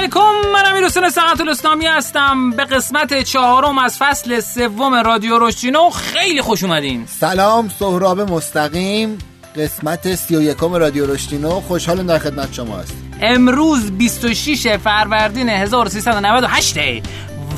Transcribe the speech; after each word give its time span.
علیکم 0.00 0.50
من 0.52 0.66
امیر 0.66 0.84
حسین 0.84 1.10
سقط 1.10 1.40
الاسلامی 1.40 1.86
هستم. 1.86 2.50
به 2.50 2.64
قسمت 2.64 3.22
چهارم 3.22 3.78
از 3.78 3.96
فصل 3.98 4.40
سوم 4.40 4.94
رادیو 4.94 5.38
روشینو 5.38 5.90
خیلی 5.90 6.42
خوش 6.42 6.64
اومدین. 6.64 7.06
سلام 7.06 7.68
سهراب 7.78 8.20
مستقیم. 8.20 9.18
قسمت 9.56 10.14
سی 10.14 10.36
و 10.36 10.42
یکم 10.42 10.74
رادیو 10.74 11.06
رشتینو 11.06 11.50
خوشحال 11.50 12.02
در 12.02 12.18
خدمت 12.18 12.52
شما 12.52 12.76
هست 12.76 12.94
امروز 13.20 13.90
26 13.90 14.76
فروردین 14.76 15.48
1398 15.48 16.78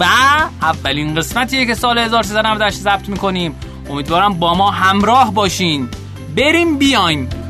و 0.00 0.04
اولین 0.62 1.14
قسمتیه 1.14 1.66
که 1.66 1.74
سال 1.74 1.98
1398 1.98 2.78
ضبط 2.78 3.08
می‌کنیم. 3.08 3.54
امیدوارم 3.90 4.34
با 4.34 4.54
ما 4.54 4.70
همراه 4.70 5.34
باشین. 5.34 5.88
بریم 6.36 6.78
بیایم 6.78 7.41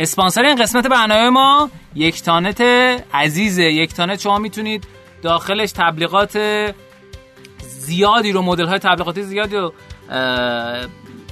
اسپانسر 0.00 0.44
این 0.44 0.56
قسمت 0.56 0.86
برنامه 0.86 1.30
ما 1.30 1.70
یک 1.94 2.22
تانت 2.22 2.60
عزیزه. 3.14 3.62
یک 3.62 3.94
تانت 3.94 4.20
شما 4.20 4.38
می‌تونید 4.38 4.84
داخلش 5.22 5.72
تبلیغات 5.72 6.38
زیادی 7.68 8.32
رو 8.32 8.42
مدل 8.42 8.66
های 8.66 8.78
تبلیغاتی 8.78 9.22
زیادی 9.22 9.56
رو 9.56 9.72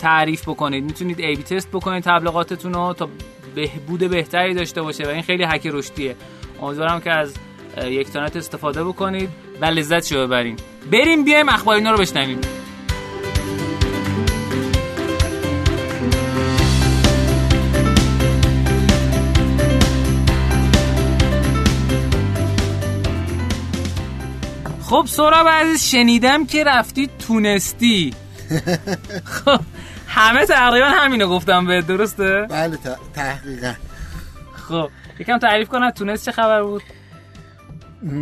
تعریف 0.01 0.49
بکنید. 0.49 0.85
می‌تونید 0.85 1.21
ای 1.21 1.35
بی 1.35 1.43
تست 1.43 1.69
بکنید 1.71 2.03
تبلیغاتتون 2.03 2.75
رو 2.75 2.93
تا 2.93 3.09
بهبود 3.55 4.11
بهتری 4.11 4.55
داشته 4.55 4.83
باشه 4.83 5.05
و 5.05 5.09
این 5.09 5.23
خیلی 5.23 5.45
حک 5.45 5.67
رشدیه. 5.67 6.17
امیدوارم 6.63 7.01
که 7.01 7.11
از 7.11 7.35
یک 7.85 8.11
تانت 8.11 8.37
استفاده 8.37 8.85
بکنید 8.85 9.31
و 9.61 9.65
لذت 9.65 10.07
شو 10.07 10.27
ببرین. 10.27 10.57
بریم 10.93 11.25
بیایم 11.25 11.49
اخبار 11.49 11.77
اینا 11.77 11.91
رو 11.91 11.99
بشنویم. 11.99 12.41
خب 24.87 25.07
سوراب 25.09 25.49
عزیز 25.49 25.85
شنیدم 25.85 26.47
که 26.47 26.65
رفتی 26.65 27.11
تونستی. 27.19 28.15
خب 29.25 29.61
همه 30.09 30.47
تقریبا 30.47 30.87
همینو 30.87 31.29
گفتم 31.29 31.67
به 31.67 31.83
درسته؟ 31.83 32.47
بله 32.51 32.79
تحقیقا. 33.15 33.75
خب 34.55 34.91
یکم 35.19 35.39
تعریف 35.39 35.69
کنم 35.69 35.91
تونست 35.91 36.25
چه 36.25 36.33
خبر 36.33 36.63
بود؟ 36.63 36.83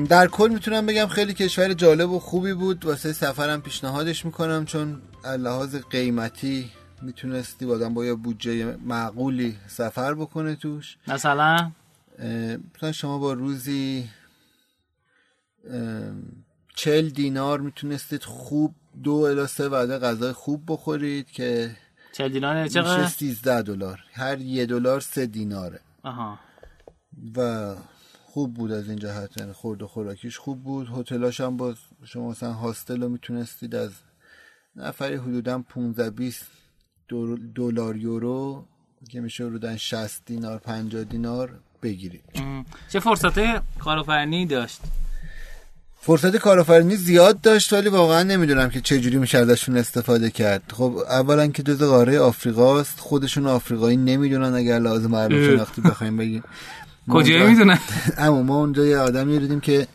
در 0.09 0.27
کل 0.27 0.51
می‌تونم 0.53 0.87
بگم 0.87 1.07
خیلی 1.07 1.35
کشور 1.35 1.73
جالب 1.73 2.11
و 2.11 2.19
خوبی 2.19 2.53
بود. 2.53 2.85
واسه 2.85 3.13
سفرم 3.13 3.63
پیشنهادش 3.63 4.25
می‌کنم 4.25 4.65
چون 4.65 5.03
لحاظ 5.39 5.77
قیمتی 5.91 6.71
می‌تونستی 7.03 7.67
بادم 7.67 7.95
با 7.95 8.05
یه 8.05 8.15
بودجه 8.15 8.77
معقولی 8.85 9.57
سفر 9.67 10.15
بکنه 10.15 10.55
توش. 10.55 10.97
مثلا؟ 11.09 11.71
مثلا 12.77 12.93
شما 12.93 13.19
با 13.19 13.33
روزی 13.33 14.09
چل 16.75 17.09
دینار 17.09 17.61
می‌تونستید 17.61 18.23
خوب 18.23 18.75
دو 19.03 19.13
الا 19.13 19.47
سه 19.47 19.69
وعده 19.69 19.99
غذای 19.99 20.33
خوب 20.33 20.63
بخورید 20.69 21.31
که 21.31 21.77
چل 22.13 22.29
دینار 22.29 22.69
چقدر؟ 22.69 22.99
میشه 22.99 23.11
سیزده 23.11 23.63
دلار. 23.63 24.01
هر 24.13 24.41
یه 24.41 24.67
دلار 24.67 25.01
سه 25.01 25.27
دیناره. 25.27 25.81
آها. 26.03 26.39
و 27.37 27.75
خوب 28.25 28.55
بود 28.55 28.73
از 28.73 28.89
این 28.89 28.99
جهت 28.99 29.37
یعنی 29.37 29.53
خورد 29.53 29.83
و 29.83 29.87
خوراکیش 29.87 30.39
خوب 30.39 30.63
بود. 30.63 30.89
هتلاش 30.89 31.41
هم 31.41 31.57
باز 31.57 31.77
شما 32.05 32.31
مثلا 32.31 32.53
هاستل 32.53 33.03
رو 33.03 33.09
می‌تونستید 33.09 33.75
از 33.75 33.93
نفری 34.77 35.15
حدودا 35.17 35.59
15 35.59 36.11
20 36.11 36.47
دلار 37.55 37.97
یورو 37.97 38.65
که 39.11 39.21
میشه 39.21 39.45
حدودا 39.45 39.77
60 39.77 40.23
دینار 40.27 40.59
50 40.59 41.05
دینار 41.05 41.61
بگیرید. 41.83 42.25
چه 42.89 43.01
فرصت 43.01 43.59
کارآفرینی 43.79 44.47
داشت. 44.47 44.81
فرصت 46.07 46.37
کارآفرینی 46.37 46.97
زیاد 46.97 47.41
داشت 47.41 47.73
ولی 47.73 47.89
واقعا 47.89 48.23
نمی‌دونم 48.23 48.71
که 48.71 48.81
چه 48.81 49.01
جوری 49.01 49.17
میشه 49.17 49.39
ازشون 49.39 49.77
استفاده 49.77 50.31
کرد. 50.31 50.63
خب 50.73 50.97
اولا 51.09 51.47
که 51.47 51.63
جزء 51.63 51.83
قاره 51.83 52.19
آفریقاست 52.19 53.01
خودشون 53.01 53.47
آفریقایی 53.47 53.97
نمی‌دونن 53.97 54.55
اگر 54.55 54.79
از 54.79 55.11
لحاظ 55.11 55.57
مردم‌شناختی 55.57 55.81
بخوایم 55.81 56.17
بگیم. 56.17 56.43
کجا 57.11 57.47
می‌دونن؟ 57.47 57.79
اما 58.19 58.43
ما 58.43 58.61
اونجا 58.61 58.85
یه 58.85 58.99
آدمی 58.99 59.39
دیدیم 59.39 59.61
که 59.61 59.87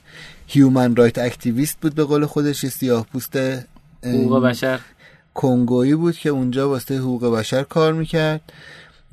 human 0.47 0.95
right 0.95 1.17
activist 1.17 1.77
بود 1.81 1.95
به 1.95 2.03
قول 2.03 2.25
خودش 2.25 2.65
سیاه 2.65 3.05
پوست 3.05 3.37
حقوق 4.03 4.43
بشر. 4.43 4.79
کنگویی 5.33 5.95
بود 5.95 6.17
که 6.17 6.29
اونجا 6.29 6.69
واسه 6.69 6.97
حقوق 6.97 7.37
بشر 7.37 7.63
کار 7.63 7.93
می‌کرد 7.93 8.41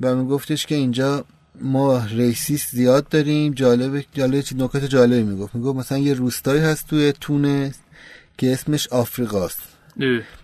و 0.01 0.15
میگفتش 0.15 0.65
که 0.65 0.75
اینجا 0.75 1.25
ما 1.61 2.05
ریسیست 2.05 2.75
زیاد 2.75 3.09
داریم 3.09 3.53
جالب 3.53 4.03
جالب 4.13 4.41
چی 4.41 4.55
نکات 4.55 4.85
جالبی 4.85 5.23
می‌گفت. 5.23 5.55
می‌گفت 5.55 5.77
مثلا 5.77 5.97
یه 5.97 6.13
روستایی 6.13 6.61
هست 6.61 6.87
توی 6.87 7.13
تونس 7.21 7.73
که 8.37 8.53
اسمش 8.53 8.87
آفریقاست. 8.87 9.59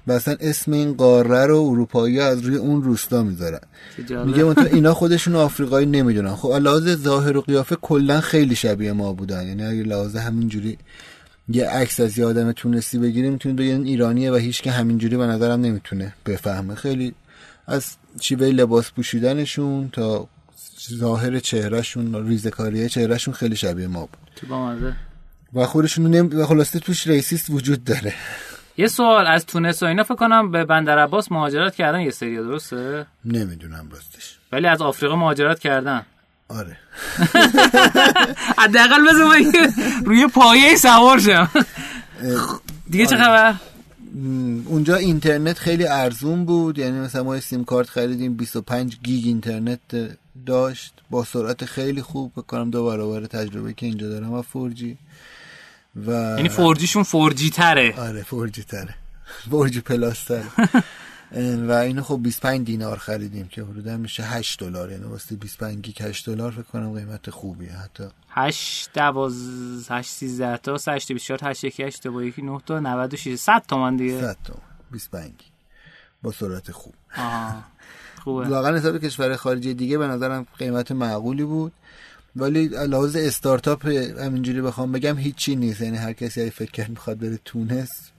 و 0.07 0.12
اصلا 0.12 0.35
اسم 0.40 0.72
این 0.72 0.94
قاره 0.94 1.46
رو 1.46 1.57
اروپایی 1.57 2.19
از 2.19 2.41
روی 2.41 2.56
اون 2.56 2.84
روستا 2.84 3.23
می‌ذارن. 3.23 3.59
میگه 3.97 4.44
مثلا 4.44 4.66
اینا 4.66 4.94
خودشون 4.94 5.35
آفریقایی 5.35 5.85
نمی‌دونن. 5.85 6.35
خب 6.35 6.50
لحاظ 6.50 6.96
ظاهر 6.96 7.38
و 7.38 7.41
قیافه 7.41 7.75
کلا 7.75 8.22
خیلی 8.22 8.56
شبیه 8.56 8.91
ما 8.91 9.13
بودن. 9.13 9.47
یعنی 9.47 9.63
اگه 9.63 9.84
لحاظ 9.84 10.16
همینجوری 10.16 10.78
یه 11.50 11.69
عکس 11.69 12.00
از 12.00 12.18
یه 12.18 12.25
آدم 12.25 12.52
تونسی 12.52 12.97
بگیریم 12.97 13.31
می‌تونه 13.31 13.56
بگه 13.56 13.73
ایرانیه 13.73 14.31
و 14.31 14.35
هیچ 14.35 14.62
که 14.62 14.72
همینجوری 14.72 15.18
به 15.18 15.25
نظرم 15.25 15.62
نمی‌تونه 15.62 16.13
بفهمه. 16.25 16.75
خیلی 16.75 17.13
از 17.68 17.85
شیوه 18.22 18.47
لباس 18.47 18.91
پوشیدنشون 18.91 19.90
تا 19.94 20.28
ظاهر 20.91 21.39
چهرهشون 21.39 22.27
ریزکاری 22.27 22.89
چهرهشون 22.89 23.33
خیلی 23.33 23.55
شبیه 23.55 23.88
ما 23.88 23.99
بود. 24.01 24.31
تو 24.35 24.47
بامزه 24.47 24.94
و 25.53 25.66
خودشون 25.66 26.16
نم... 26.16 26.39
و 26.39 26.45
خلاصه 26.45 26.79
توش 26.79 27.07
ریسیست 27.07 27.49
وجود 27.49 27.83
داره. 27.83 28.13
یه 28.77 28.88
سوال 28.88 29.27
از 29.27 29.45
تونس 29.45 29.83
و 29.83 29.85
اینا 29.85 30.03
فکر 30.03 30.16
کنم 30.16 30.51
به 30.51 30.66
بندر 30.66 30.99
عباس 30.99 31.31
مهاجرت 31.31 31.75
کردن 31.75 31.99
یه 31.99 32.11
سری 32.11 32.35
درسته؟ 32.35 33.05
نمی‌دونم 33.25 33.89
راستش. 33.91 34.38
ولی 34.51 34.67
از 34.67 34.81
آفریقا 34.81 35.16
مهاجرت 35.16 35.59
کردن. 35.59 36.05
آره. 36.47 36.77
حداقل 38.61 39.07
بذار 39.09 39.35
روی 40.05 40.27
پایه 40.27 40.75
سوار 40.75 41.19
شم. 41.19 41.49
دیگه 42.89 43.05
چه 43.05 43.16
خبر؟ 43.16 43.55
اونجا 44.66 44.95
اینترنت 44.95 45.57
خیلی 45.57 45.88
ارزون 45.88 46.45
بود. 46.45 46.77
یعنی 46.77 46.99
مثلا 46.99 47.23
ما 47.23 47.39
سیم 47.39 47.63
کارت 47.63 47.89
خریدیم 47.89 48.38
25 48.38 48.97
گیگ 49.03 49.27
اینترنت 49.27 49.79
داشت 50.45 50.94
با 51.09 51.23
سرعت 51.23 51.66
خیلی 51.66 52.01
خوب 52.01 52.31
فکر 52.35 52.53
کنم 52.53 52.69
دو 52.69 52.85
برابر 52.85 53.25
تجربه 53.25 53.73
که 53.73 53.85
اینجا 53.85 54.09
دارم 54.09 54.33
و 54.33 54.41
4G. 54.41 54.97
و 56.07 56.11
یعنی 56.11 56.49
4G 56.50 56.67
شون 56.67 57.03
4G 57.13 57.50
تره 57.49 57.94
آره 57.97 58.23
4G 58.23 58.63
تره 58.63 58.95
4G 59.50 59.81
plus 59.81 60.23
تره 60.23 60.45
و 61.67 61.72
اینو 61.72 62.03
خب 62.03 62.19
25 62.23 62.66
دینار 62.66 62.97
خریدیم 62.97 63.47
که 63.47 63.63
حدودا 63.63 63.97
میشه 63.97 64.23
8 64.23 64.59
دلار. 64.59 64.91
یعنی 64.91 65.03
واسه 65.03 65.35
25 65.35 65.81
گیگ 65.81 66.02
8 66.02 66.29
دلار 66.29 66.52
فکر 66.52 66.61
کنم 66.61 66.93
قیمت 66.93 67.29
خوبیه 67.29 67.72
حتی. 67.72 68.03
8 68.29 68.93
12 68.93 69.96
8 69.96 70.09
13 70.09 70.58
تا 70.58 70.78
8 70.87 71.11
24 71.11 71.40
8 71.43 71.63
1 71.63 71.79
8 71.79 72.08
با 72.08 72.23
یکی 72.23 72.41
9 72.41 72.59
تا 72.66 72.79
96 72.79 73.35
100 73.40 73.66
تومن 73.67 73.96
دیگه. 73.96 74.22
100 74.22 74.37
تومن 74.43 74.59
25 74.91 75.31
با 76.23 76.31
سرعت 76.31 76.72
خوب. 76.72 76.93
آها. 77.17 77.63
خوبه. 78.23 78.47
واقعا 78.47 78.78
حساب 78.78 78.97
کشور 78.97 79.35
خارجی 79.35 79.73
دیگه 79.73 79.97
به 79.97 80.08
نظرم 80.08 80.46
قیمت 80.58 80.91
معقولی 80.91 81.43
بود. 81.43 81.72
ولی 82.35 82.67
لحاظ 82.67 83.16
استارتاپ 83.16 83.85
همینجوری 84.25 84.61
بخوام 84.61 84.91
بگم 84.91 85.17
هیچی 85.17 85.55
نیست. 85.55 85.81
یعنی 85.81 85.97
هر 85.97 86.14
کسی 86.14 86.49
فکر 86.49 86.72
کرد 86.72 86.90
می‌خواد 86.90 87.20
بره 87.20 87.40
تونس 87.46 88.11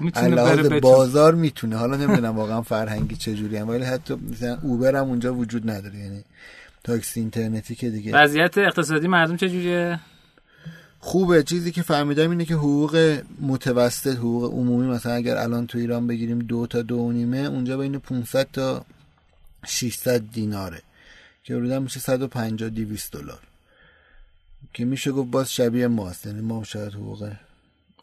می‌تونه 0.00 0.36
بره 0.36 0.80
بازار 0.80 1.34
می‌تونه. 1.34 1.76
حالا 1.76 1.96
نمی‌دونم 1.96 2.36
واقعا 2.36 2.62
فرهنگی 2.62 3.16
چجوری 3.16 3.56
هم 3.56 3.68
ولی 3.68 3.84
حتی 3.84 4.14
مثلا 4.14 4.58
اوبر 4.62 4.96
هم 4.96 5.04
اونجا 5.04 5.34
وجود 5.34 5.70
نداره. 5.70 5.98
یعنی 5.98 6.24
تاکسی 6.84 7.20
اینترنتی 7.20 7.74
که 7.74 7.90
دیگه 7.90 8.16
وضعیت 8.16 8.58
اقتصادی 8.58 9.08
مردم 9.08 9.36
چجوریه 9.36 10.00
خوبه. 11.00 11.42
چیزی 11.42 11.72
که 11.72 11.82
فهمیدم 11.82 12.30
اینه 12.30 12.44
که 12.44 12.54
حقوق 12.54 13.18
متوسط 13.40 14.16
حقوق 14.16 14.52
عمومی 14.52 14.86
مثلا 14.86 15.12
اگر 15.12 15.36
الان 15.36 15.66
تو 15.66 15.78
ایران 15.78 16.06
بگیریم 16.06 16.38
دو 16.38 16.66
تا 16.66 16.82
دو 16.82 16.96
و 16.96 17.12
نیمه 17.12 17.38
اونجا 17.38 17.76
بین 17.76 17.98
500 17.98 18.46
تا 18.52 18.84
600 19.70 20.30
دیناره. 20.32 20.82
که 21.44 21.54
حدودا 21.54 21.80
میشه 21.80 22.00
150 22.00 22.68
200 22.68 23.12
دلار. 23.12 23.38
که 24.72 24.84
میشه 24.84 25.12
گفت 25.12 25.30
باز 25.30 25.52
شبیه 25.52 25.86
ماست 25.86 26.26
یعنی 26.26 26.40
ما 26.40 26.64
شاید 26.64 26.94
حقوق 26.94 27.30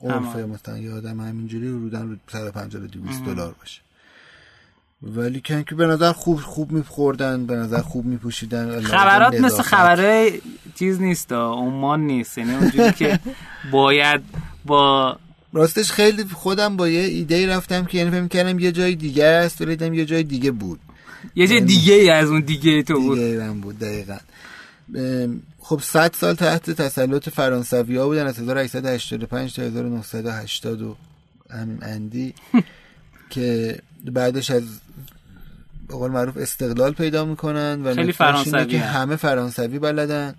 عرف 0.02 0.36
مثلا 0.36 0.78
یه 0.78 0.92
آدم 0.92 1.20
همینجوری 1.20 1.68
حدودا 1.68 2.08
150 2.32 2.88
200 2.88 3.24
دلار 3.24 3.56
باشه. 3.60 3.82
ولی 5.02 5.42
که 5.42 5.64
که 5.64 5.76
به 5.76 5.86
نظر 5.88 6.12
خوب 6.12 6.40
خوب 6.40 6.72
میخوردن 6.72 7.46
به 7.46 7.56
نظر 7.56 7.82
خوب 7.82 8.06
میپوشیدن 8.06 8.82
خبرات 8.82 9.40
مثل 9.40 9.62
خبره 9.64 10.32
چیز 10.76 11.02
نیست 11.02 11.32
عمان 11.32 12.02
نیست. 12.02 12.38
یعنی 12.38 12.56
اونجوری 12.56 12.92
که 12.92 13.20
باید 13.72 14.22
با 14.66 15.18
راستش 15.54 15.92
خیلی 15.92 16.24
خودم 16.24 16.78
با 16.78 16.88
یه 16.88 17.02
ایده 17.02 17.48
رفتم 17.48 17.86
که 17.86 17.98
یعنی 17.98 18.12
فهم 18.12 18.28
کردم 18.28 18.60
یه 18.60 18.72
جای 18.72 18.96
دیگه 18.96 19.26
است 19.26 19.62
ولی 19.62 19.76
دیدم 19.76 19.94
یه 19.94 20.06
جای 20.06 20.24
دیگه 20.24 20.52
بود. 20.52 20.80
یه 21.36 21.48
جای 21.48 21.58
یعنی 21.58 21.68
دیگه 21.68 21.94
ای 21.94 22.10
از 22.10 22.30
اون 22.30 22.42
دیگه 22.42 22.84
تو 22.84 23.02
بود. 23.02 23.20
دیگه 23.20 23.50
بود 23.50 23.80
دقیقا. 23.80 24.18
خب 25.60 25.80
100 25.84 26.14
سال 26.14 26.36
تحت 26.36 26.72
تسلط 26.72 27.30
فرانسوی 27.30 27.98
ها 27.98 28.08
بودن 28.08 28.28
از 28.28 28.40
1885 28.40 29.56
تا 29.56 29.62
1980 29.62 30.82
و 30.82 30.96
همین 31.50 31.78
اندی 31.82 32.34
که 33.30 33.78
بعدش 34.06 34.52
از 34.52 34.64
به 35.88 35.96
معروف 35.96 36.38
استقلال 36.38 36.94
پیدا 36.94 37.26
می‌کنن 37.26 37.82
و 37.84 37.96
خیلی 37.96 38.12
فرانسوی 38.12 38.66
که 38.66 38.80
همه 38.80 39.16
فرانسوی 39.16 39.80
بلدن. 39.80 40.36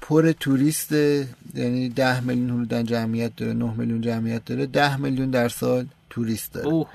پر 0.00 0.32
توریست 0.32 0.92
یعنی 0.92 1.88
ده 1.88 2.20
میلیون 2.20 2.50
حدودا 2.50 2.82
جمعیت 2.82 3.36
داره 3.36 3.52
9 3.52 3.74
میلیون 3.76 4.00
جمعیت 4.00 4.44
داره 4.44 4.66
ده 4.66 4.96
میلیون 4.96 5.30
در 5.30 5.48
سال 5.48 5.86
توریست 6.10 6.52
داره. 6.52 6.66
اوه. 6.66 6.88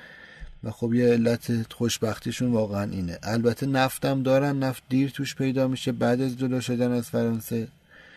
و 0.63 0.71
خب 0.71 0.93
یه 0.93 1.07
علت 1.07 1.73
خوشبختیشون 1.73 2.51
واقعا 2.51 2.91
اینه. 2.91 3.19
البته 3.23 3.65
نفتم 3.65 4.23
دارن 4.23 4.59
نفت 4.59 4.83
دیر 4.89 5.09
توش 5.09 5.35
پیدا 5.35 5.67
میشه 5.67 5.91
بعد 5.91 6.21
از 6.21 6.39
جدا 6.39 6.59
شدن 6.59 6.91
از 6.91 7.09
فرانسه. 7.09 7.67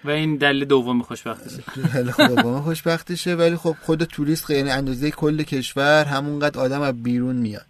و 0.04 0.10
این 0.10 0.36
دلیل 0.36 0.64
دوم 0.64 1.02
خوشبختیشه. 1.02 1.62
دلیل 1.94 2.12
دوم 2.12 2.60
خوشبختیشه 2.60 3.34
ولی 3.34 3.56
خب 3.56 3.76
خود 3.82 4.04
توریست 4.04 4.50
یعنی 4.50 4.70
اندازه 4.70 5.10
کل 5.10 5.42
کشور 5.42 6.04
همونقدر 6.04 6.60
آدم 6.60 6.80
از 6.80 7.02
بیرون 7.02 7.36
میاد. 7.36 7.66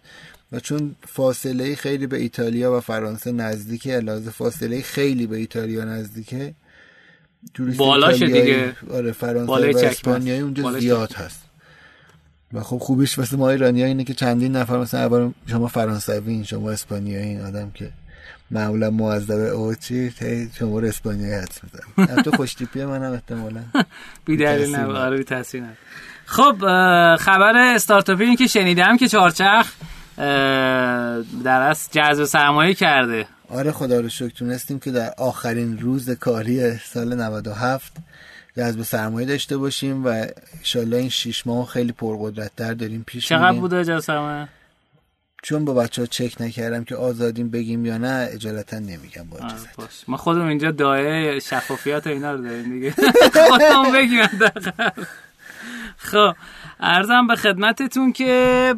و 0.51 0.59
چون 0.59 0.95
فاصله 1.07 1.75
خیلی 1.75 2.07
به 2.07 2.17
ایتالیا 2.17 2.77
و 2.77 2.79
فرانسه 2.79 3.31
نزدیکه 3.31 3.95
علاوه 3.95 4.29
فاصله 4.29 4.81
خیلی 4.81 5.27
به 5.27 5.37
ایتالیا 5.37 5.85
نزدیکه 5.85 6.53
توریست 7.53 7.77
بالاش 7.77 8.21
دیگه. 8.21 8.75
آره 8.91 9.11
فرانسه 9.11 9.51
و 9.51 9.85
اسپانیایی 9.85 10.41
اونجا 10.41 10.79
زیاد 10.79 11.13
هست. 11.13 11.46
و 12.53 12.61
خب 12.61 12.77
خوبیش 12.77 13.19
واسه 13.19 13.37
ما 13.37 13.49
ایرانی 13.49 13.83
اینه 13.83 14.03
که 14.03 14.13
چندین 14.13 14.55
نفر 14.55 14.77
مثلا 14.77 14.99
اول 14.99 15.31
شما 15.47 15.67
فرانسوی 15.67 16.45
شما 16.45 16.71
اسپانیایی 16.71 17.27
این 17.27 17.41
آدم 17.41 17.71
که 17.71 17.89
معمولا 18.51 18.89
معذب 18.89 19.53
او 19.53 19.75
چی؟ 19.75 20.13
شما 20.59 20.79
رو 20.79 20.87
اسپانیایی 20.87 21.33
حدس 21.33 21.59
میزن 21.63 22.13
حتی 22.13 22.31
خوشتیپی 22.37 22.85
منم 22.85 23.13
احتمالا. 23.13 23.61
بیدری 24.25 24.71
نه 24.71 24.85
آره 24.85 25.25
خب 26.25 26.55
خبر 27.19 27.57
استارتاپی 27.57 28.23
این 28.23 28.35
که 28.35 28.47
شنیدم 28.47 28.97
که 28.97 29.07
چارچخ 29.07 29.73
در 31.43 31.61
از 31.61 31.89
جذب 31.91 32.25
سرمایه 32.25 32.73
کرده. 32.73 33.25
آره 33.49 33.71
خدا 33.71 33.99
رو 33.99 34.09
شکر. 34.09 34.29
تونستیم 34.29 34.79
که 34.79 34.91
در 34.91 35.13
آخرین 35.17 35.79
روز 35.79 36.09
کاری 36.09 36.77
سال 36.77 37.21
97 37.21 37.93
جذب 38.57 38.81
سرمایه 38.81 39.27
داشته 39.27 39.57
باشیم 39.57 40.05
و 40.05 40.25
انشالله 40.57 40.97
این 40.97 41.09
شیش 41.09 41.47
ماه 41.47 41.67
خیلی 41.67 41.91
پرقدرتتر 41.91 42.73
داریم 42.73 43.03
پیش 43.07 43.27
چقدر 43.27 43.59
بوده 43.59 43.83
جذب 43.83 43.99
سرمایه 43.99 44.47
چون 45.43 45.65
با 45.65 45.73
بچه 45.73 46.01
ها 46.01 46.05
چک 46.05 46.41
نکردم 46.41 46.83
که 46.83 46.95
آزادیم 46.95 47.49
بگیم 47.49 47.85
یا 47.85 47.97
نه 47.97 48.27
اجالتا 48.31 48.79
نمیگم 48.79 49.23
با 49.29 49.37
ما 50.07 50.17
خودم 50.17 50.47
اینجا 50.47 50.71
دایه 50.71 51.39
شفافیت 51.39 52.07
اینا 52.07 52.31
رو 52.31 52.41
داریم 52.41 52.73
دیگه. 52.73 52.91
خودم 53.49 53.91
بگیم 53.93 54.27
خب 55.97 56.35
ارزم 56.79 57.27
به 57.27 57.35
خدمتتون 57.35 58.11
که 58.13 58.75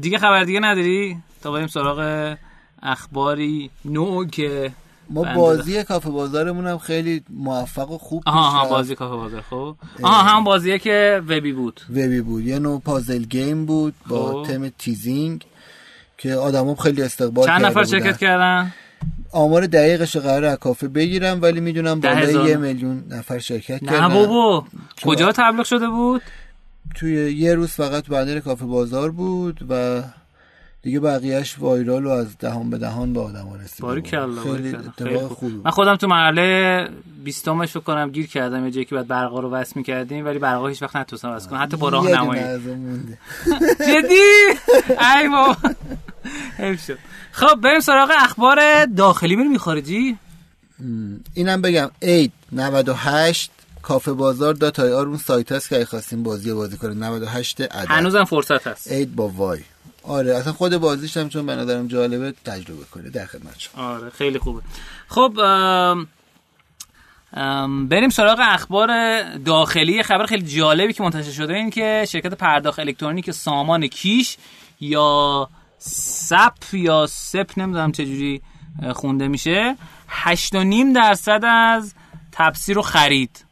دیگه 0.00 0.18
خبر 0.18 0.44
دیگه 0.44 0.60
نداری؟ 0.60 1.16
تا 1.42 1.52
بریم 1.52 1.66
سراغ 1.66 2.36
اخباری 2.82 3.70
نو 3.84 4.24
که 4.24 4.72
ما 5.10 5.34
بازی 5.34 5.84
کافه 5.84 6.10
بازارمون 6.10 6.66
هم 6.66 6.78
خیلی 6.78 7.22
موفق 7.30 7.90
و 7.90 7.98
خوب 7.98 8.22
آها 8.26 8.50
ها 8.50 8.68
بازی 8.68 8.94
کافه 8.94 9.16
بازار 9.16 9.40
خب. 9.50 9.76
آها 10.02 10.22
هم 10.22 10.44
بازیه 10.44 10.78
که 10.78 11.22
وبی 11.28 11.52
بود. 11.52 11.80
وبی 11.90 12.20
بود. 12.20 12.44
یه 12.44 12.58
نوع 12.58 12.80
پازل 12.80 13.22
گیم 13.22 13.66
بود 13.66 13.94
با 14.08 14.32
خب. 14.32 14.50
تم 14.50 14.68
تیزینگ 14.68 15.44
که 16.18 16.34
آدم 16.34 16.74
خیلی 16.74 17.02
استقبال 17.02 17.46
چند 17.46 17.64
نفر 17.64 17.84
شرکت 17.84 18.18
کردن؟ 18.18 18.72
آمار 19.32 19.66
دقیقش 19.66 20.16
قرار 20.16 20.44
از 20.44 20.58
کافه 20.58 20.88
بگیرم 20.88 21.42
ولی 21.42 21.60
می‌دونم 21.60 22.00
بالای 22.00 22.48
یه 22.48 22.56
میلیون 22.56 23.04
نفر 23.08 23.38
شرکت 23.38 23.80
کردن. 23.80 24.00
نه 24.00 24.14
بابا 24.14 24.64
کجا 25.04 25.32
تبلیغ 25.32 25.64
شده 25.64 25.88
بود؟ 25.88 26.22
توی 26.94 27.32
یه 27.32 27.54
روز 27.54 27.68
فقط 27.68 28.06
بندر 28.06 28.40
کافه 28.40 28.64
بازار 28.64 29.10
بود 29.10 29.66
و 29.68 30.02
دیگه 30.82 31.00
بقیهش 31.00 31.56
وایرال 31.58 32.06
و 32.06 32.08
از 32.08 32.38
دهان 32.38 32.70
به 32.70 32.78
دهان 32.78 33.12
به 33.12 33.20
آدم 33.20 33.52
رسید 33.64 33.80
باری 33.80 34.02
خیلی, 34.02 34.76
خیلی 34.98 35.18
خوب. 35.18 35.52
من 35.64 35.70
خودم 35.70 35.96
تو 35.96 36.06
مرحله 36.06 36.88
بیستمش 37.24 37.74
رو 37.74 37.80
کنم 37.80 38.10
گیر 38.10 38.26
کردم 38.26 38.64
یه 38.64 38.70
جایی 38.70 38.84
که 38.84 38.94
بعد 38.94 39.06
برقا 39.06 39.40
رو 39.40 39.50
وصل 39.50 39.72
می‌کردیم 39.76 40.26
ولی 40.26 40.38
برقا 40.38 40.68
هیچ 40.68 40.82
وقت 40.82 40.96
نتونستم 40.96 41.30
وصل 41.30 41.48
کنم. 41.48 41.62
حتی 41.62 41.76
با 41.76 41.88
راهنمایی 41.88 42.42
جدی؟ 43.88 44.20
ای 45.18 45.28
بابا. 45.28 45.56
خب 47.32 47.60
بریم 47.60 47.80
سراغ 47.80 48.10
اخبار 48.22 48.84
داخلی. 48.86 49.36
بریم 49.36 49.58
خارجی 49.58 50.16
اینم 51.34 51.62
بگم. 51.62 51.90
اید 52.00 52.32
98 52.52 53.50
کافه 53.82 54.12
بازار 54.12 54.54
دات 54.54 54.80
آی 54.80 54.92
آر 54.92 55.06
اون 55.06 55.16
سایت 55.16 55.52
هست 55.52 55.68
که 55.68 55.84
خواستیم 55.84 56.22
بازی 56.22 56.52
بازی 56.52 56.76
کنه 56.76 56.94
98 56.94 57.60
عدد. 57.60 57.86
هنوزم 57.88 58.24
فرصت 58.24 58.66
هست. 58.66 58.92
اید 58.92 59.16
با 59.16 59.28
وای. 59.28 59.60
آره 60.02 60.36
اصلا 60.36 60.52
خود 60.52 60.76
بازیش 60.76 61.16
هم 61.16 61.28
چون 61.28 61.46
به 61.46 61.56
نظرم 61.56 61.86
جالبه 61.88 62.34
تجربه 62.44 62.84
کنه 62.84 63.10
در 63.10 63.26
خدمت 63.26 63.58
شما. 63.58 63.84
آره 63.84 64.10
خیلی 64.10 64.38
خوبه. 64.38 64.62
خب 65.08 65.32
بریم 67.88 68.08
سراغ 68.08 68.38
اخبار 68.42 68.88
داخلی. 69.38 70.02
خبر 70.02 70.26
خیلی 70.26 70.42
جالبی 70.42 70.92
که 70.92 71.02
منتشر 71.02 71.30
شده 71.30 71.54
این 71.54 71.70
که 71.70 72.04
شرکت 72.08 72.34
پرداخت 72.34 72.78
الکترونیک 72.78 73.30
سامان 73.30 73.86
کیش 73.86 74.36
یا 74.80 75.48
سپ 75.78 76.74
یا 76.74 77.06
سپ 77.06 77.50
نمی‌دونم 77.56 77.92
چجوری 77.92 78.42
خونده 78.92 79.28
میشه 79.28 79.76
8.5 80.24 80.56
درصد 80.94 81.44
از 81.44 81.94
تپسی 82.32 82.74
رو 82.74 82.82
خرید. 82.82 83.44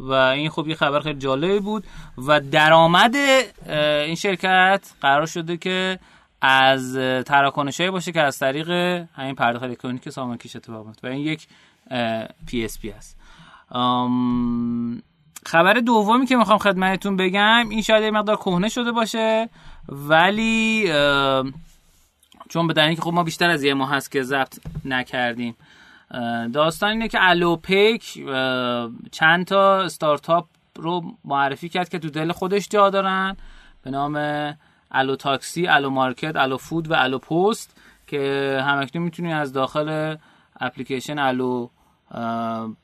و 0.00 0.12
این 0.12 0.50
خب 0.50 0.68
یه 0.68 0.74
خبر 0.74 1.00
خیلی 1.00 1.18
جالبی 1.18 1.60
بود 1.60 1.84
و 2.18 2.40
درآمد 2.40 3.16
این 4.06 4.14
شرکت 4.14 4.90
قرار 5.00 5.26
شده 5.26 5.56
که 5.56 5.98
از 6.40 6.94
تراکنش 7.26 7.80
باشه 7.80 8.12
که 8.12 8.20
از 8.20 8.38
طریق 8.38 8.70
همین 9.14 9.34
پرداخت 9.34 9.64
الکترونیک 9.64 10.08
سامان 10.08 10.36
کیش 10.36 10.56
اتفاق 10.56 10.86
و 11.02 11.06
این 11.06 11.20
یک 11.20 11.46
PSP 12.46 12.90
است. 12.90 13.18
خبر 15.46 15.72
دومی 15.74 16.26
که 16.26 16.36
می‌خوام 16.36 16.58
خدمتتون 16.58 17.16
بگم 17.16 17.68
این 17.68 17.82
شاید 17.82 18.04
یه 18.04 18.10
مقدار 18.10 18.36
کهنه 18.36 18.68
شده 18.68 18.92
باشه 18.92 19.48
ولی 19.88 20.92
چون 22.48 22.66
به 22.66 22.94
که 22.94 23.02
خب 23.02 23.12
ما 23.12 23.24
بیشتر 23.24 23.50
از 23.50 23.64
یه 23.64 23.74
ماه 23.74 23.90
هست 23.90 24.10
که 24.10 24.22
ضبط 24.22 24.58
نکردیم. 24.84 25.56
داستان 26.52 26.90
اینه 26.90 27.08
که 27.08 27.18
الوپیک 27.20 28.24
چند 29.12 29.46
تا 29.46 29.80
استارتاپ 29.80 30.46
رو 30.76 31.16
معرفی 31.24 31.68
کرد 31.68 31.88
که 31.88 31.98
تو 31.98 32.10
دل 32.10 32.32
خودش 32.32 32.68
جا 32.68 32.90
دارن. 32.90 33.36
به 33.82 33.90
نام 33.90 34.16
الو 34.90 35.16
تاکسی، 35.16 35.66
الو 35.66 35.90
مارکت، 35.90 36.36
الو 36.36 36.56
فود 36.56 36.90
و 36.90 36.94
الو 36.94 37.18
پست 37.18 37.76
که 38.06 38.62
همکنون 38.66 39.04
می‌تونید 39.04 39.32
از 39.32 39.52
داخل 39.52 40.16
اپلیکیشن 40.60 41.18
الو 41.18 41.68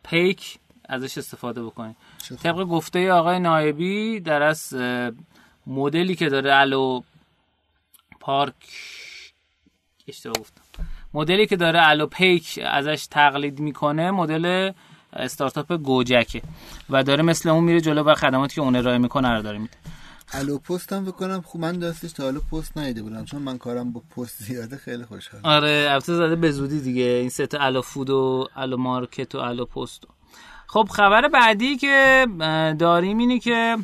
پیک 0.02 0.59
ازش 0.88 1.19
استفاده 1.19 1.62
بکنید 1.62 1.97
طبق 2.43 2.64
گفته 2.64 3.12
آقای 3.12 3.38
نایبی 3.38 4.21
در 4.21 4.43
از 4.43 4.75
مدلی 5.66 6.14
که 6.14 6.28
داره 6.28 6.54
الو 6.54 7.00
پارک 8.21 8.54
اشتباه 10.09 10.35
گفتم. 10.40 10.63
مدلی 11.14 11.47
که 11.47 11.56
داره 11.56 11.88
الو 11.88 12.06
پیک 12.06 12.61
ازش 12.66 13.06
تقلید 13.06 13.61
می‌کنه 13.61 14.11
مدل 14.11 14.73
استارتاپ 15.12 15.73
گوجکه 15.73 16.42
و 16.90 17.02
داره 17.02 17.23
مثل 17.23 17.49
اون 17.49 17.64
میره 17.64 17.80
جلو 17.80 18.02
و 18.02 18.14
خدماتی 18.14 18.54
که 18.54 18.61
اون 18.61 18.76
ارائه 18.76 18.99
می‌کنه 18.99 19.33
رو 19.33 19.42
داره 19.42 19.59
میده. 19.59 19.75
الو 20.33 20.59
پست 20.59 20.92
هم 20.92 21.04
بکنم 21.04 21.40
خوب 21.40 21.61
من 21.61 21.78
دستش 21.78 22.12
تا 22.12 22.26
الو 22.26 22.40
پست 22.52 22.78
نیده 22.78 23.02
بودم 23.02 23.25
چون 23.25 23.42
من 23.42 23.59
کارم 23.59 23.92
با 23.92 24.02
پست 24.16 24.42
زیاده 24.42 24.76
خیلی 24.76 25.04
خوشحال 25.04 25.40
آره 25.44 25.87
البته 25.90 26.14
زده 26.14 26.37
به 26.37 26.50
زودی 26.50 26.80
دیگه. 26.80 27.02
این 27.02 27.28
ست 27.28 27.54
الو 27.54 27.83
فود 27.83 28.11
و 28.11 28.49
الو 28.56 28.76
مارکت 28.76 29.35
و 29.35 29.38
الو 29.38 29.64
پست 29.64 30.02
خب 30.66 30.88
خبر 30.90 31.28
بعدی 31.28 31.76
که 31.76 32.26
داریم 32.78 33.18
اینه 33.18 33.38
که 33.38 33.76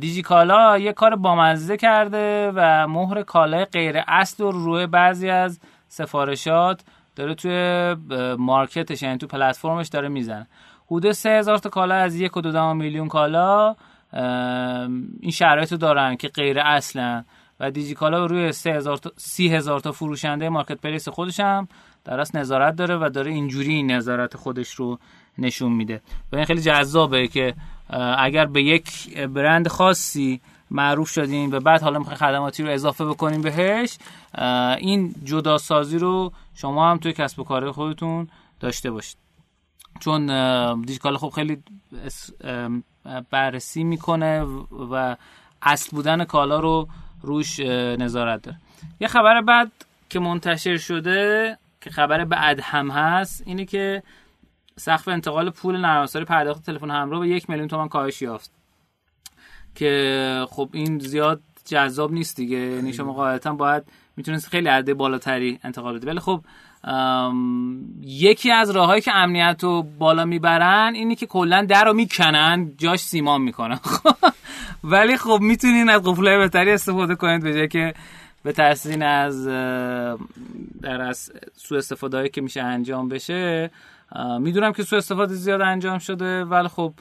دیجی 0.00 0.22
کالا 0.22 0.78
یه 0.78 0.92
کار 0.92 1.16
بامزه 1.16 1.76
کرده 1.76 2.52
و 2.54 2.88
مهر 2.88 3.22
کالای 3.22 3.64
غیر 3.64 4.02
اصل 4.08 4.44
رو 4.44 4.50
روی 4.50 4.86
بعضی 4.86 5.28
از 5.28 5.60
سفارشات 5.92 6.84
داره 7.16 7.34
توی 7.34 7.96
market 8.38 8.86
ش 8.86 9.02
یعنی 9.02 9.18
تو 9.18 9.26
پلتفرمش 9.26 9.88
داره 9.88 10.08
می‌زنه. 10.08 10.46
حدود 10.86 11.12
سه 11.12 11.30
هزار 11.30 11.58
تا 11.58 11.68
کالا 11.68 11.94
از 11.94 12.14
یک 12.14 12.36
و 12.36 12.40
دو 12.40 12.74
میلیون 12.74 13.08
کالا 13.08 13.76
این 15.20 15.30
شرایط 15.30 15.72
رو 15.72 15.78
دارن 15.78 16.16
که 16.16 16.28
غیر 16.28 16.58
اصلا 16.58 17.24
و 17.60 17.70
دیجیکالا 17.70 18.26
روی 18.26 18.52
3000 18.52 18.96
تا 18.96 19.10
30000 19.16 19.80
تا 19.80 19.92
فروشنده 19.92 20.48
مارکت 20.48 20.80
پلیس 20.80 21.08
خودش 21.08 21.40
هم 21.40 21.68
در 22.04 22.20
اصل 22.20 22.38
نظارت 22.38 22.76
داره 22.76 22.96
و 22.96 23.10
داره 23.14 23.30
اینجوری 23.30 23.74
این 23.74 23.90
نظارت 23.90 24.36
خودش 24.36 24.70
رو 24.74 24.98
نشون 25.38 25.72
میده. 25.72 26.00
و 26.32 26.36
این 26.36 26.44
خیلی 26.44 26.60
جذابه 26.60 27.28
که 27.28 27.54
اگر 28.18 28.46
به 28.46 28.62
یک 28.62 29.18
برند 29.18 29.68
خاصی 29.68 30.40
معروف 30.74 31.10
شدیم 31.10 31.52
و 31.52 31.60
بعد 31.60 31.82
حالا 31.82 31.98
می‌خواین 31.98 32.18
خدماتی 32.18 32.62
رو 32.62 32.70
اضافه 32.70 33.04
بکنیم 33.04 33.42
بهش 33.42 33.98
این 34.78 35.14
جدا 35.24 35.58
سازی 35.58 35.98
رو 35.98 36.32
شما 36.54 36.90
هم 36.90 36.98
توی 36.98 37.12
کسب 37.12 37.40
و 37.40 37.44
کار 37.44 37.72
خودتون 37.72 38.28
داشته 38.60 38.90
باشید. 38.90 39.16
چون 40.00 40.26
دیجیکال 40.80 41.16
خب 41.16 41.28
خیلی 41.28 41.62
بررسی 43.30 43.84
می‌کنه 43.84 44.42
و 44.90 45.16
اصل 45.62 45.96
بودن 45.96 46.24
کالا 46.24 46.60
رو 46.60 46.88
روش 47.22 47.60
نظارت 47.60 48.42
داره. 48.42 48.58
یه 49.00 49.08
خبر 49.08 49.40
بعد 49.40 49.72
که 50.10 50.20
منتشر 50.20 50.76
شده 50.76 51.58
که 51.80 51.90
خبر 51.90 52.24
بعد 52.24 52.60
هم 52.60 52.90
هست 52.90 53.42
اینه 53.46 53.64
که 53.64 54.02
سقف 54.76 55.08
انتقال 55.08 55.50
پول 55.50 55.76
نرم 55.76 56.06
پرداخت 56.06 56.66
تلفن 56.66 56.90
همراه 56.90 57.20
به 57.20 57.28
یک 57.28 57.50
میلیون 57.50 57.68
تومان 57.68 57.88
کاهش 57.88 58.22
یافت. 58.22 58.61
که 59.74 60.46
خب 60.50 60.68
این 60.72 60.98
زیاد 60.98 61.40
جذاب 61.64 62.12
نیست 62.12 62.36
دیگه. 62.36 62.56
یعنی 62.56 62.92
شما 62.92 63.12
قاعدتا 63.12 63.52
باید 63.52 63.82
می‌تونست 64.16 64.48
خیلی 64.48 64.68
عرضه 64.68 64.94
بالاتری 64.94 65.58
انتقال 65.64 65.98
بده 65.98 66.06
ولی 66.06 66.20
خب 66.20 66.40
یکی 68.02 68.50
از 68.50 68.70
راههایی 68.70 69.00
که 69.00 69.14
امنیت 69.14 69.58
رو 69.62 69.82
بالا 69.98 70.24
می‌برن 70.24 70.92
اینی 70.94 71.14
که 71.14 71.26
کلا 71.26 71.66
در 71.68 71.84
رو 71.84 71.92
می‌کنن 71.92 72.72
جاش 72.78 73.00
سیمان 73.00 73.40
می‌کنن. 73.42 73.80
ولی 74.84 75.16
خب 75.16 75.38
می‌تونین 75.40 75.90
از 75.90 76.02
قفله 76.02 76.38
بهتری 76.38 76.72
استفاده 76.72 77.14
کنید 77.14 77.42
به 77.42 77.54
جای 77.54 77.68
که 77.68 77.94
به 78.42 78.52
ترسین 78.52 79.02
از 79.02 79.46
در 80.82 81.00
از 81.00 81.32
سوء 81.56 81.78
استفاده 81.78 82.28
که 82.28 82.40
میشه 82.40 82.62
انجام 82.62 83.08
بشه. 83.08 83.70
می‌دونم 84.40 84.72
که 84.72 84.82
سوء 84.82 84.98
استفاده 84.98 85.34
زیاد 85.34 85.60
انجام 85.60 85.98
شده 85.98 86.44
ولی 86.44 86.68
خب 86.68 86.94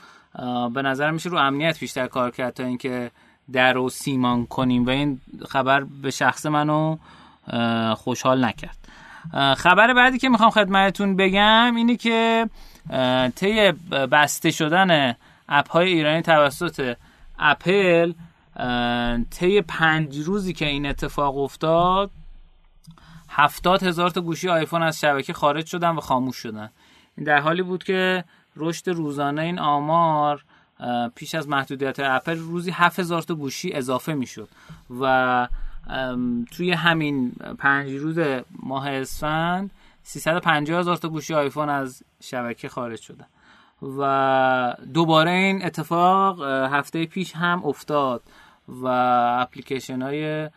به 0.73 0.81
نظر 0.81 1.11
میشه 1.11 1.29
رو 1.29 1.37
امنیت 1.37 1.79
بیشتر 1.79 2.07
کار 2.07 2.31
کرد 2.31 2.53
تا 2.53 2.63
اینکه 2.63 3.11
در 3.51 3.73
رو 3.73 3.89
سیمان 3.89 4.45
کنیم 4.45 4.85
و 4.85 4.89
این 4.89 5.21
خبر 5.49 5.83
به 5.83 6.11
شخص 6.11 6.45
منو 6.45 6.97
خوشحال 7.95 8.45
نکرد. 8.45 8.77
خبر 9.57 9.93
بعدی 9.93 10.17
که 10.17 10.29
می‌خوام 10.29 10.49
خدمتتون 10.49 11.15
بگم 11.15 11.75
اینه 11.75 11.95
که 11.95 12.49
طی 13.35 13.71
بسته 14.11 14.51
شدن 14.51 15.15
اپ 15.49 15.69
های 15.69 15.93
ایرانی 15.93 16.21
توسط 16.21 16.95
اپل 17.39 18.13
طی 19.31 19.61
پنج 19.61 20.17
روزی 20.17 20.53
که 20.53 20.65
این 20.67 20.85
اتفاق 20.85 21.37
افتاد 21.37 22.11
هفتاد 23.29 23.83
هزار 23.83 24.09
تا 24.09 24.21
گوشی 24.21 24.49
آیفون 24.49 24.83
از 24.83 24.99
شبکه 24.99 25.33
خارج 25.33 25.65
شدن 25.65 25.89
و 25.89 25.99
خاموش 25.99 26.37
شدن. 26.37 26.69
این 27.17 27.25
در 27.25 27.39
حالی 27.39 27.61
بود 27.61 27.83
که 27.83 28.23
رشد 28.55 28.89
روزانه 28.89 29.41
این 29.41 29.59
آمار 29.59 30.45
پیش 31.15 31.35
از 31.35 31.47
محدودیت 31.47 31.99
اپل 31.99 32.37
روزی 32.37 32.71
7000 32.71 33.21
تا 33.21 33.35
گوشی 33.35 33.73
اضافه 33.73 34.13
می‌شد 34.13 34.49
و 35.01 35.47
توی 36.51 36.71
همین 36.71 37.31
پنج 37.59 37.91
روز 37.91 38.19
ماه 38.63 38.89
اسفند 38.89 39.71
350 40.03 40.79
هزار 40.79 40.97
تا 40.97 41.09
گوشی 41.09 41.33
آیفون 41.33 41.69
از 41.69 42.03
شبکه 42.19 42.69
خارج 42.69 43.01
شدن 43.01 43.25
و 43.99 44.75
دوباره 44.93 45.31
این 45.31 45.65
اتفاق 45.65 46.43
هفته 46.43 47.05
پیش 47.05 47.35
هم 47.35 47.61
افتاد 47.65 48.21
و 48.67 48.87
اپلیکیشن 49.41 50.01
های 50.01 50.49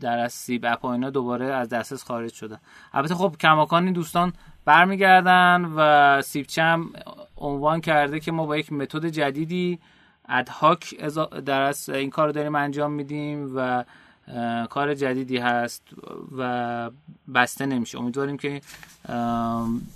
در 0.00 0.18
از 0.18 0.32
سیب 0.32 0.64
اپ 0.68 0.86
دوباره 0.96 1.46
از 1.46 1.68
دسترس 1.68 2.04
خارج 2.04 2.32
شدن 2.32 2.58
البته 2.92 3.14
خب 3.14 3.36
کماکان 3.40 3.84
این 3.84 3.92
دوستان 3.92 4.32
برمیگردن 4.68 5.72
و 5.76 6.22
سیبچم 6.22 6.90
عنوان 7.36 7.80
کرده 7.80 8.20
که 8.20 8.32
ما 8.32 8.46
با 8.46 8.56
یک 8.56 8.72
متد 8.72 9.06
جدیدی 9.06 9.78
ادهاک 10.28 10.94
در 11.46 11.60
از 11.60 11.88
این 11.88 12.10
کار 12.10 12.26
رو 12.26 12.32
داریم 12.32 12.54
انجام 12.54 12.92
میدیم 12.92 13.52
و 13.56 13.84
کار 14.70 14.94
جدیدی 14.94 15.38
هست 15.38 15.82
و 16.38 16.90
بسته 17.34 17.66
نمیشه. 17.66 17.98
امیدواریم 17.98 18.36
که 18.36 18.60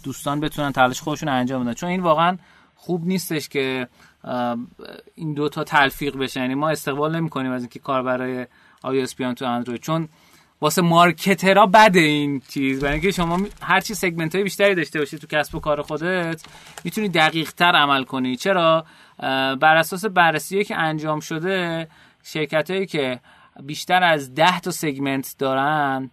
دوستان 0.04 0.40
بتونن 0.40 0.72
تلاش 0.72 1.00
خودشون 1.00 1.28
انجام 1.28 1.64
بدن. 1.64 1.74
چون 1.74 1.88
این 1.88 2.02
واقعا 2.02 2.38
خوب 2.74 3.06
نیستش 3.06 3.48
که 3.48 3.88
این 5.14 5.34
دوتا 5.34 5.64
تلفیق 5.64 6.16
بشه. 6.16 6.40
یعنی 6.40 6.54
ما 6.54 6.68
استقبال 6.70 7.16
نمی 7.16 7.30
کنیم 7.30 7.52
از 7.52 7.62
اینکه 7.62 7.78
کار 7.78 8.02
برای 8.02 8.46
آی 8.82 9.06
بیان 9.16 9.34
تو 9.34 9.44
اندروید. 9.44 9.80
چون 9.80 10.08
واسه 10.62 10.82
marketer 10.82 11.57
ها 11.57 11.66
بده 11.66 12.00
این 12.00 12.42
چیز. 12.48 12.80
برای 12.80 12.92
اینکه 12.92 13.10
شما 13.10 13.40
هر 13.62 13.80
چی 13.80 13.94
segment 13.94 14.34
های 14.34 14.44
بیشتری 14.44 14.74
داشته 14.74 14.98
باشی 14.98 15.18
تو 15.18 15.26
کسب 15.26 15.54
و 15.54 15.60
کار 15.60 15.82
خودت 15.82 16.42
می‌تونی 16.84 17.08
دقیق 17.08 17.52
تر 17.52 17.72
عمل 17.76 18.04
کنی. 18.04 18.36
چرا؟ 18.36 18.84
بر 19.60 19.76
اساس 19.76 20.04
بررسی 20.04 20.64
که 20.64 20.76
انجام 20.76 21.20
شده 21.20 21.88
شرکت 22.24 22.70
هایی 22.70 22.86
که 22.86 23.20
بیشتر 23.62 24.02
از 24.02 24.34
10 24.34 24.60
تا 24.60 24.70
segment 24.70 25.34
دارن 25.38 26.10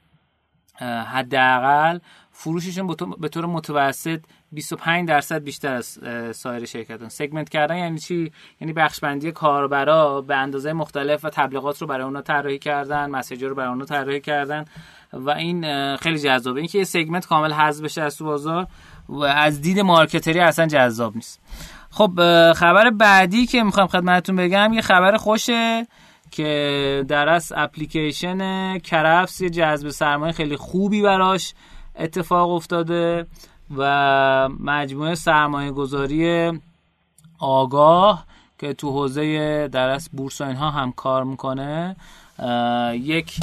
حداقل 1.12 2.00
فروششون 2.32 2.96
به 3.20 3.29
طور 3.29 3.46
متوسط 3.46 4.22
25 4.51 5.08
درصد 5.08 5.44
بیشتر 5.44 5.74
از 5.74 6.00
سایر 6.32 6.65
شرکتان. 6.65 7.10
segment 7.09 7.50
کردن 7.50 7.77
یعنی 7.77 8.00
چی؟ 8.00 8.32
یعنی 8.62 8.74
بخش 8.74 9.00
بندی 9.00 9.32
کاربرا 9.32 10.22
به 10.22 10.36
اندازه 10.36 10.74
مختلف 10.74 11.25
و 11.25 11.29
تبلیغات 11.29 11.82
رو 11.82 11.88
برای 11.88 12.03
اونا 12.03 12.22
طراحی 12.22 12.60
کردن 12.60 13.10
مسیج 13.10 13.44
رو 13.44 13.56
برای 13.56 13.70
اونا 13.70 13.86
طراحی 13.86 14.22
کردن 14.22 14.65
و 15.13 15.29
این 15.29 15.96
خیلی 15.96 16.20
جذابه. 16.20 16.60
اینکه 16.60 16.77
یه 16.77 16.84
سگمنت 16.84 17.25
کامل 17.27 17.51
حذف 17.51 17.84
بشه 17.84 18.01
از 18.01 18.18
تو 18.18 18.25
بازار 18.25 18.68
و 19.10 19.24
از 19.24 19.62
دید 19.62 19.79
مارکتری 19.79 20.39
اصلا 20.39 20.68
جذاب 20.68 21.15
نیست. 21.15 21.39
خب 21.91 22.12
خبر 22.53 22.89
بعدی 22.89 23.46
که 23.46 23.63
می‌خوام 23.63 23.88
خدمتتون 23.88 24.36
بگم 24.36 24.74
یه 24.74 24.82
خبر 24.82 25.18
خوشه 25.18 25.88
که 26.32 27.06
در 27.08 27.29
از 27.29 27.53
اپلیکیشن 27.56 28.77
کرفس 28.77 29.41
یه 29.41 29.50
جذب 29.50 29.89
سرمایه 29.89 30.34
خیلی 30.34 30.58
خوبی 30.58 31.01
براش 31.01 31.53
اتفاق 31.96 32.50
افتاده. 32.50 33.25
و 33.77 34.49
مجموعه 34.59 35.15
سرمایه 35.15 35.71
گذاری 35.71 36.51
آگاه 37.39 38.25
که 38.57 38.73
تو 38.73 38.91
حوزه 38.91 39.67
درس 39.67 40.09
بورس 40.09 40.41
و 40.41 40.43
اینها 40.43 40.69
هم 40.69 40.91
کار 40.91 41.23
می‌کنه. 41.23 41.95
یک 42.93 43.39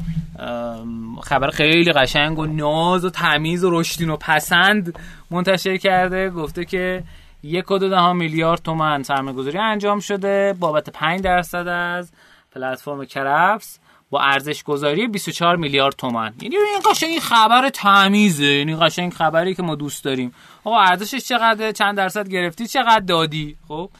خبر 1.23 1.51
خیلی 1.51 1.93
قشنگ 1.93 2.39
و 2.39 2.47
ناز 2.47 3.05
و 3.05 3.11
تمیز 3.11 3.65
و 3.65 3.81
رشدین 3.81 4.11
و 4.11 4.17
پسند 4.17 4.99
منتشر 5.31 5.77
کرده. 5.77 6.31
گفته 6.31 6.65
که 6.65 7.05
یک 7.43 7.71
و 7.71 7.79
دو 7.79 8.15
میلیارد 8.15 8.63
تومن 8.63 9.03
سرمایه 9.03 9.37
گذاری 9.37 9.59
انجام 9.59 10.01
شده 10.01 10.57
بابت 10.61 10.91
5 10.91 11.21
درصد 11.21 11.69
از 11.69 12.13
پلتفرم 12.53 13.05
کرفس 13.05 13.79
با 14.11 14.21
ارزش 14.21 14.63
گذاری 14.63 15.07
24 15.09 15.57
میلیارد 15.57 15.95
تومن 15.95 16.35
یعنی 16.43 16.57
این 16.57 16.93
قشنگ 16.93 17.19
خبر 17.19 17.69
تمیزه. 17.69 18.45
یعنی 18.45 18.77
قشنگ 18.77 19.13
خبری 19.13 19.55
که 19.55 19.63
ما 19.63 19.75
دوست 19.75 20.05
داریم. 20.05 20.35
آقا 20.65 20.81
ارزشش 20.81 21.25
چقدر 21.25 21.73
چند 21.73 21.97
درصد 21.97 22.29
گرفتی؟ 22.29 22.67
چقدر 22.67 23.01
دادی؟ 23.01 23.57
خب؟ 23.69 23.91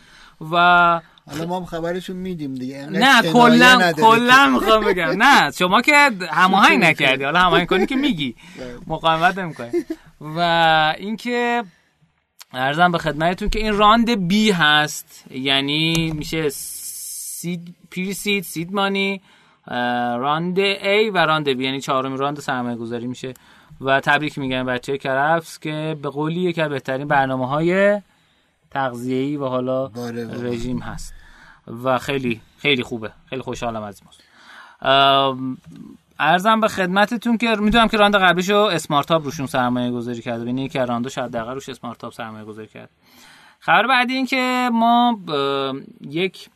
و 0.53 0.57
حالا 1.31 1.47
ما 1.47 1.57
هم 1.57 1.65
خبرشون 1.65 2.17
میدیم 2.17 2.55
دیگه. 2.55 2.87
نه 2.91 3.23
کلا 3.33 3.93
کلا 3.93 4.47
می‌خوام 4.47 4.85
بگم. 4.91 5.23
نه 5.23 5.51
شما 5.51 5.83
که 5.83 6.11
هماهنگ 6.31 6.85
نکردی. 6.85 7.25
حالا 7.25 7.39
هماهنگ 7.41 7.67
کنی 7.67 7.87
که 7.87 7.97
میگی. 7.97 8.35
مقاومت 8.87 9.39
نمی‌کنی. 9.39 9.71
و 10.21 10.41
اینکه 10.99 11.65
عرضم 12.53 12.93
به 12.93 12.99
خدمتتون 12.99 13.49
که 13.49 13.59
این 13.59 13.77
round 13.77 14.29
B 14.29 14.51
هست. 14.51 15.25
یعنی 15.31 16.13
میشه 16.17 16.49
seed 16.49 17.75
pre-seed 17.91 18.45
seed 18.45 18.73
money. 18.73 19.21
round 20.17 20.75
A 20.75 21.11
و 21.15 21.19
round 21.19 21.53
B. 21.53 21.61
یعنی 21.61 21.81
چهارمین 21.81 22.19
round 22.19 22.41
سرمایه 22.41 22.77
گذاری 22.77 23.07
میشه. 23.07 23.35
و 23.81 24.01
تبریک 24.01 24.39
میگن 24.39 24.67
بچه 24.67 24.99
کرفس 24.99 25.59
که 25.59 25.97
به 26.03 26.09
قولی 26.09 26.41
یکی 26.41 26.63
از 26.63 26.71
بهترین 26.71 27.09
برنامه 27.09 27.49
های 27.49 28.01
تغذیه‌ای 28.71 29.37
و 29.37 29.47
حالا 29.47 29.89
باره 29.89 30.27
باره. 30.27 30.43
رژیم 30.43 30.79
هست. 30.79 31.15
و 31.85 31.99
خیلی 31.99 32.41
خیلی 32.59 32.83
خوبه. 32.83 33.11
خیلی 33.31 33.43
خوشحالم 33.43 33.83
از 33.83 34.03
این 34.03 35.57
ارزم 36.19 36.61
به 36.61 36.69
خدمتتون 36.69 37.39
که 37.39 37.57
می‌دونم 37.57 37.89
که 37.89 37.97
راند 37.97 38.17
قبلیشو 38.17 38.57
اسمارت 38.57 39.09
تاپ 39.09 39.25
روشون 39.25 39.47
سرمایه 39.47 39.91
گذاری 39.91 40.23
کرده 40.23 40.43
ببینید 40.43 40.65
یکی 40.65 40.79
راندو 40.79 41.09
شاید 41.09 41.31
دقیقا 41.31 41.53
روش 41.53 41.69
اسمارت 41.69 41.99
تاپ 41.99 42.13
سرمایه 42.13 42.45
گذاری 42.45 42.69
کرد. 42.69 42.91
خبر 43.61 43.87
بعدی 43.87 44.15
این 44.15 44.27
که 44.27 44.71
ما 44.73 45.19
یک 46.01 46.49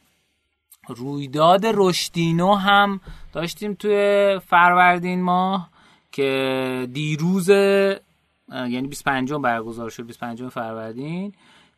رویداد 0.89 1.67
رشدینو 1.75 2.55
هم 2.55 3.01
داشتیم 3.33 3.75
توی 3.75 4.41
فروردین 4.47 5.23
ماه 5.23 5.71
که 6.13 6.89
دیروز 6.93 7.49
یعنی 7.49 8.89
25 8.89 9.33
برگزار 9.33 9.91
شد 9.91 10.07
25 10.07 10.43
فروردین 10.49 11.33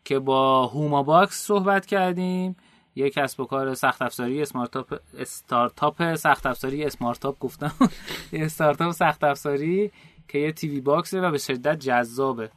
که 0.04 0.18
با 0.18 0.66
هوما 0.66 1.02
باکس 1.02 1.47
صحبت 1.47 1.87
کردیم. 1.87 2.56
یک 2.94 3.14
کسب 3.14 3.40
و 3.40 3.44
کار 3.44 3.75
سخت 3.75 4.02
افزاری 4.02 4.42
اسمارتاپ 4.42 4.94
استارتاپ 5.18 6.14
سخت 6.14 6.47
افزاری 6.47 6.85
اسمارتاپ 6.85 7.38
گفتم. 7.38 7.73
استارتاپ 8.32 8.92
سخت 8.92 9.25
افزاری 9.25 9.90
که 10.28 10.38
یه 10.38 10.52
TV 10.52 10.80
box 10.80 11.11
ه 11.11 11.21
و 11.21 11.30
به 11.30 11.38
شدت 11.38 11.78
جذابه. 11.78 12.50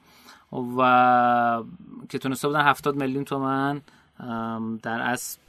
و 0.52 1.64
که 2.10 2.18
تونسته 2.20 2.48
بودن 2.48 2.62
70 2.62 2.96
میلیون 2.96 3.24
تومن 3.24 3.82
در 4.84 5.02
اصل 5.02 5.40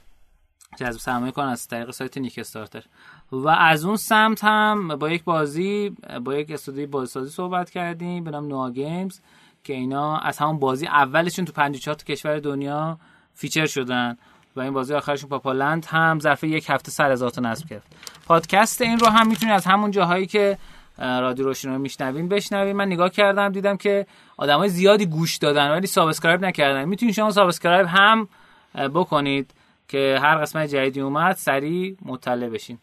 جذب 0.75 0.99
سرمایه 0.99 1.31
کنن 1.31 1.47
از 1.47 1.67
طریق 1.67 1.91
سایت 1.91 2.17
نیک 2.17 2.39
استارتر. 2.39 2.83
و 3.31 3.47
از 3.47 3.85
اون 3.85 3.95
سمت 3.95 4.43
هم 4.43 4.87
با 4.87 5.09
یک 5.09 5.23
بازی 5.23 5.95
با 6.23 6.35
یک 6.35 6.51
استودیوی 6.51 6.85
بازیسازی 6.85 7.29
صحبت 7.29 7.69
کردیم 7.69 8.23
به 8.23 8.31
نام 8.31 8.47
نوا 8.47 8.71
گیمز 8.71 9.19
که 9.63 9.73
اینا 9.73 10.17
از 10.17 10.37
همون 10.37 10.59
بازی 10.59 10.87
اولشون 10.87 11.45
تو 11.45 11.53
54 11.53 11.95
تا 11.95 12.03
کشور 12.03 12.39
دنیا 12.39 12.99
feature 13.33 13.65
شدن. 13.65 14.17
و 14.55 14.59
این 14.59 14.73
بازی 14.73 14.93
آخرشون 14.93 15.29
پاپالند 15.29 15.85
هم 15.85 16.19
ظرف 16.19 16.43
یک 16.43 16.69
هفته 16.69 16.91
سر 16.91 17.11
هزار 17.11 17.29
تا 17.29 17.41
نصب 17.41 17.69
کرد. 17.69 17.83
پادکست 18.25 18.81
این 18.81 18.99
رو 18.99 19.07
هم 19.07 19.27
می‌تونید 19.27 19.55
از 19.55 19.65
همون 19.65 19.91
جاهایی 19.91 20.25
که 20.25 20.57
رادیو 20.97 21.45
رشدینو 21.45 21.69
رو 21.69 21.77
میشنوین 21.77 22.29
بشنوین. 22.29 22.75
من 22.75 22.85
نگاه 22.85 23.09
کردم 23.09 23.49
دیدم 23.49 23.77
که 23.77 24.07
آدمای 24.37 24.69
زیادی 24.69 25.05
گوش 25.05 25.37
دادن 25.37 25.71
ولی 25.71 25.87
subscribe 25.87 26.45
نکردن. 26.45 26.85
می‌تونید 26.85 27.15
شما 27.15 27.31
subscribe 27.31 27.87
هم 27.89 28.27
بکنید. 28.75 29.53
که 29.87 30.19
هر 30.21 30.37
قسمت 30.37 30.69
جدیدی 30.69 31.01
اومد 31.01 31.35
سریع 31.35 31.97
مطلع 32.05 32.49
بشین 32.49 32.77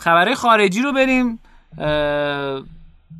خبرهای 0.00 0.34
خارجی 0.34 0.82
رو 0.82 0.92
بریم 0.92 1.38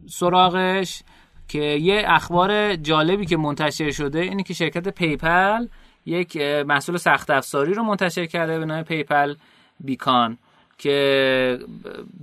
سراغش 0.06 1.02
که 1.48 1.62
یه 1.62 2.02
اخبار 2.06 2.76
جالبی 2.76 3.26
که 3.26 3.36
منتشر 3.36 3.90
شده 3.90 4.20
اینه 4.20 4.42
که 4.42 4.54
شرکت 4.54 4.88
PayPal 4.88 5.66
یک 6.06 6.36
محصول 6.66 6.96
سخت 6.96 7.30
افزاری 7.30 7.74
رو 7.74 7.82
منتشر 7.82 8.26
کرده 8.26 8.58
به 8.58 8.64
نام 8.64 8.82
PayPal 8.82 9.34
Beacon 9.80 10.38
که 10.78 11.58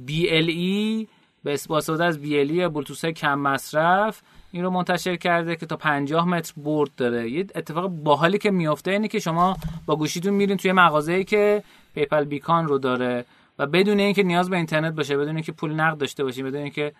BLE 0.07 1.07
به 1.43 1.53
استفاده 1.53 2.05
از 2.05 2.17
BLE 2.17 2.59
بلوتوث 2.59 3.05
کم 3.05 3.39
مصرف 3.39 4.21
این 4.51 4.63
رو 4.63 4.69
منتشر 4.69 5.15
کرده 5.15 5.55
که 5.55 5.65
تا 5.65 5.75
50 5.75 6.27
متر 6.27 6.53
برد 6.57 6.89
داره. 6.97 7.29
یه 7.29 7.47
اتفاق 7.55 7.87
باحالی 7.87 8.37
که 8.37 8.51
میافته 8.51 8.91
اینه 8.91 9.07
که 9.07 9.19
شما 9.19 9.57
با 9.85 9.95
گوشیتون 9.95 10.33
میرین 10.33 10.57
توی 10.57 10.71
مغازه‌ای 10.71 11.23
که 11.23 11.63
PayPal 11.95 12.23
Beacon 12.23 12.67
رو 12.67 12.77
داره 12.77 13.25
و 13.59 13.65
بدون 13.65 13.99
اینکه 13.99 14.23
نیاز 14.23 14.49
به 14.49 14.57
اینترنت 14.57 14.93
باشه 14.93 15.17
بدون 15.17 15.35
اینکه 15.35 15.51
پول 15.51 15.73
نقد 15.73 15.97
داشته 15.97 16.23
باشید 16.23 16.45
بدون 16.45 16.61
اینکه 16.61 16.93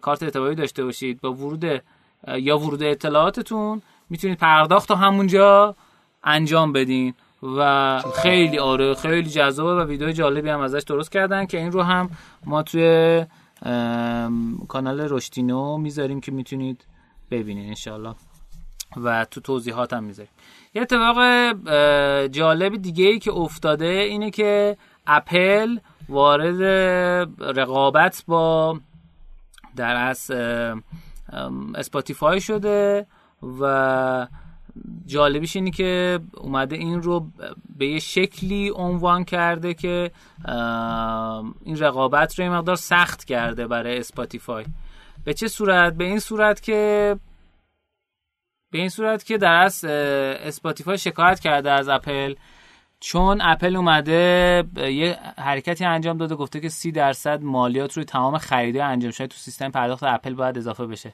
کارت 0.00 0.22
اعتباری 0.22 0.54
داشته 0.54 0.84
باشید 0.84 1.20
با 1.20 1.32
ورود 1.32 1.64
یا 2.36 2.58
ورود 2.58 2.82
اطلاعاتتون 2.82 3.82
می‌تونید 4.10 4.38
پرداخت 4.38 4.90
رو 4.90 4.96
همونجا 4.96 5.74
انجام 6.24 6.72
بدین 6.72 7.14
و 7.42 8.02
خیلی 8.22 8.58
آره 8.58 8.94
خیلی 8.94 9.30
جذابه 9.30 9.74
و 9.74 9.86
ویدیو 9.86 10.12
جالبی 10.12 10.48
هم 10.48 10.60
ازش 10.60 10.82
درست 10.82 11.12
کردن 11.12 11.46
که 11.46 11.58
این 11.58 11.72
رو 11.72 11.82
هم 11.82 12.10
ما 12.44 12.62
توی 12.62 13.24
کانال 14.68 15.00
رشتینو 15.00 15.76
می‌ذاریم 15.76 16.20
که 16.20 16.32
می‌تونید 16.32 16.84
ببینین 17.30 17.68
انشالله 17.68 18.14
و 18.96 19.24
تو 19.24 19.40
توضیحات 19.40 19.92
هم 19.92 20.04
می‌ذاریم. 20.04 20.32
یه 20.74 20.82
اتفاق 20.82 21.16
جالب 22.26 22.76
دیگه 22.76 23.04
ای 23.04 23.18
که 23.18 23.32
افتاده 23.32 23.86
اینه 23.86 24.30
که 24.30 24.76
اپل 25.06 25.78
وارد 26.08 26.62
رقابت 27.40 28.24
با 28.26 28.80
در 29.76 29.96
از 29.96 30.30
اسپاتیفای 31.74 32.40
شده 32.40 33.06
و 33.60 34.26
جالبیش 35.06 35.56
اینه 35.56 35.70
که 35.70 36.20
اومده 36.36 36.76
این 36.76 37.02
رو 37.02 37.30
به 37.78 37.86
یه 37.86 37.98
شکلی 37.98 38.70
عنوان 38.74 39.24
کرده 39.24 39.74
که 39.74 40.10
این 41.64 41.78
رقابت 41.78 42.38
رو 42.38 42.44
یه 42.44 42.50
مقدار 42.50 42.76
سخت 42.76 43.24
کرده 43.24 43.66
برای 43.66 43.98
اسپاتیفای. 43.98 44.64
به 45.26 45.34
چه 45.34 45.48
صورت؟ 45.48 45.94
به 45.94 46.04
این 46.04 46.18
صورت 46.18 46.62
که 46.62 47.16
به 48.72 48.78
این 48.78 48.88
صورت 48.88 49.24
که 49.24 49.38
در 49.38 49.54
از 49.54 49.84
اسپاتیفای 49.84 50.98
شکایت 50.98 51.40
کرده 51.40 51.70
از 51.70 51.88
اپل 51.88 52.34
چون 53.00 53.40
اپل 53.40 53.76
اومده 53.76 54.64
یه 54.76 55.18
حرکتی 55.38 55.84
انجام 55.84 56.18
داده 56.18 56.34
گفته 56.34 56.60
که 56.60 56.68
سی 56.68 56.92
درصد 56.92 57.42
مالیات 57.42 57.92
روی 57.92 58.04
تمام 58.04 58.38
خریدهای 58.38 58.84
انجام 58.84 59.10
شده 59.10 59.26
تو 59.26 59.36
سیستم 59.36 59.70
پرداخت 59.70 60.02
اپل 60.02 60.34
باید 60.34 60.58
اضافه 60.58 60.86
بشه. 60.86 61.12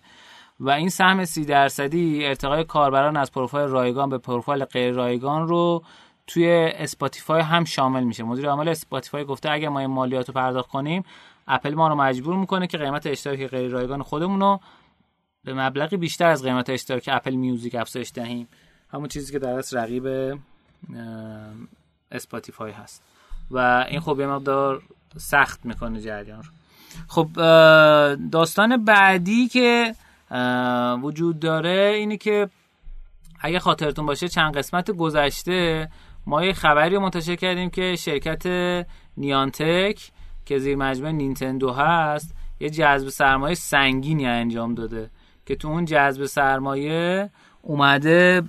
و 0.61 0.71
این 0.71 0.89
سهم 0.89 1.25
سی 1.25 1.45
درصدی 1.45 2.27
ارتقای 2.27 2.65
کاربران 2.65 3.17
از 3.17 3.33
پروفایل 3.33 3.69
رایگان 3.69 4.09
به 4.09 4.19
پروفایل 4.19 4.65
غیر 4.65 4.95
رایگان 4.95 5.49
رو 5.49 5.83
توی 6.27 6.73
اسپاتیفای 6.75 7.41
هم 7.41 7.65
شامل 7.65 8.05
میشه. 8.05 8.23
مدیر 8.23 8.49
عامل 8.49 8.69
اسپاتیفای 8.69 9.25
گفته 9.25 9.51
اگر 9.51 9.69
ما 9.69 9.79
این 9.79 9.91
مالیات 9.91 10.29
رو 10.29 10.35
پرداخت 10.35 10.71
کنیم 10.71 11.05
اپل 11.49 11.75
ما 11.75 11.89
رو 11.89 11.95
مجبور 11.95 12.37
می‌کنه 12.37 12.67
که 12.67 12.79
قیمت 12.79 13.07
اشتراک 13.07 13.47
غیر 13.47 13.71
رایگان 13.71 14.03
خودمون 14.03 14.41
رو 14.41 14.61
به 15.45 15.55
مبلغی 15.55 15.97
بیشتر 15.97 16.29
از 16.29 16.43
قیمت 16.43 16.71
اشتراک 16.71 17.09
اپل 17.13 17.35
میوزیک 17.35 17.75
افزایش 17.75 18.13
دهیم. 18.15 18.49
همون 18.93 19.09
چیزی 19.09 19.33
که 19.33 19.39
در 19.39 19.59
اصل 19.59 19.79
رقیب 19.79 20.39
اسپاتیفای 22.13 22.73
هست. 22.73 23.03
و 23.51 23.87
این 23.89 24.01
خب 24.01 24.21
یه 24.21 24.27
مقدار 24.27 24.83
سخت 25.17 25.67
می‌کنه 25.67 26.01
جریان 26.01 26.43
رو. 26.43 26.51
خب 27.09 27.29
داستان 28.31 28.85
بعدی 28.85 29.49
که 29.49 29.95
وجود 31.03 31.41
داره 31.41 31.93
اینه 31.97 32.17
که 32.17 32.49
اگه 33.41 33.59
خاطرتون 33.59 34.07
باشه 34.07 34.29
چند 34.29 34.57
قسمت 34.57 34.91
گذشته 34.91 35.89
ما 36.27 36.45
یه 36.45 36.53
خبری 36.53 36.99
منتشر 36.99 37.37
کردیم 37.37 37.71
که 37.71 37.97
شرکت 37.97 38.47
نیانتک 39.17 40.11
که 40.47 40.59
زیر 40.59 40.77
مجموعه 40.77 41.13
نینتندو 41.13 41.73
هست 41.73 42.35
یه 42.61 42.71
جذب 42.71 43.09
سرمایه 43.09 43.55
سنگینی 43.55 44.27
انجام 44.27 44.75
داده 44.75 45.11
که 45.47 45.57
تو 45.57 45.69
اون 45.69 45.85
جذب 45.85 46.25
سرمایه 46.25 47.31
اومده 47.63 48.41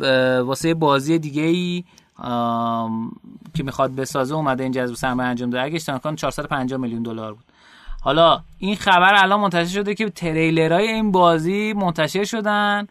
واسه 0.42 0.74
بازی 0.74 1.20
دیگه 1.20 1.42
ای 1.42 1.84
که 3.54 3.64
می‌خواد 3.64 3.96
بسازه 3.96 4.36
اومده 4.36 4.64
این 4.64 4.72
جذب 4.72 4.94
سرمایه 4.94 5.30
انجام 5.30 5.50
داده. 5.50 5.64
اگه 5.64 5.76
اشتباه 5.76 6.02
کنم 6.02 6.16
450 6.16 6.80
میلیون 6.80 7.04
دلار 7.04 7.34
بود. 7.34 7.44
حالا 8.02 8.44
این 8.58 8.76
خبر 8.76 9.16
الان 9.18 9.40
منتشر 9.40 9.74
شده 9.74 9.96
که 9.96 10.10
تریلرهای 10.10 10.88
این 10.88 11.12
بازی 11.12 11.74
منتشر 11.74 12.24
شدن 12.24 12.88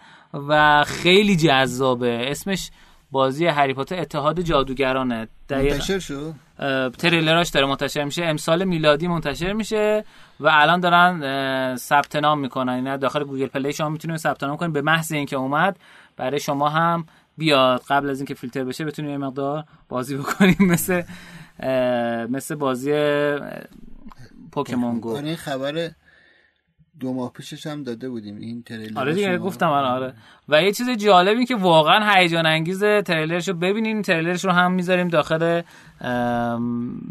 و 0.49 0.85
خیلی 0.87 1.37
جذابه. 1.37 2.27
اسمش 2.31 2.71
بازی 3.11 3.47
هری 3.47 3.75
پاتر 3.75 4.01
اتحاد 4.01 4.41
جادوگرانه. 4.41 5.29
منتشر 5.51 5.99
شد؟ 5.99 6.35
تریلراش 6.99 7.49
داره 7.49 7.67
منتشر 7.67 8.05
میشه. 8.05 8.25
امسال 8.25 8.65
میلادی 8.65 9.09
منتشر 9.09 9.53
میشه 9.53 10.05
و 10.41 10.49
الان 10.53 10.81
دارن 10.81 11.77
ثبت 11.77 12.17
نام 12.17 12.41
می‌کنن. 12.41 12.73
اینا 12.73 12.97
داخل 12.97 13.25
گوگل 13.25 13.47
پلی 13.47 13.73
شما 13.73 13.89
می‌تونید 13.89 14.17
ثبت 14.17 14.45
نام 14.45 14.57
کنید. 14.57 14.73
به 14.73 14.83
محض 14.83 15.13
اینکه 15.13 15.37
اومد 15.37 15.77
برای 16.17 16.41
شما 16.41 16.69
هم 16.69 17.07
بیاد. 17.39 17.83
قبل 17.89 18.11
از 18.11 18.19
اینکه 18.19 18.35
فیلتر 18.35 18.65
بشه 18.65 18.85
بتونید 18.85 19.11
یه 19.11 19.19
مقدار 19.19 19.65
بازی 19.89 20.17
بکنیم. 20.17 20.57
مثل 20.61 21.03
مثل 22.29 22.55
بازی 22.55 22.93
پوکمون 24.53 25.01
گو. 25.01 25.17
آره 25.17 25.37
خبر 25.37 25.91
دو 27.01 27.13
ماه 27.13 27.33
پیشش 27.33 27.67
هم 27.67 27.83
داده 27.83 28.09
بودیم. 28.09 28.37
این 28.37 28.63
تریلر 28.63 28.99
آره 28.99 29.15
دیگه 29.15 29.39
گفتم 29.39 29.69
آره 29.69 29.87
آره. 29.87 30.15
و 30.49 30.63
یه 30.63 30.73
چیز 30.73 30.91
جالبی 30.91 31.47
که 31.47 31.57
واقعا 31.57 32.15
هیجان 32.15 32.47
انگیز 32.47 32.85
تریلرش 32.85 33.49
رو 33.49 33.55
ببینین. 33.55 34.03
تریلرش 34.03 34.45
رو 34.45 34.51
هم 34.51 34.73
می‌ذاریم 34.73 35.09
داخل 35.09 35.63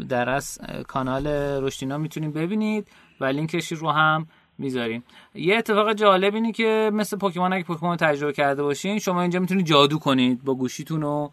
در 0.08 0.30
از 0.30 0.58
کانال 0.88 1.26
رشتینا 1.62 1.98
می‌تونید 1.98 2.32
ببینید 2.32 2.88
و 3.20 3.24
لینکش 3.24 3.72
رو 3.72 3.90
هم 3.90 4.26
می‌ذاریم. 4.58 5.04
یه 5.34 5.56
اتفاق 5.56 5.92
جالب 5.92 6.34
اینه 6.34 6.52
که 6.52 6.90
مثل 6.94 7.16
پوکیمون 7.18 7.52
اگه 7.52 7.64
پوکیمون 7.64 7.96
تجربه 7.96 8.32
کرده 8.32 8.62
باشین 8.62 8.98
شما 8.98 9.22
اینجا 9.22 9.40
می‌تونید 9.40 9.66
جادو 9.66 9.98
کنید 9.98 10.44
با 10.44 10.54
گوشیتون 10.54 11.02
و 11.02 11.28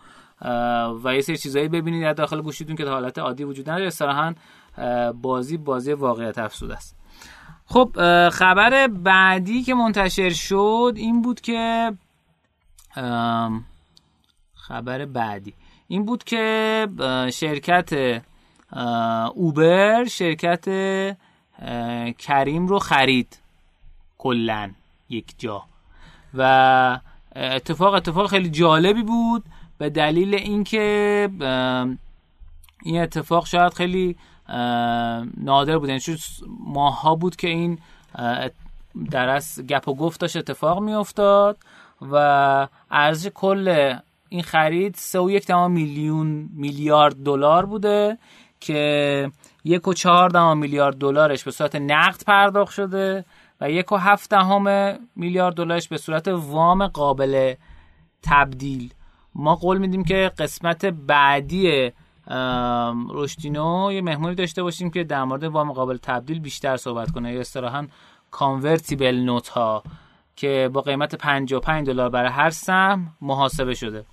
و 1.03 1.15
یه 1.15 1.21
سری 1.21 1.37
چیزایی 1.37 1.67
ببینید 1.67 2.03
در 2.03 2.13
داخل 2.13 2.41
گوشیتون 2.41 2.75
که 2.75 2.85
حالت 2.85 3.19
عادی 3.19 3.43
وجود 3.43 3.69
نداره. 3.69 3.87
اصطلاحاً 3.87 4.33
بازی 5.21 5.57
بازی 5.57 5.93
واقعیت 5.93 6.37
افزوده 6.37 6.75
است. 6.75 6.98
خب 7.71 7.91
خبر 8.29 8.87
بعدی 8.87 9.63
که 9.63 9.73
منتشر 9.73 10.29
شد 10.29 10.93
این 10.95 11.21
بود 11.21 11.41
که 11.41 11.93
خبر 14.55 15.05
بعدی. 15.05 15.53
این 15.87 16.05
بود 16.05 16.23
که 16.23 16.87
شرکت 17.33 18.21
اوبر 19.33 20.05
شرکت 20.05 20.65
کریم 22.17 22.67
رو 22.67 22.79
خرید. 22.79 23.39
کلا 24.17 24.71
یک 25.09 25.25
جا. 25.37 25.63
و 26.33 26.99
اتفاق 27.35 27.93
اتفاق 27.93 28.29
خیلی 28.29 28.49
جالبی 28.49 29.03
بود 29.03 29.43
به 29.77 29.89
دلیل 29.89 30.35
اینکه 30.35 31.29
این 32.83 33.01
اتفاق 33.01 33.45
شاید 33.45 33.73
خیلی 33.73 34.17
نادر 35.37 35.77
بود. 35.77 35.89
یعنی 35.89 36.01
ماها 36.59 37.15
بود 37.15 37.35
که 37.35 37.47
این 37.47 37.79
در 39.11 39.29
از 39.29 39.59
گپ 39.69 39.87
و 39.87 39.95
گفت 39.95 40.19
داشت 40.19 40.37
اتفاق 40.37 40.79
می 40.79 40.93
افتاد 40.93 41.57
و 42.11 42.67
ارزش 42.91 43.29
کل 43.33 43.95
این 44.29 44.41
خرید 44.41 44.95
سه 44.95 45.19
و 45.19 45.31
یک 45.31 45.45
دهم 45.47 45.71
میلیون 45.71 46.49
میلیارد 46.53 47.23
دلار 47.23 47.65
بوده 47.65 48.17
که 48.59 49.31
یک 49.63 49.87
و 49.87 49.93
چهار 49.93 50.29
دهم 50.29 50.57
میلیارد 50.57 50.97
دلارش 50.97 51.43
به 51.43 51.51
صورت 51.51 51.75
نقد 51.75 52.23
پرداخت 52.27 52.73
شده 52.73 53.25
و 53.61 53.71
یک 53.71 53.91
و 53.91 53.95
هفت 53.95 54.29
دهم 54.29 54.97
میلیارد 55.15 55.55
دلارش 55.55 55.87
به 55.87 55.97
صورت 55.97 56.27
وام 56.27 56.87
قابل 56.87 57.53
تبدیل. 58.23 58.93
ما 59.35 59.55
قول 59.55 59.77
میدیم 59.77 60.03
که 60.03 60.31
قسمت 60.37 60.85
بعدی 60.85 61.91
رشدینو 63.09 63.91
یه 63.93 64.01
مهمونی 64.01 64.35
داشته 64.35 64.63
باشیم 64.63 64.91
که 64.91 65.03
در 65.03 65.23
مورد 65.23 65.43
وام 65.43 65.71
قابل 65.71 65.97
تبدیل 65.97 66.39
بیشتر 66.39 66.77
صحبت 66.77 67.11
کنه. 67.11 67.33
یا 67.33 67.39
اصطلاحا 67.39 67.87
کانورتیبل 68.31 69.15
نوت 69.15 69.47
ها 69.47 69.83
که 70.35 70.69
با 70.73 70.81
قیمت 70.81 71.15
55 71.15 71.87
دلار 71.87 72.09
برای 72.09 72.31
هر 72.31 72.49
سهم 72.49 73.15
محاسبه 73.21 73.73
شده. 73.73 74.05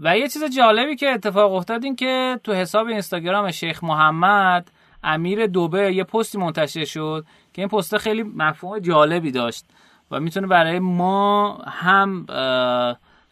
و 0.00 0.18
یه 0.18 0.28
چیز 0.28 0.44
جالبی 0.56 0.96
که 0.96 1.08
اتفاق 1.08 1.52
افتاد 1.52 1.84
این 1.84 1.96
که 1.96 2.40
تو 2.44 2.52
حساب 2.52 2.86
اینستاگرام 2.86 3.50
شیخ 3.50 3.84
محمد 3.84 4.70
امیر 5.04 5.46
دوبه 5.46 5.94
یه 5.94 6.04
پستی 6.04 6.38
منتشر 6.38 6.84
شد 6.84 7.26
که 7.52 7.62
این 7.62 7.68
پست 7.68 7.98
خیلی 7.98 8.22
مفهوم 8.22 8.78
جالبی 8.78 9.30
داشت 9.30 9.64
و 10.10 10.20
می‌تونه 10.20 10.46
برای 10.46 10.78
ما 10.78 11.54
هم 11.66 12.26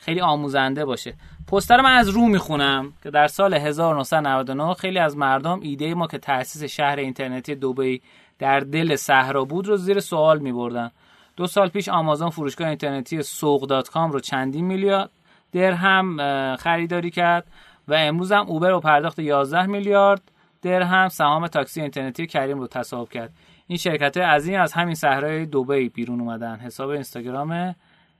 خیلی 0.04 0.20
آموزنده 0.20 0.84
باشه. 0.84 1.14
پستش 1.52 1.72
رو 1.72 1.80
من 1.80 1.92
از 1.92 2.08
رو 2.08 2.28
می‌خونم 2.28 2.92
که 3.02 3.10
در 3.10 3.26
سال 3.26 3.54
1999 3.54 4.74
خیلی 4.74 4.98
از 4.98 5.16
مردم 5.16 5.60
ایده 5.60 5.94
ما 5.94 6.06
که 6.06 6.18
تأسیس 6.18 6.64
شهر 6.64 6.96
اینترنتی 6.96 7.54
دوبی 7.54 8.02
در 8.38 8.60
دل 8.60 8.96
صحرا 8.96 9.44
بود 9.44 9.68
رو 9.68 9.76
زیر 9.76 10.00
سوال 10.00 10.38
میبردن. 10.38 10.90
دو 11.36 11.46
سال 11.46 11.68
پیش 11.68 11.88
آمازون 11.88 12.30
فروشگاه 12.30 12.68
اینترنتی 12.68 13.22
Souq.com 13.22 14.12
رو 14.12 14.20
چندین 14.20 14.64
میلیارد 14.64 15.10
درهم 15.52 16.16
خریداری 16.56 17.10
کرد 17.10 17.46
و 17.88 17.94
امروز 17.94 18.32
هم 18.32 18.46
اوبر 18.46 18.70
با 18.70 18.80
پرداخت 18.80 19.18
11 19.18 19.66
میلیارد 19.66 20.22
درهم 20.62 21.08
سهام 21.08 21.46
تاکسی 21.46 21.80
اینترنتی 21.80 22.26
کریم 22.26 22.58
رو 22.58 22.66
تصاحب 22.66 23.08
کرد. 23.08 23.32
این 23.66 23.78
شرکت 23.78 24.16
از 24.16 24.46
این 24.46 24.60
از 24.60 24.72
همین 24.72 24.94
صحرای 24.94 25.46
دبی 25.46 25.88
بیرون 25.88 26.20
اومدن. 26.20 26.56
حساب 26.56 26.88
اینستاگرام 26.88 27.74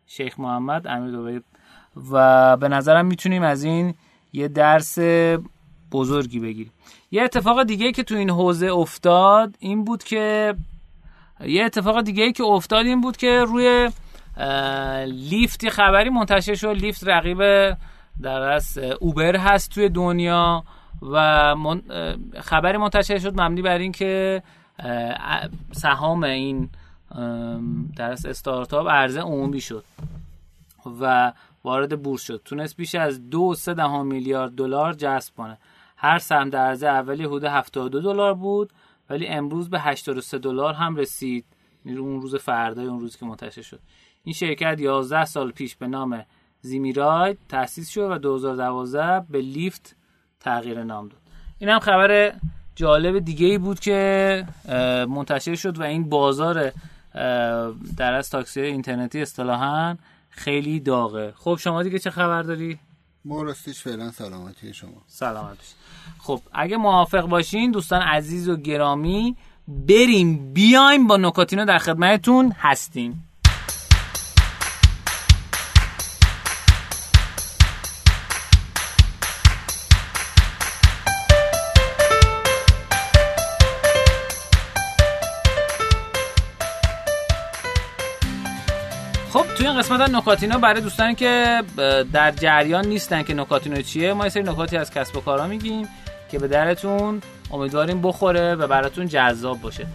شیخ 0.07 0.41
محمد 0.41 0.87
امیر 0.87 1.17
دبی 1.17 1.41
و 2.11 2.57
به 2.57 2.69
نظرم 2.69 3.07
می‌تونیم 3.07 3.43
از 3.43 3.65
این 3.65 3.95
یه 4.33 4.49
درس 4.49 4.99
بزرگی 5.93 6.41
بگیریم. 6.41 6.73
یه 7.11 7.23
اتفاق 7.23 7.63
دیگه 7.63 7.93
که 7.93 8.03
تو 8.03 8.15
این 8.15 8.31
حوزه 8.31 8.67
افتاد 8.67 9.55
این 9.59 9.85
بود 9.85 10.05
که 10.05 10.55
یه 11.47 11.65
اتفاق 11.65 12.01
دیگه 12.01 12.33
که 12.33 12.45
افتاد 12.45 12.87
این 12.87 13.01
بود 13.01 13.17
که 13.17 13.45
روی 13.47 13.91
لیفتی 15.07 15.71
خبری 15.71 16.11
منتشر 16.11 16.55
شد. 16.55 16.69
لیفت 16.69 17.09
رقیب 17.09 17.39
در 18.23 18.41
از 18.41 18.79
اوبر 18.79 19.37
هست 19.37 19.71
توی 19.71 19.89
دنیا 19.89 20.65
و 21.03 21.55
خبری 22.41 22.79
منتشر 22.79 23.19
شد 23.19 23.41
مبنی 23.41 23.63
بر 23.63 23.79
این 23.79 23.93
که 23.93 24.43
سهام 25.73 26.25
این 26.25 26.71
در 27.97 28.13
استارتاپ 28.13 28.89
عرضه 28.89 29.21
عمومی 29.21 29.61
شد 29.61 29.85
و 31.01 31.33
وارد 31.65 32.03
بورس 32.03 32.23
شد. 32.23 32.43
تونست 32.45 32.77
بیش 32.77 32.95
از 32.95 33.31
دو 33.31 33.55
سه 33.55 33.75
دهم 33.75 34.07
میلیارد 34.07 34.55
دلار 34.55 34.93
جذب 34.93 35.35
کنه. 35.35 35.59
هر 35.97 36.19
سهم 36.19 36.51
در 36.51 36.67
عرضه 36.67 36.87
اولی 36.87 37.25
حدود 37.25 37.45
72 37.45 38.01
دلار 38.01 38.35
بود 38.35 38.73
ولی 39.11 39.27
امروز 39.27 39.71
به 39.71 39.81
83 39.81 40.39
دلار 40.39 40.75
هم 40.75 40.97
رسید. 40.97 41.45
یعنی 41.85 41.99
اون 41.99 42.21
روز 42.21 42.35
فردای 42.35 42.87
اون 42.87 43.01
روز 43.01 43.17
که 43.17 43.27
منتشر 43.27 43.63
شد. 43.63 43.81
این 44.25 44.33
شرکت 44.33 44.81
11 44.81 45.25
سال 45.25 45.51
پیش 45.51 45.77
به 45.77 45.87
نام 45.87 46.25
زیمیراید 46.61 47.39
تأسیس 47.49 47.91
شد 47.91 48.11
و 48.11 48.19
2012 48.19 49.27
به 49.31 49.41
لیفت 49.41 49.97
تغییر 50.41 50.83
نام 50.83 51.09
داد. 51.09 51.21
این 51.59 51.71
هم 51.71 51.79
خبر 51.79 52.33
جالب 52.77 53.19
دیگه 53.19 53.47
ای 53.47 53.59
بود 53.59 53.81
که 53.81 54.47
منتشر 55.09 55.55
شد 55.55 55.79
و 55.79 55.83
این 55.83 56.09
بازار 56.09 56.73
در 57.97 58.13
از 58.15 58.31
تاکسی 58.31 58.61
اینترنتی 58.61 59.23
اصطلاحا 59.23 59.97
خیلی 60.37 60.81
داغه. 60.81 61.35
خب 61.37 61.59
شما 61.61 61.83
دیگه 61.83 61.99
چه 61.99 62.11
خبر 62.11 62.43
داری؟ 62.43 62.79
ما 63.25 63.43
راستش 63.43 63.83
فعلا 63.83 64.11
سلامتی 64.11 64.75
شما. 64.75 65.03
سلامت 65.07 65.59
خب 66.19 66.41
اگه 66.53 66.77
موافق 66.77 67.27
باشین 67.27 67.71
دوستان 67.71 68.03
عزیز 68.03 68.49
و 68.49 68.57
گرامی 68.57 69.37
بریم 69.69 70.53
بیایم 70.53 71.07
با 71.07 71.17
نکاتینو 71.17 71.65
در 71.65 71.79
خدمتتون 71.79 72.53
هستیم. 72.59 73.29
توی 89.85 89.93
این 89.93 90.05
قسمت 90.05 90.17
نکاتینا 90.23 90.59
برای 90.59 90.81
دوستانی 90.81 91.15
که 91.15 91.63
در 92.13 92.31
جریان 92.31 92.87
نیستن 92.87 93.23
که 93.23 93.35
نکاتینو 93.35 93.83
چیه 93.83 94.13
ما 94.13 94.25
یه 94.25 94.31
سری 94.31 94.43
نکاتی 94.43 94.77
از 94.77 94.91
کسب 94.91 95.17
و 95.17 95.21
کارا 95.21 95.47
میگیم 95.47 95.89
که 96.31 96.39
به 96.39 96.49
درتون 96.49 97.21
امیدواریم 97.51 98.03
بخوره 98.03 98.55
و 98.55 98.67
براتون 98.67 99.09
جذاب 99.09 99.61
باشه. 99.61 99.87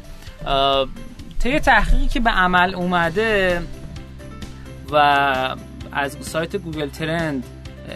طی 1.39 1.60
تحقیقی 1.60 2.08
که 2.08 2.19
به 2.19 2.30
عمل 2.30 2.75
اومده 2.75 3.62
و 4.91 4.95
از 5.91 6.17
سایت 6.21 6.56
Google 6.56 6.89
Trend 6.89 7.45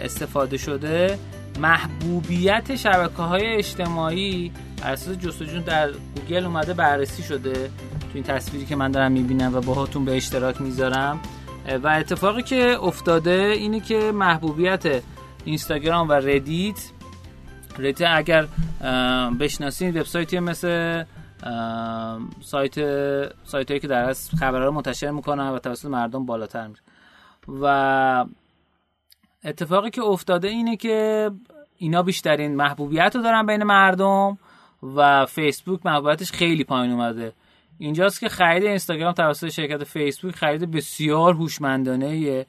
استفاده 0.02 0.56
شده 0.56 1.18
محبوبیت 1.58 2.76
شبکه 2.76 3.22
های 3.22 3.46
اجتماعی 3.46 4.52
بر 4.82 4.92
اساس 4.92 5.18
جستجو 5.18 5.60
در 5.60 5.90
گوگل 5.90 6.44
اومده 6.44 6.74
بررسی 6.74 7.22
شده 7.22 7.52
تو 7.52 8.10
این 8.14 8.24
تصویری 8.24 8.66
که 8.66 8.76
من 8.76 8.90
دارم 8.90 9.12
می‌بینم 9.12 9.54
و 9.54 9.60
باهاتون 9.60 10.04
به 10.04 10.16
اشتراک 10.16 10.60
می‌ذارم. 10.60 11.20
و 11.68 11.88
اتفاقی 11.88 12.42
که 12.42 12.78
افتاده 12.82 13.54
اینه 13.56 13.80
که 13.80 14.12
محبوبیت 14.12 15.02
اینستاگرام 15.44 16.08
و 16.08 16.12
Reddit. 16.12 16.90
Reddit 17.78 18.08
اگر 18.10 18.46
بشناسین 19.40 19.90
وبسایتی 19.90 20.40
مثل 20.40 21.04
سایت 22.40 22.74
سایت 23.44 23.68
هایی 23.68 23.80
که 23.80 23.88
در 23.88 24.08
از 24.08 24.30
خبرها 24.30 24.64
رو 24.64 24.70
منتشر 24.70 25.10
می‌کنن 25.10 25.48
و 25.48 25.58
توسط 25.58 25.88
مردم 25.88 26.26
بالاتر 26.26 26.66
میره 26.66 26.80
و 27.48 28.24
اتفاقی 29.44 29.90
که 29.90 30.02
افتاده 30.02 30.48
اینه 30.48 30.76
که 30.76 31.30
اینا 31.76 32.02
بیشترین 32.02 32.56
محبوبیت 32.56 33.16
رو 33.16 33.22
دارن 33.22 33.46
بین 33.46 33.62
مردم 33.62 34.38
و 34.96 35.26
فیسبوک 35.26 35.86
محبوبیتش 35.86 36.32
خیلی 36.32 36.64
پایین 36.64 36.92
اومده. 36.92 37.32
اینجاست 37.78 38.20
که 38.20 38.28
خرید 38.28 38.64
اینستاگرام 38.64 39.12
توسط 39.12 39.48
شرکت 39.48 39.84
فیسبوک 39.84 40.36
خرید 40.36 40.70
بسیار 40.70 41.34
هوشمندانه 41.34 42.46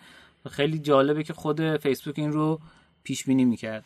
خیلی 0.49 0.79
جالبه 0.79 1.23
که 1.23 1.33
خود 1.33 1.77
فیسبوک 1.77 2.19
این 2.19 2.31
رو 2.31 2.59
پیش 3.03 3.23
بینی 3.23 3.45
می‌کرد. 3.45 3.83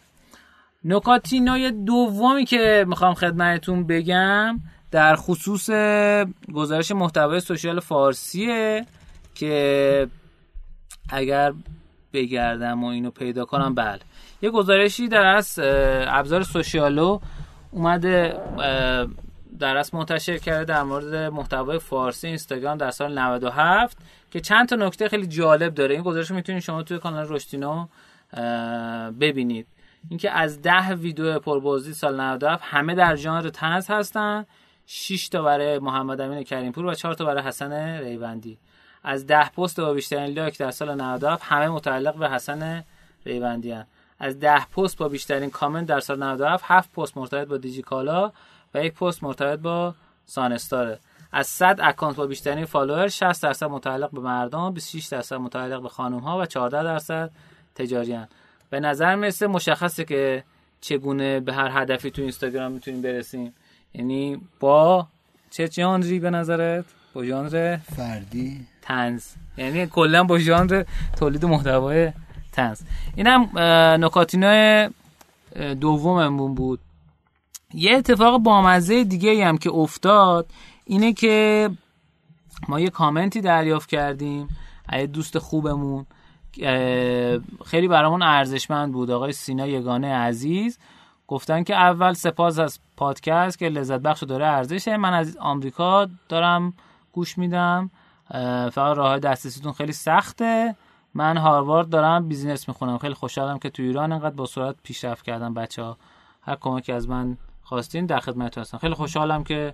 نکاتی 0.83 1.71
دومی 1.71 2.45
که 2.45 2.85
می‌خوام 2.87 3.13
خدمتتون 3.13 3.87
بگم 3.87 4.59
در 4.91 5.15
خصوص 5.15 5.69
گزارش 6.53 6.91
محتوای 6.91 7.39
سوشال 7.39 7.79
فارسیه 7.79 8.85
که 9.35 10.07
اگر 11.09 11.53
بگردم 12.13 12.83
و 12.83 12.87
اینو 12.87 13.11
پیدا 13.11 13.45
کنم 13.45 13.75
بله. 13.75 13.99
یه 14.41 14.49
گزارشی 14.49 15.07
در 15.07 15.25
از 15.25 15.59
ابزار 16.07 16.43
سوشیالو 16.43 17.19
اومده 17.71 18.35
در 19.59 19.77
اصل 19.77 19.97
منتشر 19.97 20.37
کرده 20.37 20.63
در 20.63 20.83
مورد 20.83 21.15
محتوای 21.15 21.79
فارسی 21.79 22.27
اینستاگرام 22.27 22.77
در 22.77 22.91
سال 22.91 23.17
97 23.19 23.97
که 24.31 24.39
چند 24.39 24.69
تا 24.69 24.75
نکته 24.75 25.09
خیلی 25.09 25.27
جالب 25.27 25.73
داره. 25.73 25.95
این 25.95 26.03
گزارش 26.03 26.31
می‌تونید 26.31 26.61
شما 26.61 26.83
توی 26.83 26.99
کانال 26.99 27.27
رشتینو 27.29 27.87
ببینید. 29.19 29.67
اینکه 30.09 30.31
از 30.31 30.61
ده 30.61 30.89
ویدیو 30.93 31.39
پربازدید 31.39 31.93
سال 31.93 32.21
97 32.21 32.63
همه 32.65 32.95
در 32.95 33.15
ژانر 33.15 33.49
تنز 33.49 33.87
هستن. 33.89 34.45
6 34.85 35.29
تا 35.29 35.41
برای 35.41 35.79
محمد 35.79 36.21
امین 36.21 36.43
کریمپور 36.43 36.85
و 36.85 36.93
4 36.93 37.13
تا 37.13 37.25
برای 37.25 37.43
حسن 37.43 37.73
ریوندی. 37.99 38.57
از 39.03 39.27
ده 39.27 39.49
پست 39.49 39.79
با 39.79 39.93
بیشترین 39.93 40.33
لایک 40.33 40.57
در 40.57 40.71
سال 40.71 41.01
97 41.01 41.43
همه 41.45 41.69
متعلق 41.69 42.15
به 42.15 42.29
حسن 42.29 42.83
ریوندی 43.25 43.71
هن. 43.71 43.85
از 44.19 44.39
ده 44.39 44.65
پست 44.65 44.97
با 44.97 45.07
بیشترین 45.07 45.49
کامنت 45.49 45.87
در 45.87 45.99
سال 45.99 46.23
97 46.23 46.63
7 46.67 46.91
پست 46.93 47.17
مرتبط 47.17 47.47
با 47.47 47.57
دیجیکالا. 47.57 48.31
و 48.73 48.85
یک 48.85 48.93
پست 48.93 49.23
مرتبط 49.23 49.59
با 49.59 49.95
سان 50.25 50.46
استاره. 50.46 50.99
از 51.31 51.47
100 51.47 51.79
account 51.83 52.15
با 52.15 52.27
بیشترین 52.27 52.65
follower 52.65 53.07
60 53.07 53.43
درصد 53.43 53.65
متعلق 53.65 54.11
به 54.11 54.19
مردان 54.19 54.73
26 54.73 55.05
درصد 55.05 55.35
متعلق 55.35 55.81
به 55.81 55.89
خانم 55.89 56.19
ها 56.19 56.39
و 56.39 56.45
14 56.45 56.83
درصد 56.83 57.31
تجاریان. 57.75 58.27
به 58.69 58.79
نظر 58.79 59.15
می‌رسه 59.15 59.47
مشخصه 59.47 60.05
که 60.05 60.43
چگونه 60.81 61.39
به 61.39 61.53
هر 61.53 61.81
هدفی 61.81 62.11
تو 62.11 62.21
اینستاگرام 62.21 62.71
می‌تونیم 62.71 63.01
برسیم. 63.01 63.53
یعنی 63.93 64.41
با 64.59 65.07
چه 65.51 65.67
ژانری 65.67 66.19
به 66.19 66.29
نظرت؟ 66.29 66.85
با 67.13 67.25
ژانر 67.25 67.77
فردی. 67.95 68.67
طنز 68.81 69.25
یعنی 69.57 69.87
کلا 69.87 70.23
با 70.23 70.39
ژانر 70.39 70.83
تولید 71.19 71.45
محتوای 71.45 72.11
تنز 72.51 72.81
اینم 73.15 73.59
نکاتینای 74.05 74.89
دوممون 75.81 76.55
بود. 76.55 76.79
یه 77.73 77.97
اتفاق 77.97 78.37
بامزه 78.37 79.03
دیگه 79.03 79.45
هم 79.45 79.57
که 79.57 79.71
افتاد 79.71 80.51
اینه 80.85 81.13
که 81.13 81.69
ما 82.67 82.79
یه 82.79 82.89
کامنتی 82.89 83.41
دریافت 83.41 83.89
کردیم 83.89 84.47
یه 84.93 85.07
دوست 85.07 85.39
خوبمون 85.39 86.05
خیلی 87.65 87.87
برامون 87.87 88.21
ارزشمند 88.21 88.91
بود 88.91 89.11
آقای 89.11 89.31
سینا 89.31 89.67
یگانه 89.67 90.15
عزیز. 90.15 90.79
گفتن 91.27 91.63
که 91.63 91.75
اول 91.75 92.13
سپاس 92.13 92.59
از 92.59 92.79
پادکست 92.97 93.59
که 93.59 93.69
لذت 93.69 93.99
بخش 93.99 94.23
داره 94.23 94.45
ارزشه. 94.45 94.97
من 94.97 95.13
از 95.13 95.37
آمریکا 95.37 96.07
دارم 96.29 96.73
گوش 97.11 97.37
میدم. 97.37 97.91
فقط 98.71 98.97
راه 98.97 99.19
دسترسیتون 99.19 99.71
خیلی 99.71 99.93
سخته. 99.93 100.75
من 101.13 101.37
هاروارد 101.37 101.89
دارم 101.89 102.27
business 102.27 102.67
می‌خونم. 102.67 102.97
خیلی 102.97 103.13
خوشحالم 103.13 103.59
که 103.59 103.69
تو 103.69 103.83
ایران 103.83 104.11
انقدر 104.11 104.35
با 104.35 104.45
سرعت 104.45 104.75
پیشرفت 104.83 105.25
کردم 105.25 105.53
بچه 105.53 105.83
ها 105.83 105.97
هر 106.41 106.55
کمکی 106.55 106.91
از 106.91 107.09
من 107.09 107.37
خواستین 107.69 108.05
در 108.05 108.19
خدمتتون 108.19 108.61
هستم. 108.61 108.77
خیلی 108.77 108.93
خوشحالم 108.93 109.43
که 109.43 109.73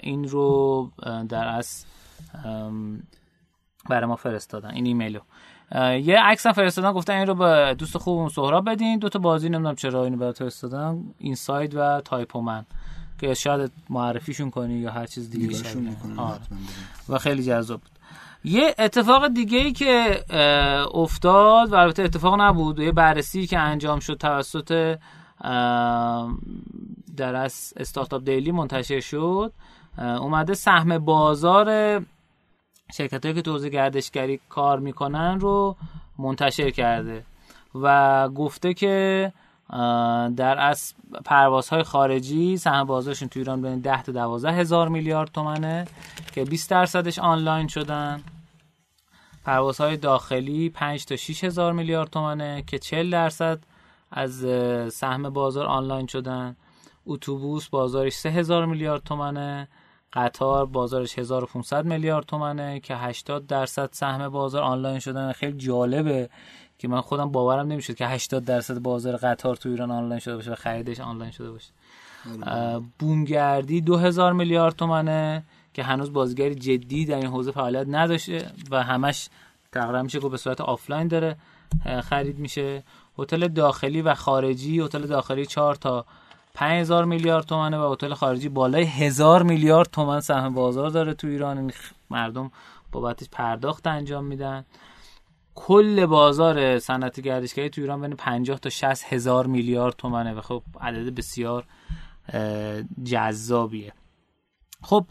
این 0.00 0.28
رو 0.28 0.90
در 1.28 1.48
از 1.48 1.84
برای 3.90 4.06
ما 4.06 4.16
فرستادن 4.16 4.70
این 4.70 4.86
ایمیلو. 4.86 5.20
یه 6.00 6.18
عکس 6.22 6.46
هم 6.46 6.52
فرستادن 6.52 6.92
گفتن 6.92 7.12
این 7.12 7.26
رو 7.26 7.34
به 7.34 7.74
دوست 7.78 7.98
خوبم 7.98 8.28
سهراب 8.28 8.70
بدین. 8.70 8.98
دو 8.98 9.08
تا 9.08 9.18
بازی 9.18 9.48
نمی‌دونم 9.48 9.74
چرا 9.74 10.04
اینو 10.04 10.16
برات 10.16 10.38
فرستادن. 10.38 11.04
Inside 11.18 11.74
و 11.74 12.00
Typoman 12.00 12.66
که 13.20 13.34
شاید 13.34 13.72
معرفیشون 13.90 14.50
کنی 14.50 14.74
یا 14.74 14.90
هر 14.90 15.06
چیز 15.06 15.30
دیگه 15.30 15.58
آره. 16.16 16.40
و 17.08 17.18
خیلی 17.18 17.42
جذاب 17.42 17.80
بود. 17.80 17.90
یه 18.44 18.74
اتفاق 18.78 19.28
دیگه 19.28 19.58
ای 19.58 19.72
که 19.72 20.24
افتاد 20.94 21.72
و 21.72 21.74
البته 21.74 22.02
اتفاق 22.02 22.40
نبود 22.40 22.78
یه 22.78 22.92
بررسی 22.92 23.46
که 23.46 23.58
انجام 23.58 24.00
شد 24.00 24.14
توسط 24.14 24.98
در 27.16 27.34
از 27.34 27.74
استارتاپ 27.76 28.24
دیلی 28.24 28.52
منتشر 28.52 29.00
شد. 29.00 29.52
اومده 29.98 30.54
سهم 30.54 30.98
بازار 30.98 32.00
شرکت 32.94 33.24
هایی 33.24 33.34
که 33.34 33.42
تو 33.42 33.58
گردشگری 33.58 34.40
کار 34.48 34.78
می‌کنن 34.78 35.40
رو 35.40 35.76
منتشر 36.18 36.70
کرده 36.70 37.24
و 37.74 38.28
گفته 38.28 38.74
که 38.74 39.32
در 40.36 40.58
از 40.58 40.94
پروازهای 41.24 41.82
خارجی 41.82 42.56
سهم 42.56 42.84
بازارشون 42.84 43.28
تو 43.28 43.40
ایران 43.40 43.62
بین 43.62 43.80
10 43.80 44.02
تا 44.02 44.12
12 44.12 44.52
هزار 44.52 44.88
میلیارد 44.88 45.30
تومنه 45.30 45.86
که 46.34 46.44
20 46.44 46.70
درصدش 46.70 47.18
آنلاین 47.18 47.68
شدن. 47.68 48.22
پروازهای 49.44 49.96
داخلی 49.96 50.70
5 50.70 51.04
تا 51.04 51.16
6 51.16 51.44
هزار 51.44 51.72
میلیارد 51.72 52.10
تومنه 52.10 52.64
که 52.66 52.78
40 52.78 53.10
درصد 53.10 53.58
از 54.16 54.46
سهم 54.94 55.30
بازار 55.30 55.66
آنلاین 55.66 56.06
شدن. 56.06 56.56
اتوبوس 57.06 57.68
بازارش 57.68 58.12
3 58.12 58.30
هزار 58.30 58.66
میلیارد 58.66 59.02
تومنه. 59.02 59.68
قطار 60.12 60.66
بازارش 60.66 61.18
1500 61.18 61.84
میلیارد 61.84 62.26
تومنه 62.26 62.80
که 62.80 62.96
80 62.96 63.46
درصد 63.46 63.88
سهم 63.92 64.28
بازار 64.28 64.62
آنلاین 64.62 64.98
شدن. 64.98 65.32
خیلی 65.32 65.56
جالبه 65.58 66.30
که 66.78 66.88
من 66.88 67.00
خودم 67.00 67.32
باورم 67.32 67.66
نمی‌شد 67.66 67.94
که 67.94 68.06
80 68.06 68.44
درصد 68.44 68.78
بازار 68.78 69.16
قطار 69.16 69.56
تو 69.56 69.68
ایران 69.68 69.90
آنلاین 69.90 70.20
شده 70.20 70.36
باشه 70.36 70.52
و 70.52 70.54
خریدش 70.54 71.00
آنلاین 71.00 71.30
شده 71.30 71.50
باشه. 71.50 71.72
بومگردی 72.98 73.80
2000 73.80 74.32
میلیارد 74.32 74.76
تومنه 74.76 75.44
که 75.72 75.82
هنوز 75.82 76.12
بازیگری 76.12 76.54
جدی 76.54 77.04
در 77.04 77.16
این 77.16 77.26
حوزه 77.26 77.50
فعالیت 77.50 77.86
نداشته 77.88 78.50
و 78.70 78.82
همش 78.82 79.28
تقریبا 79.72 80.02
میشه 80.02 80.20
که 80.20 80.28
به 80.28 80.36
صورت 80.36 80.60
آفلاین 80.60 81.08
داره. 81.08 81.36
خرید 82.02 82.38
میشه. 82.38 82.82
هتل 83.18 83.48
داخلی 83.48 84.02
و 84.02 84.14
خارجی 84.14 84.80
هتل 84.80 85.06
داخلی 85.06 85.46
4 85.46 85.74
تا 85.74 86.04
5000 86.54 87.04
میلیارد 87.04 87.44
تومنه 87.44 87.78
و 87.78 87.92
هتل 87.92 88.14
خارجی 88.14 88.48
بالای 88.48 88.84
هزار 88.84 89.42
میلیارد 89.42 89.90
تومن 89.90 90.20
سهم 90.20 90.54
بازار 90.54 90.90
داره 90.90 91.14
تو 91.14 91.26
ایران. 91.26 91.72
مردم 92.10 92.50
بابتش 92.92 93.28
پرداخت 93.32 93.86
انجام 93.86 94.24
میدن. 94.24 94.64
کل 95.54 96.06
بازار 96.06 96.78
صنعت 96.78 97.20
گردشگری 97.20 97.70
تو 97.70 97.80
ایران 97.80 98.00
بین 98.00 98.16
50 98.16 98.58
تا 98.58 98.70
60 98.70 99.12
هزار 99.12 99.46
میلیارد 99.46 99.94
تومنه 99.96 100.34
و 100.34 100.40
خب 100.40 100.62
عدد 100.80 101.14
بسیار 101.14 101.64
جذابیه. 103.04 103.92
خب 104.82 105.06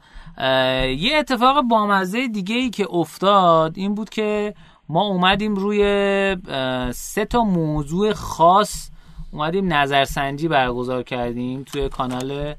یه 0.97 1.11
اتفاق 1.17 1.61
بامزه 1.61 2.27
دیگه 2.27 2.55
ای 2.55 2.69
که 2.69 2.87
افتاد 2.89 3.77
این 3.77 3.95
بود 3.95 4.09
که 4.09 4.53
ما 4.89 5.01
اومدیم 5.01 5.55
روی 5.55 5.81
سه 6.91 7.25
تا 7.25 7.43
موضوع 7.43 8.13
خاص 8.13 8.89
اومدیم 9.31 9.73
نظرسنجی 9.73 10.47
برگزار 10.47 11.03
کردیم 11.03 11.63
توی 11.63 11.89
کانال 11.89 12.55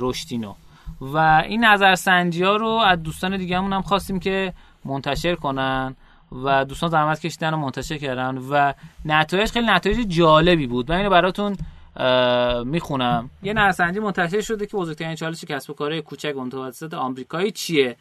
رشدینو. 0.00 0.54
و 1.00 1.42
این 1.46 1.64
نظرسنجی 1.64 2.42
ها 2.42 2.56
رو 2.56 2.68
از 2.68 3.02
دوستان 3.02 3.36
دیگه 3.36 3.58
هم 3.58 3.82
خواستیم 3.82 4.20
که 4.20 4.52
منتشر 4.84 5.34
کنن 5.34 5.96
و 6.44 6.64
دوستان 6.64 6.90
زحمت 6.90 7.20
کشیدن 7.20 7.54
و 7.54 7.56
منتشر 7.56 7.98
کردن 7.98 8.38
و 8.38 8.72
نتایج 9.04 9.50
خیلی 9.50 9.66
نتایج 9.66 10.08
جالبی 10.08 10.66
بود. 10.66 10.92
من 10.92 10.98
اینو 10.98 11.10
براتون 11.10 11.56
می‌خونم. 12.64 13.30
یه 13.42 13.52
نظرسنجی 13.52 14.00
منتشر 14.00 14.40
شده 14.40 14.66
که 14.66 14.76
بزرگترین 14.76 15.14
چالش 15.14 15.44
کسب 15.44 15.70
و 15.70 15.74
کار 15.74 16.00
کوچک 16.00 16.36
و 16.36 16.44
متوسط 16.44 16.94
آمریکایی 16.94 17.50
چیه؟ 17.50 17.96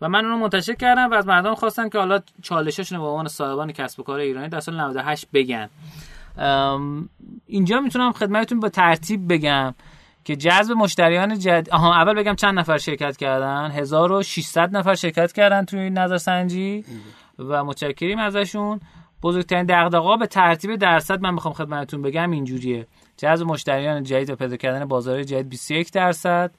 و 0.00 0.08
من 0.08 0.24
اونو 0.24 0.36
منتشر 0.36 0.74
کردم 0.74 1.10
و 1.10 1.14
از 1.14 1.26
مردم 1.26 1.54
خواستم 1.54 1.88
که 1.88 1.98
حالا 1.98 2.20
چالششون 2.42 2.98
به 2.98 3.04
عنوان 3.04 3.28
صاحبان 3.28 3.72
کسب 3.72 4.00
و 4.00 4.02
کار 4.02 4.18
ایرانی 4.18 4.48
در 4.48 4.60
سال 4.60 4.80
98 4.80 5.26
بگن. 5.32 5.68
اینجا 7.46 7.80
می‌تونم 7.80 8.12
خدمتتون 8.12 8.60
با 8.60 8.68
ترتیب 8.68 9.32
بگم 9.32 9.74
که 10.24 10.36
جذب 10.36 10.72
مشتریان 10.72 11.38
جد 11.38 11.68
آها 11.72 11.94
اول 11.94 12.14
بگم 12.14 12.34
چند 12.34 12.58
نفر 12.58 12.78
شرکت 12.78 13.16
کردن؟ 13.16 13.70
1600 13.70 14.76
نفر 14.76 14.94
شرکت 14.94 15.32
کردن 15.32 15.64
توی 15.64 15.80
این 15.80 15.98
نظرسنجی 15.98 16.84
و 17.38 17.64
متشکریم 17.64 18.18
ازشون. 18.18 18.80
بزرگترین 19.22 19.66
دغدغه‌ها 19.66 20.16
به 20.16 20.26
ترتیب 20.26 20.76
درصد 20.76 21.20
من 21.20 21.34
می‌خوام 21.34 21.54
خدمتتون 21.54 22.02
بگم 22.02 22.30
اینجوریه. 22.30 22.86
جذب 23.16 23.46
مشتریان 23.46 24.02
جدید 24.02 24.30
و 24.30 24.36
پیدا 24.36 24.56
کردن 24.56 24.84
بازار 24.84 25.22
جدید 25.22 25.48
21 25.48 25.92
درصد. 25.92 26.50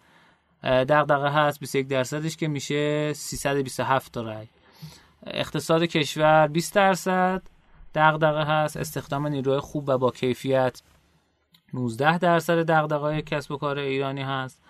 دغدغه 0.63 1.29
هست 1.29 1.59
21 1.59 1.87
درصدش 1.87 2.37
که 2.37 2.47
میشه 2.47 3.13
327 3.13 4.11
تا 4.11 4.21
رای. 4.21 4.47
اقتصاد 5.27 5.83
کشور 5.83 6.47
20 6.47 6.75
درصد 6.75 7.41
دغدغه 7.95 8.43
هست 8.43 8.77
استخدام 8.77 9.27
نیروی 9.27 9.59
خوب 9.59 9.89
و 9.89 9.97
با 9.97 10.11
کیفیت 10.11 10.81
19 11.73 12.17
درصد 12.17 12.59
دغدغه‌های 12.59 13.21
کسب 13.21 13.51
و 13.51 13.57
کار 13.57 13.77
ایرانی 13.77 14.21
هست. 14.21 14.61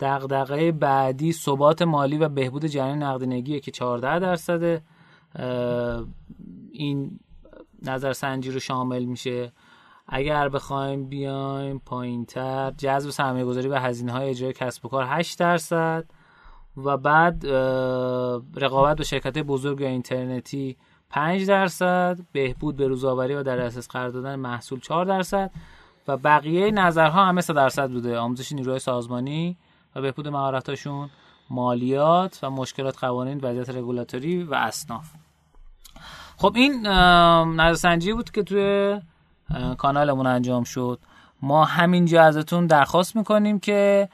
دغدغه 0.00 0.72
بعدی 0.72 1.32
ثبات 1.32 1.82
مالی 1.82 2.18
و 2.18 2.28
بهبود 2.28 2.66
جریان 2.66 3.02
نقدینگی 3.02 3.60
که 3.60 3.70
14 3.70 4.18
درصد 4.18 4.82
این 6.72 7.20
نظرسنجی 7.82 8.50
رو 8.50 8.60
شامل 8.60 9.04
میشه. 9.04 9.52
اگر 10.08 10.48
بخوایم 10.48 11.08
بیایم 11.08 11.82
پایینتر 11.86 12.70
جذب 12.70 13.10
سرمایه 13.10 13.44
گذاری 13.44 13.68
و 13.68 13.74
هزینه 13.74 14.12
های 14.12 14.30
اجرای 14.30 14.52
کسب 14.52 14.86
و 14.86 14.88
کار 14.88 15.04
8 15.08 15.38
درصد 15.38 16.04
و 16.76 16.96
بعد 16.96 17.46
رقابت 18.56 18.96
با 18.96 19.04
شرکت 19.04 19.38
بزرگ 19.38 19.82
اینترنتی 19.82 20.76
5 21.10 21.46
درصد 21.46 22.18
بهبود 22.32 22.76
به 22.76 22.88
روزآوری 22.88 23.34
و 23.34 23.42
در 23.42 23.60
اساس 23.60 23.88
قرار 23.88 24.08
دادن 24.08 24.36
محصول 24.36 24.80
4 24.80 25.04
درصد 25.04 25.50
و 26.08 26.16
بقیه 26.16 26.70
نظرها 26.70 27.24
همه 27.24 27.40
3 27.40 27.52
درصد 27.52 27.90
بوده. 27.90 28.18
آموزش 28.18 28.52
نیروی 28.52 28.78
سازمانی 28.78 29.56
و 29.96 30.00
بهبود 30.00 30.28
مهارتاشون 30.28 31.10
مالیات 31.50 32.40
و 32.42 32.50
مشکلات 32.50 32.98
قوانین 32.98 33.38
وضعیت 33.42 33.70
رگولاتوری 33.70 34.42
و 34.44 34.54
اصناف. 34.54 35.10
خب 36.36 36.52
این 36.56 36.86
نظرسنجی 37.56 38.12
بود 38.12 38.30
که 38.30 38.42
توی 38.42 39.00
کانالمون 39.78 40.26
انجام 40.26 40.64
شد. 40.64 40.98
ما 41.42 41.64
همینجا 41.64 42.22
ازتون 42.22 42.66
درخواست 42.66 43.16
می‌کنیم 43.16 43.58
که 43.58 44.08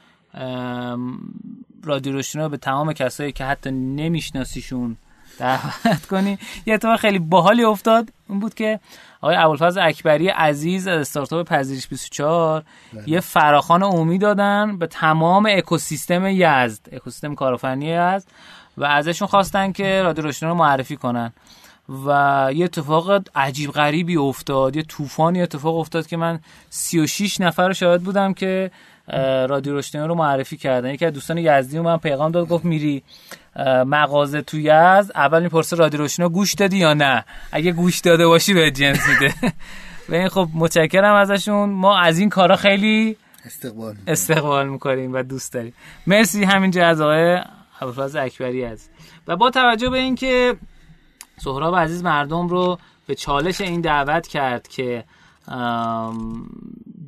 رادیو 1.83 2.13
روشنا 2.13 2.49
به 2.49 2.57
تمام 2.57 2.93
کسایی 2.93 3.31
که 3.31 3.45
حتی 3.45 3.71
نمیشناسیشون 3.71 4.97
دعوت 5.39 6.05
کنی 6.11 6.37
یه 6.65 6.73
اتفاق 6.73 6.99
خیلی 6.99 7.19
باحالی 7.19 7.63
افتاد. 7.63 8.09
اون 8.27 8.39
بود 8.39 8.53
که 8.53 8.79
آقای 9.21 9.35
ابوالفضل 9.35 9.81
اکبری 9.81 10.27
عزیز 10.27 10.87
از 10.87 10.99
استارتاپ 10.99 11.47
پذیرش 11.47 11.87
24 11.87 12.63
بله. 12.93 13.09
یه 13.09 13.19
فراخان 13.19 13.83
عمومی 13.83 14.17
دادن 14.17 14.77
به 14.77 14.87
تمام 14.87 15.47
اکوسیستم 15.51 16.25
یزد. 16.27 16.87
اکوسیستم 16.91 17.35
کارآفرینی 17.35 17.85
یزد. 17.85 18.27
و 18.77 18.83
ازشون 18.83 19.27
خواستن 19.27 19.71
که 19.71 20.01
رادیو 20.03 20.23
روشنا 20.23 20.49
رو 20.49 20.55
معرفی 20.55 20.95
کنن. 20.97 21.33
و 21.89 22.49
یه 22.55 22.65
اتفاق 22.65 23.23
عجیب 23.35 23.71
غریبی 23.71 24.17
افتاد. 24.17 24.75
یه 24.75 24.83
طوفانی 24.83 25.41
اتفاق 25.41 25.77
افتاد 25.77 26.07
که 26.07 26.17
من 26.17 26.39
36 26.69 27.41
نفر 27.41 27.73
شاهد 27.73 28.03
بودم 28.03 28.33
که 28.33 28.71
رادیو 29.49 29.73
روشنی 29.73 30.01
رو 30.01 30.15
معرفی 30.15 30.57
کردن. 30.57 30.89
یکی 30.89 31.05
از 31.05 31.13
دوستان 31.13 31.37
یزدی 31.37 31.79
من 31.79 31.97
پیغام 31.97 32.31
داد 32.31 32.47
گفت 32.47 32.65
میری 32.65 33.03
مغازه 33.85 34.41
تو 34.41 34.59
یزد 34.59 35.11
اول 35.15 35.43
می‌پرسه 35.43 35.75
رادیو 35.75 35.99
روشنی 35.99 36.29
گوش 36.29 36.53
دادی 36.53 36.77
یا 36.77 36.93
نه؟ 36.93 37.25
اگه 37.51 37.71
گوش 37.71 37.99
داده 37.99 38.27
باشی 38.27 38.53
به 38.53 38.71
جنس 38.71 38.99
میده. 39.09 39.33
و 40.09 40.13
این 40.15 40.29
خب 40.29 40.49
متشکرم 40.53 41.15
ازشون. 41.15 41.69
ما 41.69 41.97
از 41.97 42.19
این 42.19 42.29
کارا 42.29 42.55
خیلی 42.55 43.17
استقبال 43.45 43.95
استقبال 44.07 44.69
می‌کنیم 44.69 45.13
و 45.13 45.23
دوست 45.23 45.53
داریم. 45.53 45.73
مرسی 46.07 46.43
همینجا 46.43 46.87
از 46.87 47.01
آقای 47.01 47.39
ابوالفضل 47.81 48.19
اکبری 48.19 48.65
از 48.65 48.89
و 49.27 49.35
با 49.35 49.49
توجه 49.49 49.89
به 49.89 49.97
اینکه 49.97 50.55
سهراب 51.37 51.75
عزیز 51.75 52.03
مردم 52.03 52.47
رو 52.47 52.77
به 53.07 53.15
چالش 53.15 53.61
این 53.61 53.81
دعوت 53.81 54.27
کرد 54.27 54.67
که 54.67 55.03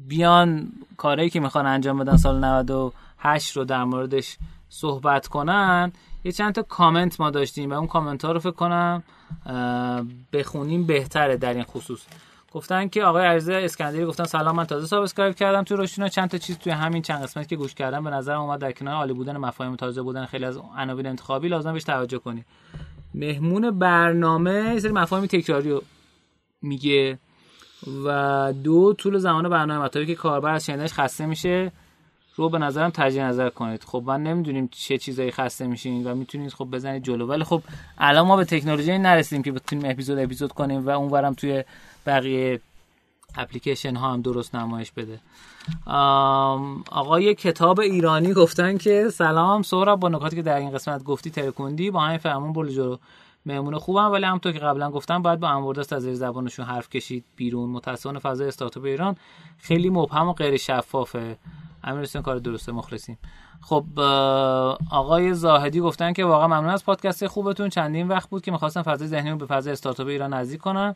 بیان 0.08 0.72
کاری 0.98 1.30
که 1.30 1.40
می‌خوان 1.40 1.66
انجام 1.66 2.00
بدن 2.00 2.18
سال 2.18 2.46
98 2.46 3.58
رو 3.58 3.66
در 3.66 3.84
موردش 3.84 4.38
صحبت 4.70 5.28
کنن. 5.28 5.92
یه 6.24 6.32
چند 6.32 6.54
تا 6.54 6.62
کامنت 6.62 7.20
ما 7.20 7.30
داشتیم 7.30 7.72
و 7.72 7.74
اون 7.74 7.88
کامنت 7.88 8.26
ها 8.26 8.32
رو 8.32 8.40
فکر 8.40 8.52
کنم 8.52 9.04
بخونیم 10.34 10.84
بهتره 10.84 11.38
در 11.38 11.54
این 11.54 11.64
خصوص. 11.64 12.06
گفتن 12.54 12.88
که 12.88 13.04
آقای 13.04 13.26
عریضه 13.26 13.54
اسکندری 13.54 14.06
گفتن 14.06 14.24
سلام 14.24 14.56
من 14.56 14.66
تازه 14.66 14.88
subscribe 14.88 15.36
کردم 15.36 15.64
تو 15.64 15.76
روشنا 15.76 16.08
چند 16.08 16.30
تا 16.30 16.38
چیز 16.38 16.58
توی 16.58 16.72
همین 16.72 17.02
چند 17.02 17.24
قسمت 17.24 17.48
که 17.48 17.56
گوش 17.56 17.74
کردم 17.74 18.04
به 18.04 18.10
نظر 18.10 18.36
اومد 18.36 18.60
در 18.60 18.72
کنار 18.72 18.94
عالی 18.94 19.14
بودن 19.14 19.38
مفاهیم 19.38 19.76
تازه 19.76 20.02
بودن. 20.02 20.26
خیلی 20.26 20.46
از 20.46 20.58
عناوین 20.78 21.08
انتخابی 21.08 21.48
لازم 21.48 21.74
بهش 21.74 21.84
توجه 21.84 22.18
کنی. 22.18 22.46
مهمون 23.18 23.80
برنامه 23.80 24.72
یه 24.74 24.80
سری 24.80 24.92
مفاهیم 24.92 25.26
تکراری 25.26 25.70
رو 25.70 25.84
میگه 26.62 27.20
و 28.06 28.54
دو 28.64 28.94
طول 28.94 29.18
زمان 29.18 29.50
برنامه 29.50 29.86
مطابقی 29.86 30.08
که 30.08 30.16
کاربر 30.16 30.54
از 30.54 30.66
شنیدنش 30.66 30.94
خسته 30.94 31.26
میشه 31.26 31.72
رو 32.36 32.50
به 32.50 32.58
نظرم 32.58 32.90
تجدید 32.90 33.22
نظر 33.22 33.50
کنید. 33.50 33.84
خب 33.84 34.04
من 34.06 34.24
نمی‌دونیم 34.24 34.70
چه 34.72 34.98
چیزایی 34.98 35.32
خسته 35.32 35.68
میشین 35.68 36.08
و 36.08 36.16
می‌تونید 36.16 36.54
خب 36.54 36.66
بزنید 36.66 37.04
جلو. 37.04 37.28
ولی 37.28 37.44
خب 37.44 37.62
الان 37.98 38.28
ما 38.28 38.36
به 38.38 38.46
تکنولوژی 38.46 38.98
نرسیدیم 38.98 39.44
که 39.44 39.52
بتونیم 39.52 39.92
اپیزود 39.92 40.20
اپیزود 40.20 40.52
کنیم 40.52 40.88
و 40.88 40.90
اونورم 40.90 41.34
توی 41.34 41.64
بقیه 42.06 42.60
اپلیکیشن 43.36 43.96
ها 43.96 44.14
هم 44.14 44.22
درست 44.22 44.56
نمایش 44.56 44.92
بده. 44.92 45.20
آقای 46.92 47.36
کتاب 47.36 47.80
ایرانی 47.80 48.34
گفتن 48.34 48.78
که 48.78 49.10
سلام 49.14 49.62
سهراب 49.62 50.00
با 50.00 50.10
نکاتی 50.10 50.36
که 50.36 50.42
در 50.42 50.58
این 50.58 50.72
قسمت 50.72 51.04
گفتی 51.04 51.30
ترکوندی 51.30 51.92
با 51.92 52.00
همین 52.00 52.18
فرمون 52.18 52.54
برو 52.54 52.70
جلو. 52.70 52.98
مهمون 53.46 53.78
خوبم 53.78 54.12
ولی 54.12 54.26
همونطور 54.26 54.52
که 54.52 54.60
قبلا 54.60 54.92
گفتم 54.92 55.22
باید 55.22 55.40
با 55.40 55.48
انوردست 55.48 55.94
از 55.94 56.04
زبانشون 56.04 56.66
حرف 56.66 56.90
کشید 56.90 57.26
بیرون. 57.36 57.70
متاسفانه 57.70 58.20
فضای 58.20 58.48
استارتاپ 58.48 58.84
ایران 58.84 59.16
خیلی 59.58 59.90
مبهم 59.90 60.28
و 60.28 60.34
غیر 60.34 60.58
شفافه. 60.58 61.38
امیر 61.84 62.22
کار 62.22 62.38
درسته 62.38 62.72
مخلصیم. 62.72 63.18
خب 63.62 63.86
آقای 64.92 65.34
زاهدی 65.34 65.80
گفتن 65.80 66.14
که 66.14 66.26
واقعا 66.26 66.48
ممنون 66.48 66.70
از 66.70 66.86
پادکست 66.86 67.28
خوبتون. 67.28 67.70
چندین 67.70 68.08
وقت 68.08 68.30
بود 68.30 68.42
که 68.42 68.52
می‌خواستم 68.52 68.82
فضای 68.82 69.08
ذهنی 69.08 69.30
رو 69.30 69.38
به 69.38 69.46
فضای 69.46 69.74
استارتاپ 69.74 70.08
ایران 70.08 70.34
نزدیک 70.34 70.62
کنم. 70.62 70.96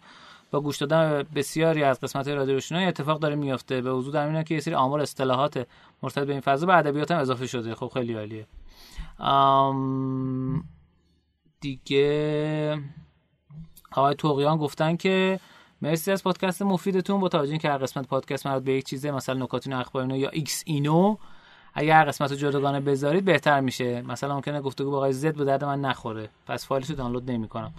با 0.52 0.62
گوش 0.62 0.78
دادن 0.78 1.24
بسیاری 1.36 1.84
از 1.84 2.00
قسمت 2.00 2.28
رادیو 2.28 2.54
روشنایی 2.54 2.88
اتفاق 2.88 3.20
داره 3.20 3.36
میفته 3.36 3.82
به 3.82 3.94
وجود 3.94 4.14
در 4.14 4.44
که 4.44 4.54
یه 4.54 4.62
سری 4.62 4.74
آمار 4.74 5.02
اصطلاحات 5.02 5.68
مرتبط 6.04 6.28
به 6.28 6.32
این 6.32 6.42
فضا 6.42 6.66
به 6.66 6.76
ادبیات 6.76 7.12
هم 7.12 7.20
اضافه 7.20 7.48
شده. 7.48 7.76
خب 7.76 7.92
خیلی 7.94 8.14
عالیه. 8.14 8.48
دیگه 11.62 12.80
آقای 13.92 14.16
توقیان 14.16 14.58
گفتن 14.58 14.96
که 14.96 15.40
مرسی 15.82 16.12
از 16.12 16.24
پادکست 16.24 16.62
مفیدتون. 16.62 17.20
با 17.20 17.30
توجه 17.30 17.58
که 17.58 17.70
هر 17.70 17.78
قسمت 17.78 18.08
پادکست 18.08 18.48
مربوط 18.48 18.64
به 18.64 18.74
یک 18.74 18.86
چیزه 18.86 19.12
مثلا 19.12 19.44
نکاتین 19.44 19.74
اخبار 19.74 20.16
یا 20.16 20.30
X 20.30 20.64
اینو 20.66 21.18
اگر 21.74 21.94
هر 21.94 22.06
قسمت 22.06 22.32
رو 22.32 22.38
جداگانه 22.38 22.80
بذارید 22.80 23.26
بهتر 23.26 23.60
میشه. 23.60 24.02
مثلا 24.02 24.36
ممکنه 24.36 24.62
گفتگو 24.62 24.92
با 24.92 24.98
آقای 24.98 25.14
Z 25.14 25.36
به 25.36 25.46
درد 25.46 25.64
من 25.64 25.82
نخوره. 25.82 26.30
پس 26.48 26.66
فایلش 26.66 26.90
رو 26.90 26.96
دانلود 26.96 27.32
نمی‌کنم. 27.32 27.74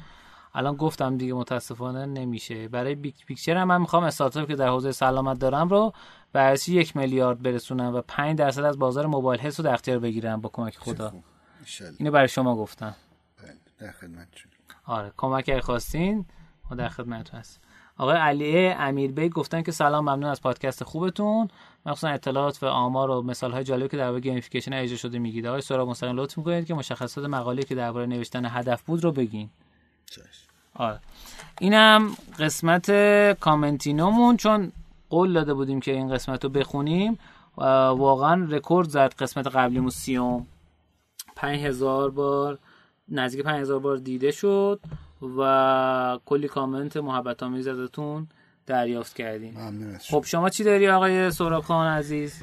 الان 0.55 0.77
گفتم 0.77 1.17
دیگه 1.17 1.35
متاسفانه 1.35 2.07
نمیشه. 2.07 2.69
برای 2.69 2.95
big 2.95 3.15
picture 3.27 3.57
هم 3.57 3.69
من 3.69 3.81
می‌خوام 3.81 4.05
استارتاپی 4.05 4.47
که 4.47 4.57
در 4.57 4.69
حوزه 4.69 4.93
سلامت 4.93 5.39
دارم 5.39 5.69
رو 5.69 5.93
به 6.33 6.59
یک 6.69 6.97
میلیارد 6.97 7.43
برسونم 7.43 7.95
و 7.95 8.01
5 8.01 8.39
درصد 8.39 8.65
از 8.65 8.79
بازار 8.79 9.07
mobile 9.07 9.41
health 9.41 9.59
رو 9.59 9.65
در 9.65 9.75
اختیار 9.75 9.99
بگیرم 9.99 10.41
با 10.41 10.51
کمک 10.53 10.79
خدا. 10.79 11.13
اینو 11.99 12.11
برای 12.11 12.29
شما 12.29 12.57
گفتم. 12.57 12.95
بله، 13.43 13.53
در 13.79 13.93
خدمتتون 13.93 14.53
آره 14.87 15.13
کمک 15.17 15.61
خواستین 15.61 16.25
ما 16.71 16.77
در 16.77 16.89
خدمتتون 16.89 17.41
هست. 17.41 17.61
آقای 17.99 18.17
علی 18.17 18.69
امیر 18.69 19.13
بی 19.13 19.29
گفتن 19.29 19.63
که 19.63 19.73
سلام 19.73 20.05
ممنون 20.05 20.31
از 20.31 20.41
پادکست 20.41 20.85
خوبتون. 20.85 21.49
مخصوصا 21.87 22.09
اطلاعات 22.09 22.63
و 22.63 22.67
آمار 22.67 23.11
و 23.11 23.23
مثال 23.23 23.53
های 23.53 23.65
جالبی 23.65 23.89
که 23.89 23.97
درباره 23.97 24.21
gamification 24.21 24.73
اجرا 24.73 24.97
شده 24.97 25.19
میگید. 25.19 25.47
آقای 25.47 25.61
سورا 25.61 25.87
مستقیم 25.87 26.17
لطف 26.17 26.39
می‌کنید 26.39 26.67
که 26.67 26.75
مشخصات 26.75 27.25
مقاله 27.25 27.63
که 27.63 27.75
درباره 27.75 28.07
نوشتن 28.07 28.45
هدف 28.45 28.83
بود 28.83 29.05
رو 29.05 29.13
بگین. 29.13 29.51
آره. 30.75 31.01
اینم 31.61 32.17
قسمت 32.39 32.91
کامنتینومون 33.41 34.37
چون 34.37 34.73
قول 35.11 35.33
داده 35.33 35.55
بودیم 35.55 35.81
که 35.81 35.93
این 35.93 36.15
قسمت 36.15 36.45
رو 36.45 36.51
بخونیم 36.51 37.19
واقعا 37.57 38.47
رکورد 38.51 38.89
زد 38.89 39.15
قسمت 39.15 39.47
قبلیمون 39.47 39.91
سیوم. 39.91 40.47
5000 41.37 42.11
بار 42.11 42.59
نزدیک 43.09 43.43
5000 43.43 43.79
بار 43.79 43.97
دیده 43.97 44.31
شد 44.31 44.81
و 45.39 46.19
کلی 46.25 46.49
کامنت 46.49 46.97
محبت 46.97 47.43
آمیز 47.43 47.69
ازتون 47.69 48.27
دریافت 48.67 49.17
کردیم. 49.17 49.99
خب 49.99 50.25
شما 50.27 50.49
چی 50.49 50.65
داری 50.65 50.89
آقای 50.89 51.31
سهراب 51.31 51.65
خان 51.65 51.87
عزیز؟ 51.87 52.43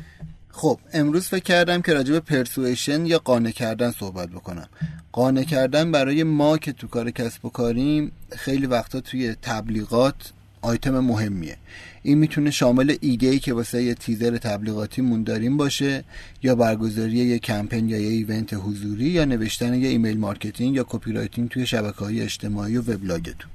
خب 0.52 0.80
امروز 0.94 1.28
فکر 1.28 1.44
کردم 1.44 1.82
که 1.82 1.94
راجع 1.94 2.12
به 2.12 2.20
persuasion 2.20 3.06
یا 3.06 3.20
قانع 3.20 3.52
کردن 3.52 3.92
صحبت 3.92 4.30
بکنم. 4.30 4.70
قانع 5.12 5.44
کردن 5.44 5.92
برای 5.92 6.24
ما 6.24 6.58
که 6.58 6.72
تو 6.72 6.88
کار 6.88 7.12
کسب 7.12 7.46
و 7.46 7.50
کاریم 7.50 8.12
خیلی 8.38 8.66
وقتا 8.66 9.02
توی 9.02 9.36
تبلیغات 9.42 10.34
آیتم 10.62 11.00
مهمیه. 11.00 11.58
این 12.04 12.18
می‌تونه 12.18 12.52
شامل 12.52 12.96
ایده 13.02 13.28
ای 13.28 13.40
که 13.40 13.54
واسه 13.54 13.84
یه 13.84 13.94
تیزر 13.94 14.38
تبلیغاتی 14.38 15.02
مون 15.02 15.24
داریم 15.24 15.58
باشه 15.58 16.04
یا 16.44 16.56
برگزاری 16.56 17.12
یه 17.12 17.40
کمپین 17.40 17.90
یا 17.90 18.00
یه 18.00 18.10
event 18.10 18.54
حضوری 18.54 19.06
یا 19.06 19.26
نوشتن 19.26 19.74
یه 19.74 19.88
email 19.88 20.18
marketing 20.18 20.76
یا 20.76 20.86
copywriting 20.89 21.50
توی 21.50 21.66
شبکه 21.66 21.98
های 21.98 22.22
اجتماعی 22.22 22.78
و 22.78 22.82
وبلاگتون. 22.82 23.52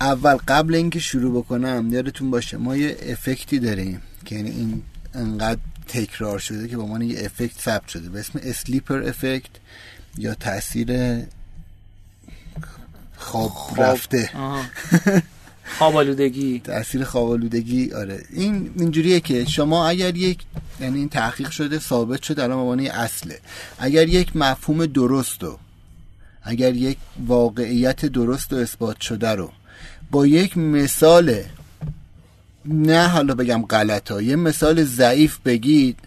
اول 0.00 0.34
قبل 0.48 0.74
اینکه 0.74 0.98
شروع 0.98 1.42
بکنم 1.42 1.88
یادتون 1.92 2.30
باشه 2.30 2.56
ما 2.56 2.76
یه 2.76 2.96
effect 3.08 3.51
ی 3.51 3.58
داریم 3.58 4.00
که 4.24 4.34
یعنی 4.34 4.50
این 4.50 4.82
انقدر 5.14 5.60
تکرار 5.88 6.38
شده 6.38 6.68
که 6.68 6.76
با 6.76 6.86
من 6.86 7.02
یه 7.02 7.24
effect 7.24 7.60
ثبت 7.60 7.88
شده. 7.88 8.08
به 8.08 8.20
اسم 8.20 8.40
sleeper 8.42 9.02
effect 9.02 9.50
یا 10.18 10.34
تاثیر 10.34 11.18
خواب, 13.16 13.50
خواب. 13.50 13.80
رفته. 13.80 14.30
خوابالودگی 15.78 16.60
تاثیر 16.60 17.04
خوابالودگی 17.04 17.92
آره. 17.92 18.24
این 18.30 18.70
اینجوریه 18.78 19.20
که 19.20 19.44
شما 19.44 19.88
اگر 19.88 20.16
یک 20.16 20.38
یعنی 20.80 20.98
این 20.98 21.08
تحقیق 21.08 21.50
شده 21.50 21.78
ثابت 21.78 22.22
شده 22.22 22.42
الان 22.42 22.58
مبانی 22.58 22.88
اصله. 22.88 23.40
اگر 23.78 24.08
یک 24.08 24.36
مفهوم 24.36 24.86
درست 24.86 25.44
و 25.44 25.58
اگر 26.42 26.74
یک 26.74 26.98
واقعیت 27.26 28.06
درست 28.06 28.52
و 28.52 28.56
اثبات 28.56 29.00
شده 29.00 29.30
رو 29.30 29.52
با 30.10 30.26
یک 30.26 30.58
مثال 30.58 31.42
نه 32.64 33.08
حالا 33.08 33.34
بگم 33.34 33.62
غلط 33.62 34.10
ها 34.10 34.22
یه 34.22 34.36
مثال 34.36 34.84
ضعیف 34.84 35.38
بگید. 35.44 35.98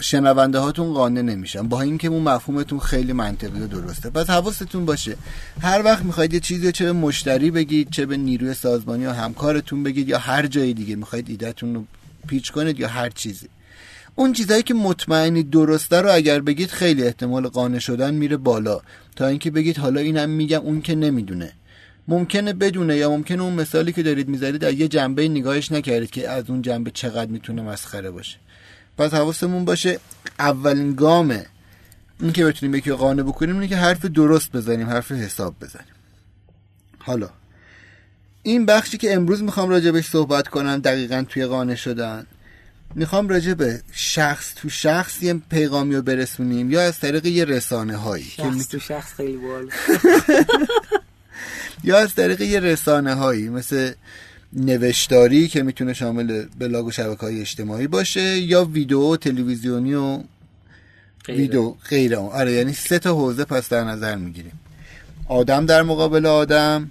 شنونده 0.00 0.58
هاتون 0.58 0.94
قانع 0.94 1.20
نمیشن 1.20 1.68
با 1.68 1.80
اینکه 1.80 2.08
اون 2.08 2.22
مفهومتون 2.22 2.78
خیلی 2.78 3.12
منطقی 3.12 3.60
و 3.60 3.66
درسته. 3.66 4.10
پس 4.10 4.30
حواستون 4.30 4.84
باشه. 4.84 5.16
هر 5.60 5.82
وقت 5.84 6.04
می‌خواید 6.04 6.34
یه 6.34 6.40
چیزی 6.40 6.72
چه 6.72 6.84
به 6.84 6.92
مشتری 6.92 7.50
بگید 7.50 7.90
چه 7.90 8.06
به 8.06 8.16
نیروی 8.16 8.54
سازمانی 8.54 9.06
و 9.06 9.12
همکارتون 9.12 9.82
بگید 9.82 10.08
یا 10.08 10.18
هر 10.18 10.46
جای 10.46 10.74
دیگه 10.74 10.96
می‌خواید 10.96 11.28
ایدهتون 11.28 11.74
رو 11.74 11.84
پیچ 12.28 12.52
کنید 12.52 12.80
یا 12.80 12.88
هر 12.88 13.10
چیزی. 13.10 13.48
اون 14.14 14.32
چیزهایی 14.32 14.62
که 14.62 14.74
مطمئنی 14.74 15.42
درسته 15.42 16.00
رو 16.00 16.12
اگر 16.12 16.40
بگید 16.40 16.70
خیلی 16.70 17.02
احتمال 17.02 17.48
قانع 17.48 17.78
شدن 17.78 18.14
میره 18.14 18.36
بالا. 18.36 18.80
تا 19.16 19.26
اینکه 19.26 19.50
بگید 19.50 19.78
حالا 19.78 20.00
اینم 20.00 20.30
میگم 20.30 20.60
اون 20.60 20.80
که 20.80 20.94
نمی‌دونه. 20.94 21.52
ممکنه 22.08 22.52
بدونه 22.52 22.96
یا 22.96 23.10
ممکنه 23.10 23.42
اون 23.42 23.52
مثالی 23.52 23.92
که 23.92 24.02
دارید 24.02 24.28
می‌ذارید 24.28 24.60
در 24.60 24.72
یه 24.72 24.88
جنبه 24.88 25.28
نگاهش 25.28 25.72
نکردید 25.72 26.10
که 26.10 26.30
از 26.30 26.50
اون 26.50 26.62
جنبه 26.62 26.90
چقدر 26.90 27.30
می‌تونه 27.30 27.62
مسخره 27.62 28.10
باشه. 28.10 28.36
پس 28.98 29.14
حواسمون 29.14 29.64
باشه 29.64 29.98
اولین 30.38 30.94
گامه 30.94 31.46
این 32.20 32.32
که 32.32 32.44
بتونیم 32.44 32.74
یکی 32.74 32.92
قانع 32.92 33.22
بکنیم 33.22 33.54
اینه 33.54 33.68
که 33.68 33.76
حرف 33.76 34.04
درست 34.04 34.52
بزنیم 34.52 34.88
حرف 34.88 35.12
حساب 35.12 35.54
بزنیم. 35.60 35.94
حالا 36.98 37.30
این 38.42 38.66
بخشی 38.66 38.98
که 38.98 39.14
امروز 39.14 39.42
می‌خوام 39.42 39.68
راجبش 39.68 40.04
صحبت 40.04 40.48
کنم 40.48 40.78
دقیقا 40.78 41.24
توی 41.28 41.46
قانع 41.46 41.74
شدن. 41.74 42.26
می‌خوام 42.94 43.28
راجع 43.28 43.54
به 43.54 43.82
شخص 43.92 44.54
تو 44.54 44.68
شخص 44.68 45.22
یه 45.22 45.34
پیغامی 45.34 45.94
رو 45.94 46.02
برسونیم 46.02 46.70
یا 46.70 46.82
از 46.82 47.00
طریق 47.00 47.26
یه 47.26 47.44
رسانه 47.44 47.96
هایی 47.96 48.24
شخص 48.24 48.68
تو 48.68 48.78
شخص 48.78 49.14
خیلی 49.14 49.36
بال 49.36 49.70
یا 51.84 51.98
از 51.98 52.14
طریق 52.14 52.40
یه 52.40 52.60
رسانه 52.60 53.14
هایی 53.14 53.48
مثل 53.48 53.92
نوشتاری 54.52 55.48
که 55.48 55.62
می‌تونه 55.62 55.92
شامل 55.92 56.44
بلاگ 56.58 56.86
و 56.86 56.90
شبکه 56.90 57.20
های 57.20 57.40
اجتماعی 57.40 57.86
باشه 57.86 58.38
یا 58.38 58.64
ویدیو 58.64 59.16
تلویزیونی 59.16 59.94
و. 59.94 60.20
ویدیو 61.28 61.70
غیره. 61.70 62.16
آره 62.16 62.52
یعنی 62.52 62.72
سه 62.72 62.98
تا 62.98 63.14
حوزه 63.14 63.44
پس 63.44 63.68
در 63.68 63.84
نظر 63.84 64.16
می‌گیریم. 64.16 64.60
آدم 65.28 65.66
در 65.66 65.82
مقابل 65.82 66.26
آدم 66.26 66.90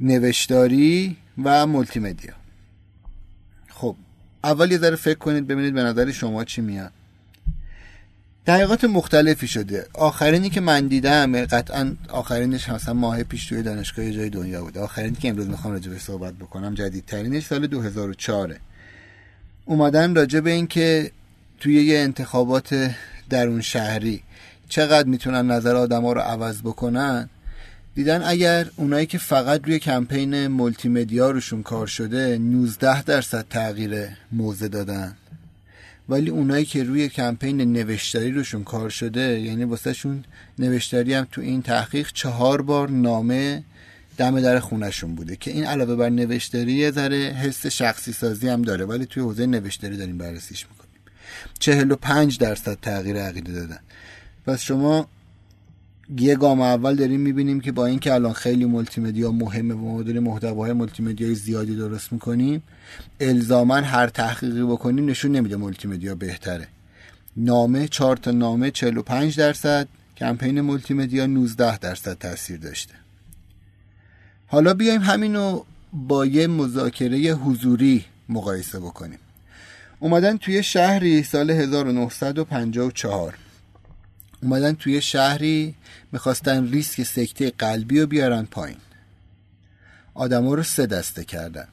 نوشتاری 0.00 1.16
و 1.44 1.66
مولتی 1.66 2.00
مدیا 2.00 2.32
خب 3.68 3.96
اول 4.44 4.72
یه 4.72 4.78
ذره 4.78 4.96
فکر 4.96 5.18
کنید 5.18 5.46
ببینید 5.46 5.74
به 5.74 5.82
نظر 5.82 6.10
شما 6.10 6.44
چی 6.44 6.60
میاد. 6.60 6.92
دقیقات 8.50 8.84
مختلفی 8.84 9.48
شده. 9.48 9.86
آخرینی 9.94 10.50
که 10.50 10.60
من 10.60 10.86
دیدم 10.86 11.44
قطعا 11.44 11.96
آخرینش 12.08 12.68
مثلا 12.68 12.94
ماه 12.94 13.22
پیش 13.22 13.46
توی 13.46 13.62
دانشگاه 13.62 14.10
جای 14.10 14.30
دنیا 14.30 14.64
بوده 14.64 14.80
آخرینی 14.80 15.16
که 15.16 15.28
امروز 15.28 15.48
می‌خوام 15.48 15.74
راجع 15.74 15.90
به 15.90 15.98
صحبت 15.98 16.34
بکنم 16.34 16.74
جدیدترینش 16.74 17.46
سال 17.46 17.66
2004 17.66 18.56
اومدن 19.64 20.14
راجع 20.14 20.40
به 20.40 20.50
این 20.50 20.66
که 20.66 21.10
توی 21.60 21.84
یه 21.84 21.98
انتخابات 21.98 22.90
درون 23.30 23.60
شهری 23.60 24.22
چقدر 24.68 25.08
می‌تونن 25.08 25.50
نظر 25.50 25.76
آدم 25.76 26.04
ها 26.04 26.12
رو 26.12 26.20
عوض 26.20 26.60
بکنن؟ 26.60 27.28
دیدن 27.94 28.22
اگر 28.24 28.66
اونایی 28.76 29.06
که 29.06 29.18
فقط 29.18 29.60
روی 29.64 29.78
کمپین 29.78 30.46
مولتی 30.46 30.88
مدیا 30.88 31.30
روشون 31.30 31.62
کار 31.62 31.86
شده 31.86 32.38
19 32.38 33.02
درصد 33.02 33.46
تغییر 33.50 34.08
موزه 34.32 34.68
دادن. 34.68 35.16
ولی 36.10 36.30
اونایی 36.30 36.64
که 36.64 36.82
روی 36.82 37.08
کمپین 37.08 37.60
نوشتاری 37.60 38.32
روشون 38.32 38.64
کار 38.64 38.90
شده 38.90 39.40
یعنی 39.40 39.64
واسه 39.64 39.92
شون 39.92 40.24
نوشتاری 40.58 41.14
هم 41.14 41.26
تو 41.32 41.40
این 41.40 41.62
تحقیق 41.62 42.12
چهار 42.12 42.62
بار 42.62 42.90
نامه 42.90 43.64
دم 44.16 44.40
در 44.40 44.58
خونشون 44.58 45.14
بوده 45.14 45.36
که 45.36 45.50
این 45.50 45.64
علاوه 45.64 45.96
بر 45.96 46.08
نوشتاری 46.08 46.72
یه 46.72 46.90
ذره 46.90 47.16
حس 47.16 47.66
شخصی 47.66 48.12
سازی 48.12 48.48
هم 48.48 48.62
داره 48.62 48.84
ولی 48.84 49.06
توی 49.06 49.22
حوزه 49.22 49.46
نوشتاری 49.46 49.96
داریم 49.96 50.18
بررسیش 50.18 50.66
می‌کنیم. 50.70 50.90
چهل 51.58 51.90
و 51.90 51.96
پنج 51.96 52.38
درصد 52.38 52.78
تغییر 52.82 53.16
عقیده 53.16 53.52
دادن. 53.52 53.78
پس 54.46 54.62
شما 54.62 55.08
یه 56.18 56.36
گام 56.36 56.60
اول 56.60 56.94
داریم 56.96 57.20
می‌بینیم 57.20 57.60
که 57.60 57.72
با 57.72 57.86
اینکه 57.86 58.14
الان 58.14 58.32
خیلی 58.32 58.64
مولتی 58.64 59.00
مدیا 59.00 59.32
مهمه 59.32 59.74
و 59.74 59.78
ما 59.78 60.02
داریم 60.02 60.22
محتواهای 60.22 60.72
مولتی 60.72 61.02
مدیای 61.02 61.34
زیادی 61.34 61.76
درست 61.76 62.12
می‌کنیم 62.12 62.62
الزاما 63.20 63.76
هر 63.76 64.06
تحقیقی 64.06 64.62
بکنیم 64.62 65.10
نشون 65.10 65.32
نمیده 65.32 65.56
مولتی 65.56 65.88
مدیا 65.88 66.14
بهتره. 66.14 66.68
نامه 67.36 67.88
چهار 67.88 68.16
تا 68.16 68.30
نامه 68.30 68.70
45 68.70 69.38
درصد 69.38 69.88
کمپین 70.16 70.60
مولتی 70.60 70.94
مدیا 70.94 71.26
19 71.26 71.78
درصد 71.78 72.18
تاثیر 72.18 72.58
داشته. 72.58 72.94
حالا 74.46 74.74
بیایم 74.74 75.00
همینو 75.00 75.62
با 75.92 76.26
یه 76.26 76.46
مذاکره 76.46 77.18
حضوری 77.18 78.04
مقایسه 78.28 78.78
بکنیم. 78.78 79.18
اومدن 80.00 80.36
توی 80.36 80.62
شهری 80.62 81.22
سال 81.22 81.50
1954 81.50 83.34
اومدن 84.42 84.72
توی 84.72 85.00
شهری 85.00 85.74
می‌خواستن 86.12 86.70
ریسک 86.70 87.02
سکته 87.02 87.50
قلبی 87.58 88.00
رو 88.00 88.06
بیارن 88.06 88.44
پایین. 88.50 88.78
آدما 90.14 90.54
رو 90.54 90.62
سه 90.62 90.86
دسته 90.86 91.24
کردن. 91.24 91.68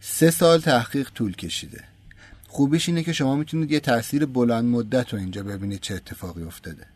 سه 0.00 0.30
سال 0.30 0.60
تحقیق 0.60 1.10
طول 1.10 1.36
کشیده. 1.36 1.84
خوبیش 2.48 2.88
اینه 2.88 3.02
که 3.02 3.12
شما 3.12 3.36
می‌تونید 3.36 3.72
یه 3.72 3.80
تاثیر 3.80 4.26
بلند 4.26 4.64
مدت 4.64 5.12
رو 5.12 5.18
اینجا 5.18 5.42
ببینید 5.42 5.80
چه 5.80 5.94
اتفاقی 5.94 6.42
افتاده. 6.42 6.86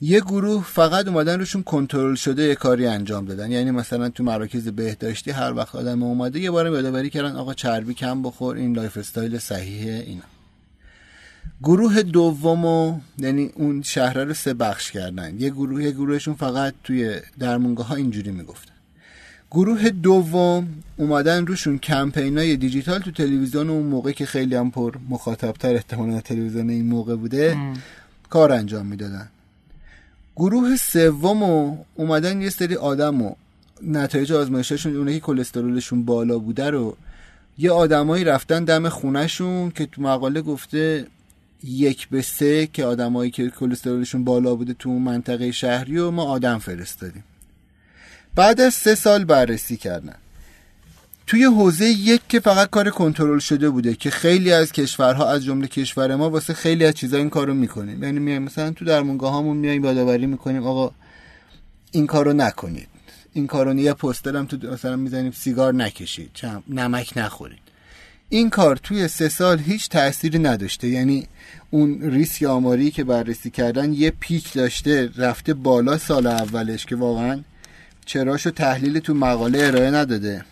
یه 0.00 0.20
گروه 0.20 0.64
فقط 0.64 1.08
اومدن 1.08 1.38
روشون 1.38 1.62
کنترل 1.62 2.14
شده 2.14 2.42
یه 2.42 2.54
کاری 2.54 2.86
انجام 2.86 3.24
دادن. 3.24 3.50
یعنی 3.50 3.70
مثلا 3.70 4.08
تو 4.08 4.24
مراکز 4.24 4.68
بهداشتی 4.68 5.30
هر 5.30 5.52
وقت 5.52 5.74
آدم 5.74 6.02
اومده 6.02 6.40
یه 6.40 6.50
بارم 6.50 6.74
یادآوری 6.74 7.10
کردن 7.10 7.36
آقا 7.36 7.54
چربی 7.54 7.94
کم 7.94 8.22
بخور 8.22 8.56
این 8.56 8.76
lifestyle 8.76 9.38
صحیحه 9.38 10.04
اینا. 10.06 10.39
گروه 11.62 12.02
دومو 12.02 13.00
یعنی 13.18 13.50
اون 13.54 13.82
شهر 13.82 14.24
رو 14.24 14.34
سه 14.34 14.54
بخش 14.54 14.90
کردن. 14.90 15.40
یه 15.40 15.50
گروه 15.50 15.84
یه 15.84 15.90
گروهشون 15.90 16.34
فقط 16.34 16.74
توی 16.84 17.16
درمونگاه 17.38 17.86
ها 17.86 17.94
اینجوری 17.94 18.30
می‌گفتن. 18.30 18.72
گروه 19.50 19.88
دوم 19.88 20.68
اومدن 20.96 21.46
روشون 21.46 21.78
کمپینای 21.78 22.56
دیجیتال 22.56 22.98
تو 22.98 23.10
تلویزیون 23.10 23.70
اون 23.70 23.86
موقع 23.86 24.12
که 24.12 24.26
خیلی 24.26 24.54
هم 24.54 24.70
پر 24.70 24.94
مخاطبتر 25.08 25.74
احتمالا 25.74 26.20
تلویزیون 26.20 26.70
این 26.70 26.86
موقع 26.86 27.16
بوده 27.16 27.52
ام. 27.56 27.74
کار 28.30 28.52
انجام 28.52 28.86
می‌دادن. 28.86 29.28
گروه 30.36 30.76
سوم 30.76 31.42
اومدن 31.94 32.40
یه 32.42 32.50
سری 32.50 32.74
آدم 32.74 33.22
و 33.22 33.34
نتایج 33.82 34.32
آزمایششون 34.32 34.96
اونایی 34.96 35.20
که 35.20 35.26
کلسترولشون 35.26 36.04
بالا 36.04 36.38
بوده 36.38 36.70
رو 36.70 36.96
یه 37.58 37.70
آدمایی 37.72 38.24
رفتن 38.24 38.64
دم 38.64 38.88
خونهشون 38.88 39.70
که 39.70 39.86
تو 39.86 40.02
مقاله 40.02 40.42
گفته 40.42 41.06
یک 41.64 42.08
به 42.08 42.22
سه 42.22 42.66
که 42.66 42.84
آدمایی 42.84 43.30
که 43.30 43.50
کلسترولشون 43.50 44.24
بالا 44.24 44.54
بوده 44.54 44.74
تو 44.74 44.88
اون 44.88 45.02
منطقه 45.02 45.52
شهری 45.52 45.98
و 45.98 46.10
ما 46.10 46.24
آدم 46.24 46.58
فرستادیم. 46.58 47.24
بعد 48.34 48.60
از 48.60 48.74
سه 48.74 48.94
سال 48.94 49.24
بررسی 49.24 49.76
کردن. 49.76 50.16
توی 51.26 51.44
حوزه 51.44 51.84
یک 51.84 52.20
که 52.28 52.40
فقط 52.40 52.70
کار 52.70 52.90
کنترل 52.90 53.38
شده 53.38 53.70
بوده 53.70 53.94
که 53.94 54.10
خیلی 54.10 54.52
از 54.52 54.72
کشورها 54.72 55.30
از 55.30 55.44
جمله 55.44 55.66
کشور 55.66 56.16
ما 56.16 56.30
واسه 56.30 56.54
خیلی 56.54 56.84
از 56.84 56.94
چیزا 56.94 57.16
این 57.16 57.30
کارو 57.30 57.54
می‌کنیم. 57.54 58.02
یعنی 58.02 58.18
میایم 58.18 58.42
مثلا 58.42 58.70
تو 58.70 58.84
درمونگاه 58.84 59.32
هامون 59.32 59.56
میایم 59.56 59.84
یادآوری 59.84 60.26
می‌کنیم 60.26 60.66
آقا 60.66 60.94
این 61.92 62.06
کارو 62.06 62.32
نکنید. 62.32 62.88
این 63.32 63.46
کارو 63.46 63.78
یه 63.78 63.92
پوستر 63.92 64.36
هم 64.36 64.46
تو 64.46 64.72
مثلا 64.72 64.96
می‌زنیم 64.96 65.32
سیگار 65.32 65.74
نکشید 65.74 66.30
نمک 66.68 67.12
نخورید. 67.16 67.69
این 68.32 68.50
کار 68.50 68.76
توی 68.76 69.08
سه 69.08 69.28
سال 69.28 69.58
هیچ 69.58 69.88
تأثیری 69.88 70.38
نداشته. 70.38 70.88
یعنی 70.88 71.26
اون 71.70 72.02
ریسک 72.02 72.42
آماری 72.42 72.90
که 72.90 73.04
بررسی 73.04 73.50
کردن 73.50 73.92
یه 73.92 74.10
پیک 74.10 74.52
داشته 74.52 75.10
رفته 75.16 75.54
بالا 75.54 75.98
سال 75.98 76.26
اولش 76.26 76.86
که 76.86 76.96
واقعا 76.96 77.40
چراشو 78.06 78.50
تحلیل 78.50 78.98
تو 78.98 79.14
مقاله 79.14 79.66
ارائه 79.66 79.90
نداده. 79.90 80.44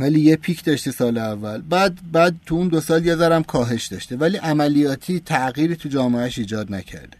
ولی 0.00 0.20
یه 0.20 0.36
پیک 0.36 0.64
داشته 0.64 0.90
سال 0.90 1.18
اول. 1.18 1.60
بعد 1.60 1.98
بعد 2.12 2.34
تو 2.46 2.54
اون 2.54 2.68
دو 2.68 2.80
سال 2.80 3.06
یه 3.06 3.16
ذرم 3.16 3.42
کاهش 3.42 3.86
داشته. 3.86 4.16
ولی 4.16 4.36
عملیاتی 4.36 5.20
تغییری 5.20 5.76
تو 5.76 5.88
جامعهش 5.88 6.38
ایجاد 6.38 6.72
نکرده. 6.72 7.16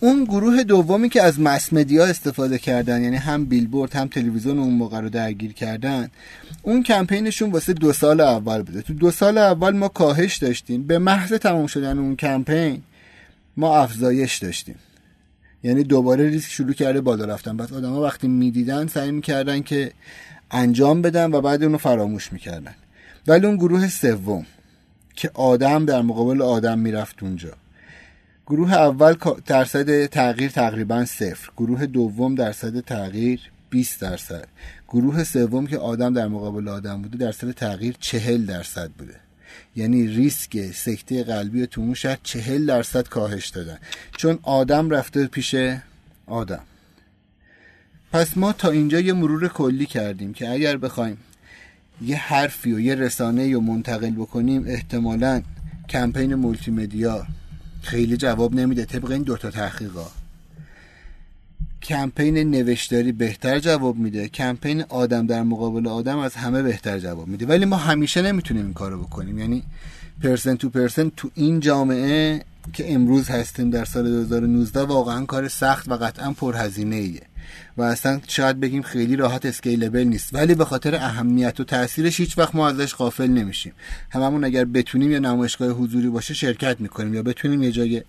اون 0.00 0.24
گروه 0.24 0.62
دومی 0.62 1.08
که 1.08 1.22
از 1.22 1.40
مس 1.40 1.72
مدیا 1.72 2.04
استفاده 2.04 2.58
کردن 2.58 3.02
یعنی 3.02 3.16
هم 3.16 3.44
بیلبورد 3.44 3.96
هم 3.96 4.08
تلویزیون 4.08 4.58
اون 4.58 4.74
موقع 4.74 5.00
رو 5.00 5.08
درگیر 5.08 5.52
کردن 5.52 6.08
اون 6.62 6.82
کمپینشون 6.82 7.50
واسه 7.50 7.72
دو 7.72 7.92
سال 7.92 8.20
اول 8.20 8.62
بوده. 8.62 8.82
تو 8.82 8.94
دو 8.94 9.10
سال 9.10 9.38
اول 9.38 9.76
ما 9.76 9.88
کاهش 9.88 10.36
داشتیم. 10.36 10.86
به 10.86 10.98
محض 10.98 11.32
تمام 11.32 11.66
شدن 11.66 11.98
اون 11.98 12.16
کمپین 12.16 12.82
ما 13.56 13.78
افزایش 13.78 14.38
داشتیم. 14.38 14.74
یعنی 15.62 15.84
دوباره 15.84 16.28
ریسک 16.28 16.50
شروع 16.50 16.72
کرده 16.72 17.00
بالا 17.00 17.24
رفتن. 17.24 17.56
پس 17.56 17.72
آدما 17.72 18.00
وقتی 18.00 18.28
می‌دیدن 18.28 18.86
سعی 18.86 19.10
می‌کردن 19.10 19.62
که 19.62 19.92
انجام 20.50 21.02
بدن 21.02 21.32
و 21.32 21.40
بعد 21.40 21.62
اونو 21.62 21.78
فراموش 21.78 22.32
می‌کردن. 22.32 22.74
ولی 23.26 23.46
اون 23.46 23.56
گروه 23.56 23.88
سوم 23.88 24.46
که 25.16 25.30
آدم 25.34 25.84
در 25.84 26.02
مقابل 26.02 26.42
آدم 26.42 26.78
می‌رفت 26.78 27.22
اونجا. 27.22 27.52
گروه 28.50 28.72
اول 28.72 29.14
درصد 29.46 30.06
تغییر 30.06 30.50
تقریبا 30.50 31.04
صفر. 31.04 31.50
گروه 31.56 31.86
دوم 31.86 32.34
درصد 32.34 32.80
تغییر 32.80 33.40
20 33.70 34.00
درصد. 34.00 34.48
گروه 34.88 35.24
سوم 35.24 35.66
که 35.66 35.78
آدم 35.78 36.14
در 36.14 36.28
مقابل 36.28 36.68
آدم 36.68 37.02
بوده 37.02 37.18
درصد 37.18 37.50
تغییر 37.50 37.96
40 38.00 38.46
درصد 38.46 38.90
بوده. 38.90 39.14
یعنی 39.76 40.06
ریسک 40.06 40.72
سکته 40.72 41.24
قلبی 41.24 41.66
تو 41.66 41.80
اون 41.80 41.94
شهر 41.94 42.18
40 42.22 42.66
درصد 42.66 43.08
کاهش 43.08 43.48
دادن. 43.48 43.78
چون 44.16 44.38
آدم 44.42 44.90
رفته 44.90 45.26
پیش 45.26 45.54
آدم. 46.26 46.62
پس 48.12 48.36
ما 48.36 48.52
تا 48.52 48.70
اینجا 48.70 49.00
یه 49.00 49.12
مرور 49.12 49.48
کلی 49.48 49.86
کردیم 49.86 50.32
که 50.32 50.48
اگر 50.48 50.76
بخوایم 50.76 51.18
یه 52.02 52.16
حرفی 52.16 52.72
و 52.72 52.80
یه 52.80 52.94
رسانه 52.94 53.52
رو 53.52 53.60
منتقل 53.60 54.10
بکنیم 54.10 54.64
احتمالا 54.66 55.42
کمپین 55.88 56.34
مولتی 56.34 56.70
مدیا 56.70 57.26
خیلی 57.82 58.16
جواب 58.16 58.54
نمیده 58.54 58.84
طبق 58.84 59.10
این 59.10 59.22
دوتا 59.22 59.50
تحقیقا. 59.50 60.06
کمپین 61.82 62.50
نوشتاری 62.50 63.12
بهتر 63.12 63.58
جواب 63.58 63.96
میده. 63.96 64.28
کمپین 64.28 64.84
آدم 64.88 65.26
در 65.26 65.42
مقابل 65.42 65.86
آدم 65.86 66.18
از 66.18 66.34
همه 66.34 66.62
بهتر 66.62 66.98
جواب 66.98 67.28
میده. 67.28 67.46
ولی 67.46 67.64
ما 67.64 67.76
همیشه 67.76 68.22
نمی‌تونیم 68.22 68.64
این 68.64 68.74
کارو 68.74 69.02
بکنیم. 69.02 69.38
یعنی 69.38 69.62
پرسن 70.22 70.56
تو 70.56 70.70
پرسن 70.70 71.10
تو 71.16 71.30
این 71.34 71.60
جامعه 71.60 72.44
که 72.72 72.94
امروز 72.94 73.28
هستیم 73.28 73.70
در 73.70 73.84
سال 73.84 74.04
2019 74.04 74.80
واقعا 74.80 75.24
کار 75.24 75.48
سخت 75.48 75.88
و 75.88 75.96
قطعا 75.96 76.32
پرهزینه 76.32 76.96
ایه 76.96 77.22
و 77.76 77.82
اصلا 77.82 78.20
شاید 78.28 78.60
بگیم 78.60 78.82
خیلی 78.82 79.16
راحت 79.16 79.46
اسکیلبل 79.46 80.04
نیست. 80.04 80.34
ولی 80.34 80.54
به 80.54 80.64
خاطر 80.64 80.94
اهمیت 80.94 81.60
و 81.60 81.64
تاثیرش 81.64 82.20
هیچ 82.20 82.38
وقت 82.38 82.54
ما 82.54 82.68
ازش 82.68 82.94
غافل 82.94 83.26
نمیشیم. 83.26 83.72
هممون 84.10 84.44
اگر 84.44 84.64
بتونیم 84.64 85.10
یه 85.10 85.18
نمایشگاه 85.18 85.68
حضوری 85.68 86.08
باشه 86.08 86.34
شرکت 86.34 86.80
می‌کنیم 86.80 87.14
یا 87.14 87.22
بتونیم 87.22 87.62
یه 87.62 87.72
جای 87.72 88.02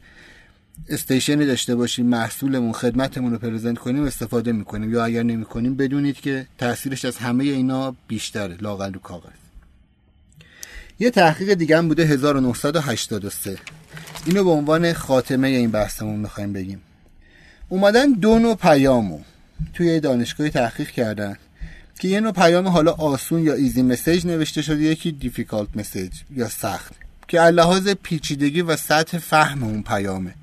استیشنی 0.90 1.46
داشته 1.46 1.76
باشیم 1.76 2.06
محصولمون 2.06 2.72
خدمتمون 2.72 3.32
رو 3.32 3.38
پرزنت 3.38 3.78
کنیم 3.78 4.04
استفاده 4.04 4.52
می‌کنیم. 4.52 4.94
یا 4.94 5.06
اگر 5.06 5.24
نمی‌کنیم 5.24 5.76
بدونید 5.76 6.16
که 6.16 6.48
تاثیرش 6.58 7.06
از 7.06 7.18
همه 7.18 7.44
اینا 7.44 7.96
بیشتره 8.08 8.58
لاقل 8.62 8.94
رو 8.94 9.00
کاغذ. 9.00 9.30
یه 11.00 11.10
تحقیق 11.10 11.54
دیگه 11.54 11.78
هم 11.78 11.88
بوده 11.88 12.04
1983 12.04 13.58
اینو 14.26 14.44
به 14.44 14.50
عنوان 14.50 14.94
خاتمه 14.94 15.48
این 15.48 15.72
بحثمون 15.72 16.20
می‌خوایم 16.20 16.54
بگیم. 16.54 16.82
اومدن 17.70 18.12
دو 18.12 18.40
نوع 18.40 18.56
پیامو. 18.56 19.20
توی 19.74 20.00
دانشگاه 20.00 20.50
تحقیق 20.50 20.90
کردن. 20.90 21.38
که 22.00 22.08
یه 22.08 22.20
نوع 22.20 22.32
پیام 22.32 22.68
حالا 22.68 22.92
آسون 22.92 23.44
یا 23.44 23.54
ایزی 23.54 23.82
مسیج 23.82 24.26
نوشته 24.26 24.62
شده 24.62 24.82
یکی 24.82 25.12
دیفیکالت 25.12 25.70
مسیج 25.76 26.12
یا 26.36 26.50
سخت. 26.50 26.94
که 27.28 27.42
لحاظ 27.42 27.88
پیچیدگی 27.88 28.62
و 28.62 28.76
سطح 28.76 29.18
فهم 29.18 29.64
اون 29.64 29.84
پیامه. 29.84 30.34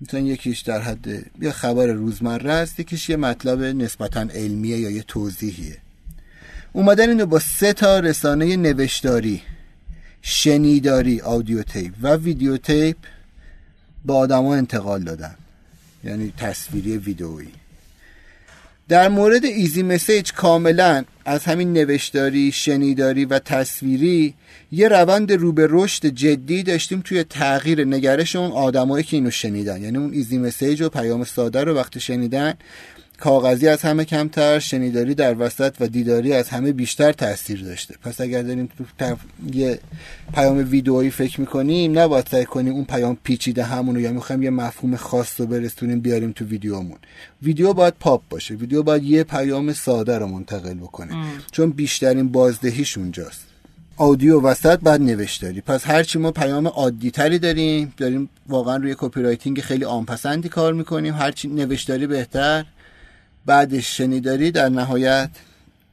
مثلا 0.00 0.20
یکیش 0.20 0.60
در 0.60 0.80
حد 0.80 1.06
یه 1.40 1.52
خبر 1.52 1.86
روزمره 1.86 2.52
است 2.52 2.80
یکیش 2.80 3.08
یه 3.08 3.16
مطلب 3.16 3.62
نسبتا 3.62 4.20
علمیه 4.20 4.78
یا 4.78 4.90
یه 4.90 5.02
توضیحیه. 5.02 5.76
اومدن 6.72 7.08
اینو 7.08 7.26
با 7.26 7.38
سه 7.38 7.72
تا 7.72 7.98
رسانه 7.98 8.56
نوشتاری 8.56 9.42
شنیداری 10.22 11.20
آدیو 11.20 11.62
تیپ 11.62 11.92
و 12.02 12.16
ویدیو 12.16 12.56
تیپ 12.56 12.96
با 14.04 14.16
آدما 14.16 14.54
انتقال 14.54 15.02
دادن. 15.02 15.34
یعنی 16.04 16.32
تصویری 16.36 16.98
ویدئویی. 16.98 17.59
در 18.90 19.08
مورد 19.08 19.44
ایزی 19.44 19.82
مسیج 19.82 20.32
کاملا 20.32 21.04
از 21.24 21.44
همین 21.44 21.72
نوشتاری 21.72 22.52
شنیداری 22.52 23.24
و 23.24 23.38
تصویری 23.38 24.34
یه 24.72 24.88
روند 24.88 25.32
رو 25.32 25.52
به 25.52 25.66
رشد 25.70 26.06
جدی 26.06 26.62
داشتیم 26.62 27.00
توی 27.00 27.24
تغییر 27.24 27.84
نگرش 27.84 28.36
اون 28.36 28.52
آدمایی 28.52 29.04
که 29.04 29.16
اینو 29.16 29.30
شنیدن. 29.30 29.82
یعنی 29.82 29.98
اون 29.98 30.12
ایزی 30.12 30.38
مسیج 30.38 30.82
و 30.82 30.88
پیام 30.88 31.24
ساده 31.24 31.64
رو 31.64 31.74
وقتی 31.74 32.00
شنیدن 32.00 32.54
کاغذی 33.20 33.68
از 33.68 33.82
همه 33.82 34.04
کمتر 34.04 34.58
شنیداری 34.58 35.14
در 35.14 35.36
وسط 35.38 35.74
و 35.80 35.88
دیداری 35.88 36.32
از 36.32 36.48
همه 36.48 36.72
بیشتر 36.72 37.12
تاثیر 37.12 37.62
داشته. 37.64 37.94
پس 38.02 38.20
اگر 38.20 38.42
داریم 38.42 38.68
تو 38.78 38.84
یه 39.52 39.78
پیام 40.34 40.70
ویدئویی 40.70 41.10
فکر 41.10 41.40
می‌کنیم 41.40 41.98
نباید 41.98 42.28
سعی 42.30 42.44
کنیم 42.44 42.72
اون 42.72 42.84
پیام 42.84 43.18
پیچیده‌مونو 43.24 44.00
یا 44.00 44.12
می‌خوایم 44.12 44.42
یه 44.42 44.50
مفهوم 44.50 44.96
خاص 44.96 45.40
رو 45.40 45.46
برسونیم 45.46 46.00
بیاریم 46.00 46.32
تو 46.32 46.44
ویدیومون 46.44 46.98
ویدیو 47.42 47.72
باید 47.72 47.94
پاپ 48.00 48.22
باشه. 48.30 48.54
ویدیو 48.54 48.82
باید 48.82 49.02
یه 49.02 49.24
پیام 49.24 49.72
ساده 49.72 50.18
رو 50.18 50.26
منتقل 50.26 50.74
بکنه. 50.74 51.14
چون 51.52 51.70
بیشترین 51.70 52.28
بازدهیش 52.28 52.98
اونجاست. 52.98 53.40
audio 53.96 54.40
وسط 54.40 54.80
بعد 54.80 55.00
نوشتاری. 55.00 55.60
پس 55.60 55.86
هرچی 55.86 56.18
ما 56.18 56.32
پیام 56.32 56.66
عادی 56.66 57.10
تری 57.10 57.38
داریم 57.38 57.94
داریم 57.96 58.28
واقعا 58.48 58.76
روی 58.76 58.94
copywriting 58.98 59.60
خیلی 59.60 59.84
آنپسندی 59.84 60.48
کار 60.48 60.72
می‌کنیم. 60.72 61.14
هرچی 61.14 61.48
نوشتاری 61.48 62.06
بهتر. 62.06 62.64
بعدش 63.46 63.96
شنیداری 63.96 64.50
در 64.50 64.68
نهایت؟ 64.68 65.30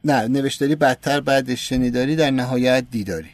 نه 0.04 0.28
نوشتاری 0.28 0.74
بدتر 0.74 1.20
بعدش 1.20 1.68
شنیداری 1.68 2.16
در 2.16 2.30
نهایت 2.30 2.84
دیداری. 2.90 3.30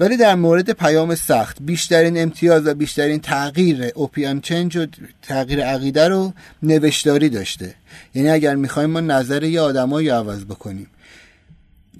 ولی 0.00 0.16
در 0.16 0.34
مورد 0.34 0.70
پیام 0.70 1.14
سخت 1.14 1.56
بیشترین 1.60 2.22
امتیاز 2.22 2.66
و 2.66 2.74
بیشترین 2.74 3.20
تغییر 3.20 3.92
اوپیان 3.94 4.40
چنج 4.40 4.76
و 4.76 4.86
تغییر 5.22 5.64
عقیده 5.64 6.08
رو 6.08 6.32
نوشتاری 6.62 7.28
داشته. 7.28 7.74
یعنی 8.14 8.28
اگر 8.30 8.54
می‌خوایم 8.54 8.90
ما 8.90 9.00
نظر 9.00 9.42
یه 9.42 9.60
آدمایی 9.60 10.08
عوض 10.08 10.44
بکنیم 10.44 10.86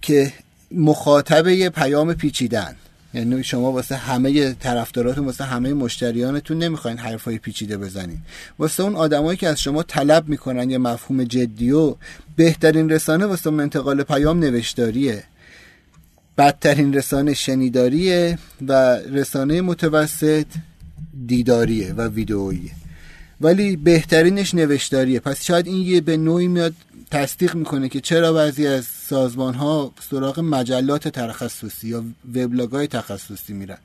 که 0.02 0.32
مخاطب 0.70 1.48
یه 1.48 1.70
پیام 1.70 2.14
پیچیدن 2.14 2.76
یعنی 3.14 3.44
شما 3.44 3.72
واسه 3.72 3.96
همه 3.96 4.52
طرفداراتون 4.52 5.26
واسه 5.26 5.44
همه 5.44 5.72
مشتریانتون 5.72 6.58
نمی‌خواین 6.58 6.98
حرفای 6.98 7.38
پیچیده 7.38 7.76
بزنین. 7.76 8.18
واسه 8.58 8.82
اون 8.82 8.96
آدمایی 8.96 9.36
که 9.36 9.48
از 9.48 9.60
شما 9.60 9.82
طلب 9.82 10.28
می‌کنن 10.28 10.70
یه 10.70 10.78
مفهوم 10.78 11.24
جدی 11.24 11.70
و 11.70 11.94
بهترین 12.36 12.90
رسانه 12.90 13.26
واسه 13.26 13.52
انتقال 13.52 14.02
پیام 14.02 14.38
نوشتاریه. 14.38 15.24
بدترین 16.38 16.94
رسانه 16.94 17.34
شنیداریه 17.34 18.38
و 18.68 18.72
رسانه 18.96 19.60
متوسط 19.60 20.46
دیداریه 21.26 21.92
و 21.92 22.08
ویدئوییه 22.08 22.70
ولی 23.40 23.76
بهترینش 23.76 24.54
نوشتاریه. 24.54 25.20
پس 25.20 25.44
شاید 25.44 25.66
این 25.66 25.86
یه 25.86 26.00
به 26.00 26.16
نوعی 26.16 26.48
میاد 26.48 26.74
تصدیق 27.10 27.54
می‌کنه 27.54 27.88
که 27.88 28.00
چرا 28.00 28.32
بعضی 28.32 28.66
از 28.66 28.84
سازمان 28.84 29.54
ها 29.54 29.92
سراغ 30.10 30.40
مجلات 30.40 31.08
تخصصی 31.08 31.88
یا 31.88 32.04
وبلاگ 32.34 32.70
های 32.70 32.86
تخصصی 32.86 33.52
میرن؟ 33.52 33.78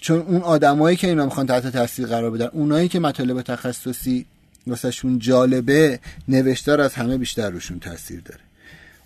چون 0.00 0.20
اون 0.20 0.40
آدمایی 0.40 0.96
که 0.96 1.08
اینا 1.08 1.24
می‌خوان 1.24 1.46
تحت 1.46 1.66
تاثیر 1.66 2.06
قرار 2.06 2.30
بدن 2.30 2.46
اونایی 2.46 2.88
که 2.88 3.00
مطالب 3.00 3.42
تخصصی 3.42 4.26
واسهشون 4.66 5.18
جالبه 5.18 6.00
نوشتار 6.28 6.80
از 6.80 6.94
همه 6.94 7.18
بیشتر 7.18 7.50
روشون 7.50 7.78
تاثیر 7.78 8.20
داره. 8.20 8.40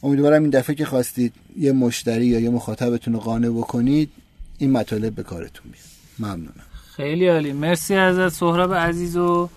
امیدوارم 0.02 0.42
این 0.42 0.50
دفعه 0.50 0.76
که 0.76 0.84
خواستید 0.84 1.32
یه 1.56 1.72
مشتری 1.72 2.26
یا 2.26 2.40
یه 2.40 2.50
مخاطبتون 2.50 3.14
رو 3.14 3.20
قانع 3.20 3.48
بکنید 3.48 4.10
این 4.58 4.72
مطالب 4.72 5.14
به 5.14 5.22
کارتون 5.22 5.72
بیاد 5.72 5.84
ممنونم. 6.18 6.64
خیلی 6.96 7.28
عالی. 7.28 7.52
مرسی 7.52 7.94
ازت 7.94 8.28
سهراب 8.28 8.74
عزیز 8.74 9.16
و 9.16 9.48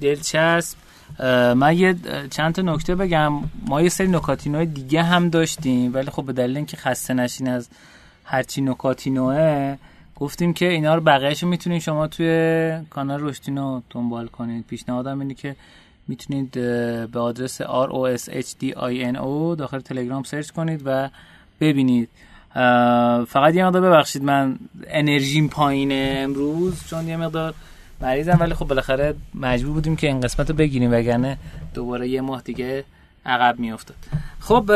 دلچسب. 0.00 0.83
من 1.54 1.78
یه 1.78 1.94
چند 2.30 2.54
تا 2.54 2.62
نکته 2.62 2.94
بگم. 2.94 3.32
ما 3.66 3.82
یه 3.82 3.88
سری 3.88 4.08
نکاتینو 4.08 4.64
دیگه 4.64 5.02
هم 5.02 5.28
داشتیم 5.28 5.94
ولی 5.94 6.10
خب 6.10 6.22
به 6.22 6.32
دلیل 6.32 6.56
اینکه 6.56 6.76
خسته 6.76 7.14
نشین 7.14 7.48
از 7.48 7.68
هرچی 8.24 8.60
نکاتینوه 8.60 9.76
گفتیم 10.16 10.52
که 10.52 10.68
اینا 10.68 10.94
رو 10.94 11.00
بقیهش 11.00 11.44
می‌تونید 11.44 11.82
شما 11.82 12.06
توی 12.06 12.78
کانال 12.90 13.20
رشتینو 13.20 13.80
دنبال 13.90 14.26
کنید. 14.26 14.66
پیشنهادم 14.66 15.20
اینه 15.20 15.34
که 15.34 15.56
می‌تونید 16.08 16.50
به 17.10 17.18
آدرس 17.20 17.62
ROSHDINO 17.62 19.56
داخل 19.58 19.80
تلگرام 19.80 20.22
سرچ 20.22 20.50
کنید 20.50 20.82
و 20.84 21.08
ببینید. 21.60 22.08
فقط 23.28 23.54
یه 23.54 23.66
مقدار 23.66 23.82
ببخشید 23.82 24.22
من 24.22 24.58
انرژیم 24.86 25.48
پایینه 25.48 26.14
امروز 26.18 26.86
چون 26.90 27.08
یه 27.08 27.16
مقدار 27.16 27.54
مریضم 28.00 28.36
ولی 28.40 28.54
خب 28.54 28.66
بالاخره 28.66 29.14
مجبور 29.34 29.72
بودیم 29.72 29.96
که 29.96 30.06
این 30.06 30.20
قسمت 30.20 30.50
رو 30.50 30.56
بگیریم 30.56 30.92
وگرنه 30.92 31.38
دوباره 31.74 32.08
یه 32.08 32.20
ماه 32.20 32.42
دیگه 32.42 32.84
عقب 33.26 33.58
میافتاد. 33.58 33.96
خب 34.40 34.70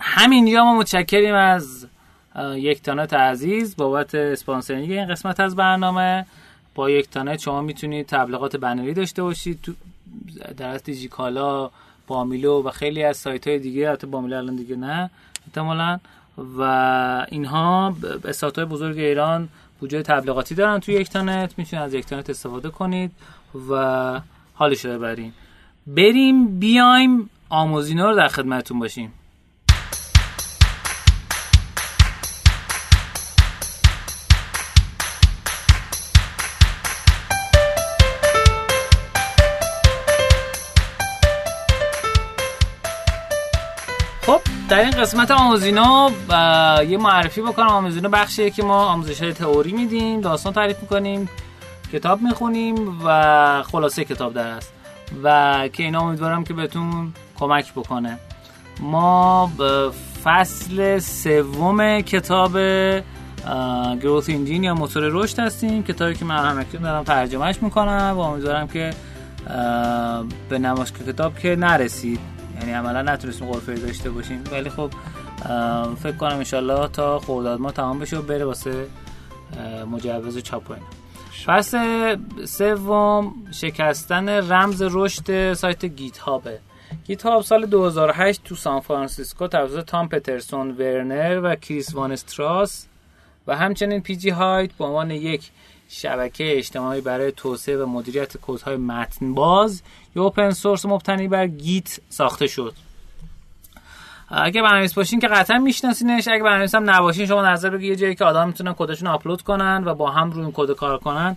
همینجا 0.00 0.64
ما 0.64 0.78
متشکریم 0.78 1.34
از 1.34 1.86
یک 2.54 2.82
تانت 2.82 3.14
عزیز 3.14 3.76
بابت 3.76 4.14
اسپانسرینگ 4.14 4.90
این 4.90 5.08
قسمت 5.08 5.40
از 5.40 5.56
برنامه. 5.56 6.26
با 6.74 6.90
یک 6.90 7.10
تانت 7.10 7.38
شما 7.40 7.62
می‌تونید 7.62 8.06
تبلیغات 8.06 8.56
بنری 8.56 8.94
داشته 8.94 9.22
باشید 9.22 9.58
تو 9.62 9.72
در 10.56 10.68
از 10.68 10.82
دیجیکالا 10.82 11.70
بامیلو 12.06 12.62
و 12.62 12.70
خیلی 12.70 13.04
از 13.04 13.16
سایت 13.16 13.48
های 13.48 13.58
دیگه 13.58 13.92
حتی 13.92 14.06
بامیلو 14.06 14.36
الان 14.36 14.56
دیگه 14.56 14.76
نه 14.76 15.10
احتمالا. 15.46 15.98
و 16.58 16.62
اینها 17.30 17.94
سایت 18.32 18.58
های 18.58 18.64
بزرگ 18.64 18.98
ایران 18.98 19.48
بودجه 19.80 20.02
تبلیغاتی 20.02 20.54
دارن 20.54 20.78
توی 20.78 20.94
یک 20.94 21.10
تانت 21.10 21.58
می‌تونید 21.58 21.84
از 21.84 21.94
یک 21.94 22.06
تانت 22.06 22.30
استفاده 22.30 22.70
کنید 22.70 23.12
و 23.70 24.20
حالش 24.54 24.84
رو 24.84 24.92
ببرین. 24.98 25.32
بریم 25.86 26.58
بیایم 26.58 27.30
آموزینا 27.48 28.10
رو 28.10 28.16
در 28.16 28.28
خدمتتون 28.28 28.78
باشیم. 28.78 29.12
در 44.80 44.86
این 44.86 44.96
قسمت 44.96 45.30
آموزینا 45.30 46.10
یه 46.88 46.98
معرفی 46.98 47.42
بکنم 47.42 47.68
آموزینا 47.68 48.08
بخشیه 48.08 48.50
که 48.50 48.62
ما 48.62 48.84
آموزش 48.84 49.22
های 49.22 49.32
تئوری 49.32 49.72
میدیم 49.72 50.20
داستان 50.20 50.52
تعریف 50.52 50.82
می‌کنیم 50.82 51.28
کتاب 51.92 52.22
می‌خونیم 52.22 52.98
و 53.04 53.62
خلاصه 53.62 54.04
کتاب 54.04 54.34
در 54.34 54.46
است 54.46 54.72
و 55.22 55.68
که 55.72 55.82
اینا 55.82 56.00
امیدوارم 56.00 56.44
که 56.44 56.54
بهتون 56.54 57.12
کمک 57.38 57.72
بکنه. 57.72 58.18
ما 58.80 59.50
فصل 60.24 60.98
سوم 60.98 62.00
کتاب 62.00 62.52
گروث 64.00 64.30
انجین 64.30 64.64
یا 64.64 64.74
موتور 64.74 65.02
رشد 65.12 65.38
هستیم. 65.38 65.82
کتابی 65.82 66.14
که 66.14 66.24
من 66.24 66.36
همکنون 66.36 66.82
دارم 66.82 67.04
ترجمهش 67.04 67.56
می‌کنم 67.62 68.14
و 68.16 68.20
امیدوارم 68.20 68.68
که 68.68 68.90
به 70.48 70.58
نمایشگاه 70.58 71.06
کتاب 71.06 71.38
که 71.38 71.56
نرسید. 71.56 72.39
یعنی 72.60 72.72
عملا 72.72 73.02
نتونستیم 73.02 73.52
غرفه 73.52 73.74
داشته 73.74 74.10
باشیم. 74.10 74.44
ولی 74.52 74.70
خب 74.70 74.90
فکر 76.02 76.16
کنم 76.18 76.36
انشالله 76.36 76.88
تا 76.88 77.18
خورداد 77.18 77.60
ما 77.60 77.72
تمام 77.72 77.98
بشه 77.98 78.18
و 78.18 78.22
بره 78.22 78.44
واسه 78.44 78.86
مجوز 79.90 80.38
چاپ 80.38 80.70
و 80.70 80.72
اینا. 80.72 80.86
پس 81.46 81.74
سوم 82.44 83.34
شکستن 83.50 84.28
رمز 84.28 84.82
رشد 84.90 85.52
سایت 85.52 85.84
GitHub 85.84 86.18
ه 86.18 86.58
GitHub 87.06 87.42
سال 87.42 87.66
2008 87.66 88.44
تو 88.44 88.54
سان 88.54 88.80
فرانسیسکو 88.80 89.46
توسط 89.46 89.84
تام 89.84 90.08
پرستون 90.08 90.70
ورنر 90.70 91.40
و 91.44 91.54
کریس 91.54 91.94
وان 91.94 92.12
استراس 92.12 92.86
و 93.46 93.56
همچنین 93.56 94.00
پی 94.00 94.16
جی 94.16 94.30
هایت 94.30 94.72
به 94.72 94.84
عنوان 94.84 95.10
یک 95.10 95.50
شبکه 95.92 96.58
اجتماعی 96.58 97.00
برای 97.00 97.32
توسعه 97.32 97.76
و 97.76 97.86
مدیریت 97.86 98.36
کدهای 98.42 98.76
متن 98.76 99.34
باز 99.34 99.82
یا 100.16 100.22
open 100.22 100.50
source 100.50 100.86
مبتنی 100.86 101.28
بر 101.28 101.46
Git 101.46 102.00
ساخته 102.08 102.46
شد. 102.46 102.74
اگه 104.28 104.62
برنامه‌نویس 104.62 104.94
باشین 104.94 105.20
که 105.20 105.28
قطعا 105.28 105.58
میشناسینش. 105.58 106.28
اگه 106.28 106.42
برنامه‌نویس 106.42 106.74
هم 106.74 106.90
نباشین 106.90 107.26
شما 107.26 107.48
نظر 107.48 107.70
بگید 107.70 107.90
یه 107.90 107.96
جایی 107.96 108.14
که 108.14 108.24
آدم 108.24 108.46
می‌تونن 108.46 108.74
کدشون 108.78 109.08
آپلود 109.08 109.42
کنن 109.42 109.82
و 109.84 109.94
با 109.94 110.10
هم 110.10 110.30
روی 110.30 110.42
این 110.42 110.52
کد 110.54 110.72
کار 110.72 110.98
کنن. 110.98 111.36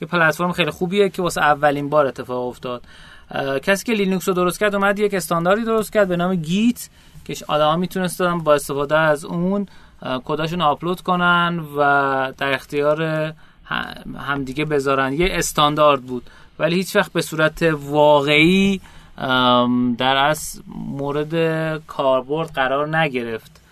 یه 0.00 0.08
پلتفرم 0.08 0.52
خیلی 0.52 0.70
خوبیه 0.70 1.08
که 1.08 1.22
واسه 1.22 1.40
اولین 1.40 1.88
بار 1.88 2.06
اتفاق 2.06 2.46
افتاد. 2.46 2.82
کسی 3.62 3.84
که 3.84 3.92
لینوکس 3.92 4.28
رو 4.28 4.34
درست 4.34 4.60
کرد 4.60 4.74
اومد 4.74 4.98
یک 4.98 5.14
استانداردی 5.14 5.64
درست 5.64 5.92
کرد 5.92 6.08
به 6.08 6.16
نام 6.16 6.34
Git 6.34 6.88
که 7.24 7.34
آدما 7.48 7.76
می‌تونستن 7.76 8.38
با 8.38 8.54
استفاده 8.54 8.98
از 8.98 9.24
اون 9.24 9.66
کداشون 10.24 10.62
آپلود 10.62 11.00
کنن 11.00 11.60
و 11.76 12.32
در 12.38 12.52
اختیار 12.52 13.32
همدیگه 14.18 14.64
بذارن. 14.64 15.12
یه 15.12 15.28
استاندارد 15.30 16.02
بود. 16.02 16.30
ولی 16.58 16.76
هیچ 16.76 16.96
وقت 16.96 17.12
به 17.12 17.22
صورت 17.22 17.62
واقعی 17.80 18.80
در 19.98 20.16
از 20.16 20.62
مورد 20.76 21.34
کاربرد 21.86 22.50
قرار 22.50 22.96
نگرفت. 22.96 23.62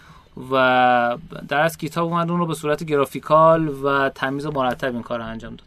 و 0.53 1.17
در 1.49 1.61
از 1.61 1.79
کتاب 1.79 2.13
اومد 2.13 2.31
اون 2.31 2.39
رو 2.39 2.47
به 2.47 2.55
صورت 2.55 2.85
گرافیکال 2.85 3.69
و 3.69 4.09
تمیز 4.09 4.47
و 4.47 4.51
مرتب 4.51 4.93
این 4.93 5.03
کار 5.03 5.21
انجام 5.21 5.57
داد. 5.57 5.67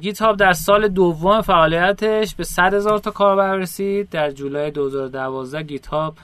گیت 0.00 0.36
در 0.36 0.52
سال 0.52 0.88
دوم 0.88 1.40
فعالیتش 1.40 2.34
به 2.34 2.44
100 2.44 2.74
هزار 2.74 2.98
تا 2.98 3.10
کاربر 3.10 3.56
رسید. 3.56 4.10
در 4.10 4.30
جولای 4.30 4.70
2012 4.70 5.62
گیت 5.62 5.86
هاب 5.86 6.14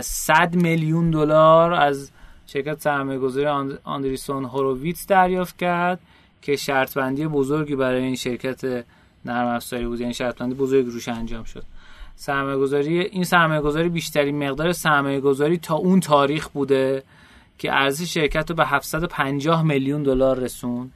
100 0.00 0.54
میلیون 0.54 1.10
دلار 1.10 1.72
از 1.72 2.10
شرکت 2.46 2.80
سرمایه 2.80 3.18
گذاری 3.18 3.46
آندریسون 3.84 4.44
هوروویتس 4.44 5.06
دریافت 5.06 5.58
کرد. 5.58 6.00
که 6.42 6.56
شرط 6.56 6.94
بندی 6.94 7.26
بزرگی 7.26 7.76
برای 7.76 8.02
این 8.02 8.16
شرکت 8.16 8.84
نرم 9.24 9.46
افزاری 9.46 9.86
بود 9.86 10.00
یعنی 10.00 10.14
شرط 10.14 10.38
بندی 10.38 10.54
بزرگی 10.54 10.90
روش 10.90 11.08
انجام 11.08 11.44
شد. 11.44 11.64
سرمایه 12.16 12.56
گذاری 12.56 13.00
این 13.00 13.24
سرمایه 13.24 13.60
گذاری 13.60 13.88
بیشترین 13.88 14.48
مقدار 14.48 14.72
سرمایه 14.72 15.20
گذاری 15.20 15.58
تا 15.58 15.74
اون 15.74 16.00
تاریخ 16.00 16.48
بوده 16.48 17.02
که 17.58 17.72
ارزش 17.72 18.14
شرکت 18.14 18.50
رو 18.50 18.56
به 18.56 18.66
750 18.66 19.62
میلیون 19.62 20.02
دلار 20.02 20.38
رسون. 20.38 20.90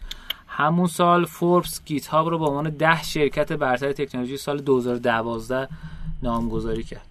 همون 0.47 0.87
سال 0.87 1.25
فوربس 1.25 1.81
گیت 1.85 2.07
هاب 2.07 2.29
رو 2.29 2.39
به 2.39 2.45
عنوان 2.45 2.71
10 2.71 3.03
شرکت 3.03 3.53
برتر 3.53 3.93
تکنولوژی 3.93 4.37
سال 4.37 4.59
2012 4.59 5.69
نامگذاری 6.23 6.83
کرد. 6.83 7.07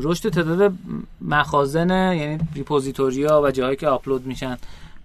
رشد 0.00 0.28
تعداد 0.28 0.72
مخازن 1.20 1.90
یعنی 1.90 2.38
repository 2.54 3.24
ها 3.24 3.42
و 3.42 3.50
جاهایی 3.50 3.76
که 3.76 3.88
آپلود 3.88 4.26
میشن 4.26 4.56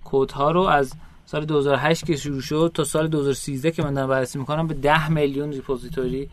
کد 0.06 0.32
ها 0.32 0.52
رو 0.52 0.62
از 0.62 0.94
سال 1.26 1.46
2008 1.46 2.06
که 2.06 2.16
شروع 2.16 2.42
شد 2.42 2.72
تا 2.74 2.84
سال 2.84 3.08
2013 3.08 3.72
که 3.72 3.84
من 3.84 3.94
دارم 3.94 4.10
بررسی 4.10 4.40
می‌کنم 4.40 4.68
به 4.68 4.74
10 4.74 5.10
میلیون 5.10 5.52
repository 5.52 6.30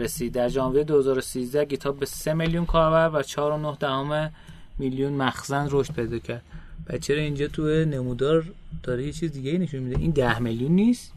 رسید. 0.00 0.32
در 0.32 0.48
ژانویه 0.48 0.84
2013 0.84 1.64
GitHub 1.64 1.98
به 1.98 2.06
3 2.06 2.34
میلیون 2.34 2.66
کاربر 2.66 3.18
و 3.18 3.22
4.9 3.22 3.78
دهم 3.80 4.30
میلیون 4.78 5.12
مخزن 5.12 5.68
رشد 5.70 5.92
پیدا 5.92 6.18
کرد. 6.18 6.42
و 6.88 6.98
چرا 6.98 7.20
اینجا 7.20 7.48
تو 7.48 7.62
نمودار 7.62 8.44
داره 8.82 9.06
یه 9.06 9.12
چیز 9.12 9.32
دیگه 9.32 9.58
نشون 9.58 9.80
میده؟ 9.80 9.98
این 10.00 10.10
10 10.10 10.38
میلیون 10.38 10.72
نیست؟ 10.72 11.12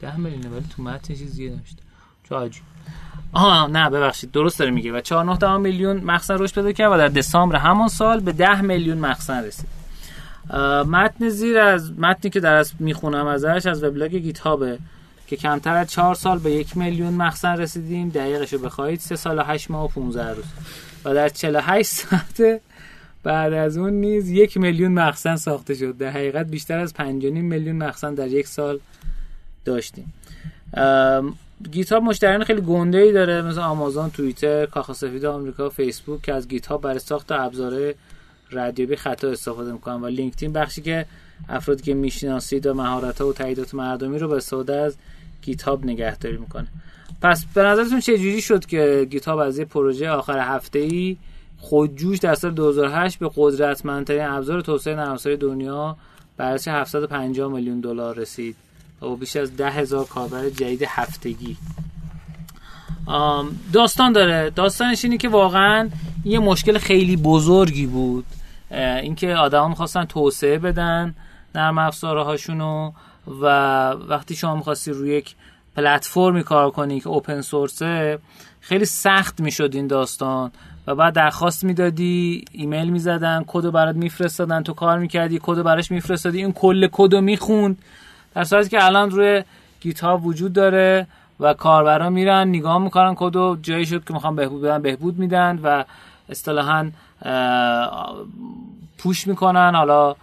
10 0.00 0.16
میلیونه 0.16 0.48
ولی 0.48 0.64
تو 0.76 0.82
متن 0.82 1.14
چیز 1.14 1.36
دیگه 1.36 1.50
نوشته. 1.50 1.82
چه 2.28 2.60
آها 3.32 3.66
نه 3.66 3.90
ببخشید 3.90 4.30
درست 4.30 4.58
داره 4.58 4.70
میگه. 4.70 4.92
و 4.92 5.00
4.9 5.00 5.44
میلیون 5.60 5.96
مخزن 5.96 6.38
رشد 6.38 6.54
پیدا 6.54 6.72
کرد 6.72 6.92
و 6.92 6.96
در 6.96 7.08
دسامبر 7.08 7.56
همون 7.56 7.88
سال 7.88 8.20
به 8.20 8.32
10 8.32 8.60
میلیون 8.60 8.98
مخزن 8.98 9.44
رسید. 9.44 9.81
متن 10.86 11.28
زیر 11.28 11.58
از 11.58 11.98
متنی 11.98 12.30
که 12.30 12.40
در 12.40 12.54
از 12.54 12.72
می‌خونم 12.78 13.26
ازش 13.26 13.66
از 13.66 13.84
وبلاگ 13.84 14.14
گیت 14.14 14.38
هابه 14.38 14.78
که 15.26 15.36
کمتر 15.36 15.76
از 15.76 15.90
4 15.90 16.14
سال 16.14 16.38
به 16.38 16.50
یک 16.50 16.76
میلیون 16.76 17.14
مخزن 17.14 17.56
رسیدیم. 17.56 18.08
دقیقش 18.08 18.52
رو 18.52 18.58
بخواهید 18.58 19.00
3 19.00 19.16
سال 19.16 19.38
و 19.38 19.42
8 19.42 19.70
ماه 19.70 19.84
و 19.84 19.88
15 19.88 20.28
روز. 20.28 20.44
و 21.04 21.14
در 21.14 21.28
48 21.28 21.90
ساعت 21.90 22.60
بعد 23.22 23.52
از 23.52 23.76
اون 23.76 23.92
نیز 23.92 24.30
یک 24.30 24.56
میلیون 24.56 24.92
مخزن 24.92 25.36
ساخته 25.36 25.74
شد. 25.74 25.96
در 25.96 26.10
حقیقت 26.10 26.46
بیشتر 26.46 26.78
از 26.78 26.94
5.5 26.94 27.02
میلیون 27.24 27.76
مخزن 27.76 28.14
در 28.14 28.28
یک 28.28 28.46
سال 28.46 28.80
داشتیم. 29.64 30.12
گیتاب 31.70 32.02
مشتریان 32.02 32.44
خیلی 32.44 32.60
گنده 32.60 32.98
ای 32.98 33.12
داره. 33.12 33.42
مثل 33.42 33.60
آمازون، 33.60 34.10
توییتر، 34.10 34.66
کاخ 34.66 34.92
سفید 34.92 35.24
آمریکا، 35.24 35.68
فیسبوک 35.68 36.22
که 36.22 36.34
از 36.34 36.48
گیتاب 36.48 36.82
برای 36.82 36.98
ساخت 36.98 37.32
ابزار 37.32 37.94
ردیابی 38.52 38.96
خطا 38.96 39.28
استفاده 39.28 39.72
می‌کنن 39.72 39.94
و 39.94 40.06
لینکدین 40.06 40.52
بخشی 40.52 40.82
که 40.82 41.06
افرادی 41.48 41.82
که 41.82 41.94
می‌شناسید 41.94 42.66
و 42.66 42.74
مهارت 42.74 43.20
ها 43.20 43.28
و 43.28 43.32
تاییدات 43.32 43.74
مردمی 43.74 44.18
رو 44.18 44.28
به 44.28 44.36
استفاده 44.36 44.76
از 44.76 44.96
گیتاب 45.42 45.84
نگهداری 45.84 46.36
می‌کنه. 46.36 46.68
پس 47.22 47.44
به 47.54 47.62
نظرتون 47.62 48.00
چه 48.00 48.18
جوری 48.18 48.40
شد 48.40 48.66
که 48.66 49.06
گیتاب 49.10 49.38
از 49.38 49.58
یه 49.58 49.64
پروژه 49.64 50.10
آخر 50.10 50.38
هفته 50.38 50.78
ای 50.78 51.16
خودجوش 51.58 52.18
در 52.18 52.34
سال 52.34 52.50
2008 52.50 53.18
به 53.18 53.30
قدرتمندترین 53.36 54.22
ابزار 54.22 54.60
توسعه 54.60 54.94
نرم 54.94 55.16
دنیا 55.16 55.96
ارزش 56.42 56.68
750 56.68 57.52
میلیون 57.52 57.80
دلار 57.80 58.16
رسید 58.16 58.56
و 59.02 59.16
بیش 59.16 59.36
از 59.36 59.56
ده 59.56 59.70
هزار 59.70 60.04
کاربر 60.04 60.48
جدید 60.48 60.84
هفتگی. 60.86 61.56
داستان 63.72 64.12
داره. 64.12 64.50
داستانش 64.50 65.04
اینه 65.04 65.16
که 65.16 65.28
واقعا 65.28 65.90
یه 66.24 66.38
مشکل 66.38 66.78
خیلی 66.78 67.16
بزرگی 67.16 67.86
بود. 67.86 68.24
اینکه 68.72 69.34
آدما 69.34 69.68
می‌خواستن 69.68 70.04
توسعه 70.04 70.58
بدن 70.58 71.14
نرم 71.54 71.78
افزارهاشونو 71.78 72.92
و 73.40 73.46
وقتی 73.90 74.34
شما 74.34 74.56
می‌خواستی 74.56 74.90
روی 74.90 75.10
یک 75.10 75.34
پلتفرمی 75.76 76.42
کار 76.42 76.70
کنی 76.70 77.00
که 77.00 77.08
اوپن 77.08 77.40
سورسه 77.40 78.18
خیلی 78.60 78.84
سخت 78.84 79.40
می‌شد 79.40 79.70
این 79.74 79.86
داستان 79.86 80.52
و 80.86 80.94
بعد 80.94 81.14
درخواست 81.14 81.64
می‌دادی 81.64 82.44
ایمیل 82.52 82.90
می‌زدن 82.90 83.44
کد 83.46 83.70
برات 83.70 83.96
میفرستادن 83.96 84.62
تو 84.62 84.72
کار 84.72 84.98
می‌کردی 84.98 85.40
کد 85.42 85.62
براش 85.62 85.90
میفرستادی 85.90 86.38
این 86.38 86.52
کل 86.52 86.88
کد 86.92 87.14
می‌خوند. 87.14 87.78
در 88.34 88.44
صورتی 88.44 88.68
که 88.68 88.84
الان 88.84 89.10
روی 89.10 89.44
گیت 89.80 90.04
وجود 90.04 90.52
داره 90.52 91.06
و 91.40 91.54
کاربرا 91.54 92.10
میرن 92.10 92.48
نگاه 92.48 92.78
می‌کنن 92.78 93.14
کد 93.16 93.62
جایی 93.62 93.86
شد 93.86 94.04
که 94.04 94.14
می‌خوان 94.14 94.36
بهبود 94.36 94.62
بدن 94.62 94.82
بهبود 94.82 95.18
میدن 95.18 95.60
و 95.62 95.84
اصطلاحا 96.28 96.90
پوش 98.98 99.26
می‌کنن 99.26 99.74
حالا 99.74 100.16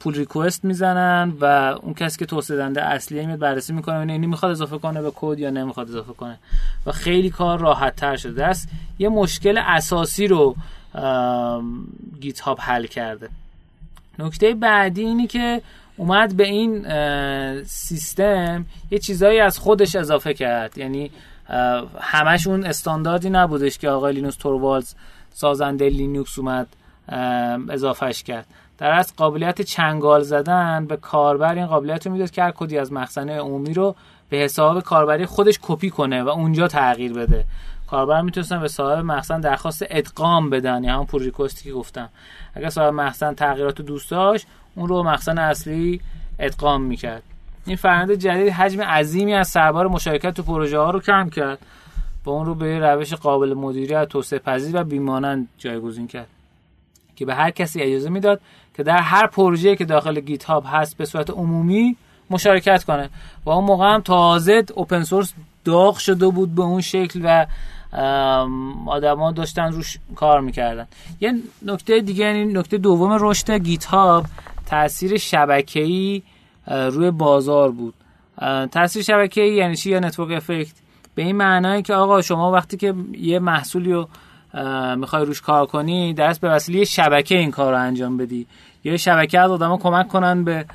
پول 0.00 0.14
ریکوست 0.14 0.64
می‌زنن 0.64 1.32
و 1.40 1.44
اون 1.82 1.94
کسی 1.94 2.18
که 2.18 2.26
توسعه 2.26 2.56
دنده 2.56 2.82
اصلی 2.82 3.26
میاد 3.26 3.38
بررسی 3.38 3.72
می‌کنه 3.72 3.96
و 3.96 4.10
اینی 4.10 4.26
می‌خواد 4.26 4.50
اضافه 4.50 4.78
کنه 4.78 5.02
به 5.02 5.12
کد 5.16 5.38
یا 5.38 5.50
نمی‌خواد 5.50 5.88
اضافه 5.88 6.12
کنه. 6.12 6.38
و 6.86 6.92
خیلی 6.92 7.30
کار 7.30 7.58
راحت 7.58 7.96
تر 7.96 8.16
شده 8.16 8.46
است 8.46 8.68
یه 8.98 9.08
مشکل 9.08 9.58
اساسی 9.66 10.26
رو 10.26 10.56
گیت 12.20 12.40
هاب 12.40 12.60
حل 12.60 12.86
کرده. 12.86 13.28
نکته 14.18 14.54
بعدی 14.54 15.02
اینی 15.02 15.26
که 15.26 15.62
اومد 15.96 16.36
به 16.36 16.44
این 16.44 16.84
سیستم 17.64 18.66
یه 18.90 18.98
چیزایی 18.98 19.40
از 19.40 19.58
خودش 19.58 19.96
اضافه 19.96 20.34
کرد. 20.34 20.78
یعنی 20.78 21.10
همش 22.00 22.46
اون 22.46 22.66
استانداردی 22.66 23.30
نبودش 23.30 23.78
که 23.78 23.88
آقای 23.88 24.14
لینوس 24.14 24.36
توروالز 24.36 24.94
سازنده 25.32 25.88
لینوکس 25.88 26.38
اومد 26.38 26.66
اضافهش 27.68 28.22
کرد. 28.22 28.46
در 28.78 28.90
از 28.90 29.16
قابلیت 29.16 29.62
چنگال 29.62 30.22
زدن 30.22 30.86
به 30.86 30.96
کاربر 30.96 31.54
این 31.54 31.66
قابلیت 31.66 32.06
رو 32.06 32.12
می‌داد 32.12 32.30
که 32.30 32.42
هر 32.42 32.50
کدی 32.50 32.78
از 32.78 32.92
مخزن 32.92 33.28
عمومی 33.28 33.74
رو 33.74 33.94
به 34.28 34.36
حساب 34.36 34.80
کاربری 34.80 35.26
خودش 35.26 35.58
کپی 35.62 35.90
کنه 35.90 36.22
و 36.22 36.28
اونجا 36.28 36.68
تغییر 36.68 37.12
بده. 37.12 37.44
کاربر 37.90 38.20
می‌تونستن 38.20 38.60
به 38.60 38.68
صاحب 38.68 39.04
مخزن 39.04 39.40
درخواست 39.40 39.84
ادغام 39.90 40.50
بدن 40.50 40.74
یعنی 40.74 40.86
همون 40.88 41.06
pull 41.06 41.22
request 41.22 41.59
ی 41.59 41.64
که 41.64 41.72
گفتم. 41.72 42.08
اگر 42.54 42.68
صاحب 42.68 42.94
مخزن 42.94 43.34
تغییرات 43.34 43.80
دوست 43.80 44.10
داشت 44.10 44.46
اون 44.74 44.88
رو 44.88 45.02
مخزن 45.02 45.38
اصلی 45.38 46.00
ادغام 46.38 46.82
می‌کرد. 46.82 47.22
این 47.66 47.76
فرآیند 47.76 48.12
جدید 48.12 48.48
حجم 48.48 48.82
عظیمی 48.82 49.34
از 49.34 49.48
سربار 49.48 49.88
مشارکت 49.88 50.34
تو 50.34 50.42
پروژه 50.42 50.78
ها 50.78 50.90
رو 50.90 51.00
کم 51.00 51.30
کرد. 51.30 51.58
و 52.24 52.30
اون 52.30 52.46
رو 52.46 52.54
به 52.54 52.78
روش 52.78 53.14
قابل 53.14 53.54
مدیریت 53.54 54.08
توسعه 54.08 54.38
پذیر 54.38 54.80
و 54.80 54.84
بیمانند 54.84 55.48
جایگزین 55.58 56.06
کرد. 56.06 56.26
که 57.16 57.26
به 57.26 57.34
هر 57.34 57.50
کسی 57.50 57.80
اجازه 57.80 58.10
می‌داد 58.10 58.40
که 58.76 58.82
در 58.82 58.98
هر 58.98 59.26
پروژه 59.26 59.76
که 59.76 59.84
داخل 59.84 60.20
گیت 60.20 60.44
هاب 60.44 60.64
هست 60.66 60.96
به 60.96 61.04
صورت 61.04 61.30
عمومی 61.30 61.96
مشارکت 62.30 62.84
کنه. 62.84 63.10
و 63.44 63.50
اون 63.50 63.64
موقع 63.64 63.94
هم 63.94 64.00
تازه 64.00 64.64
اوپن 64.74 65.02
سورس 65.02 65.32
داغ 65.64 65.96
شده 65.96 66.28
بود 66.28 66.54
به 66.54 66.62
اون 66.62 66.80
شکل 66.80 67.20
و 67.24 67.46
آدما 68.86 69.32
داشتن 69.32 69.72
روش 69.72 69.98
کار 70.16 70.40
می‌کردن. 70.40 70.86
یه 71.20 71.34
نکته 71.62 72.00
دیگه 72.00 72.24
یعنی 72.24 72.44
نکته 72.44 72.78
دوم 72.78 73.16
رشد 73.20 73.50
GitHub 73.50 74.26
تاثیر 74.66 75.18
شبکه‌ای 75.18 76.22
روی 76.66 77.10
بازار 77.10 77.70
بود. 77.70 77.94
تاثیر 78.72 79.02
شبکه‌ای 79.02 79.54
یعنی 79.54 79.76
چی؟ 79.76 79.90
یا 79.90 79.98
network 79.98 80.36
effect؟ 80.36 80.81
به 81.14 81.22
این 81.22 81.36
معنایی 81.36 81.82
که 81.82 81.94
آقا 81.94 82.22
شما 82.22 82.52
وقتی 82.52 82.76
که 82.76 82.94
یه 83.12 83.38
محصولی 83.38 83.92
رو 83.92 84.08
می‌خوای 84.96 85.24
روش 85.24 85.40
کار 85.40 85.66
کنی 85.66 86.14
درست 86.14 86.40
به 86.40 86.48
وسیله 86.48 86.84
شبکه 86.84 87.38
این 87.38 87.50
کار 87.50 87.72
رو 87.72 87.80
انجام 87.80 88.16
بدی. 88.16 88.46
یه 88.84 88.96
شبکه 88.96 89.40
از 89.40 89.50
آدما 89.50 89.76
کمک 89.76 90.08
کنن 90.08 90.44
به 90.44 90.66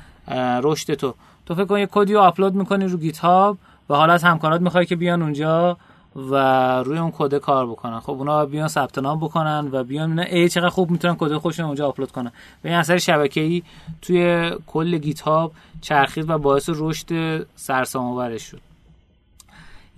رشد 0.62 0.94
تو. 0.94 1.14
تو 1.46 1.54
فکر 1.54 1.64
کن 1.64 1.78
یه 1.78 1.88
کدی 1.92 2.14
رو 2.14 2.20
آپلود 2.20 2.54
می‌کنی 2.54 2.86
رو 2.86 2.98
GitHub 2.98 3.58
و 3.90 3.94
حالا 3.94 4.12
از 4.12 4.24
همکارات 4.24 4.60
می‌خوای 4.60 4.86
که 4.86 4.96
بیان 4.96 5.22
اونجا 5.22 5.76
و 6.16 6.34
روی 6.82 6.98
اون 6.98 7.12
کد 7.18 7.38
کار 7.38 7.66
بکنن. 7.66 8.00
خب 8.00 8.10
اونا 8.12 8.46
بیان 8.46 8.68
ثبت 8.68 8.98
نام 8.98 9.20
بکنن 9.20 9.68
و 9.72 9.84
بیان 9.84 10.14
نه 10.14 10.26
ای 10.30 10.48
چقدر 10.48 10.68
خوب 10.68 10.90
می‌تونن 10.90 11.16
کد 11.18 11.36
خودشون 11.36 11.66
اونجا 11.66 11.88
آپلود 11.88 12.12
کنن. 12.12 12.32
و 12.64 12.68
این 12.68 12.76
اثر 12.76 12.98
شبکه‌ای 12.98 13.62
توی 14.02 14.50
کل 14.66 14.98
گیت 14.98 15.20
هاب 15.20 15.52
چرخید 15.80 16.30
و 16.30 16.38
باعث 16.38 16.70
رشد 16.72 17.46
سرسام‌آورش 17.54 18.42
شد. 18.42 18.67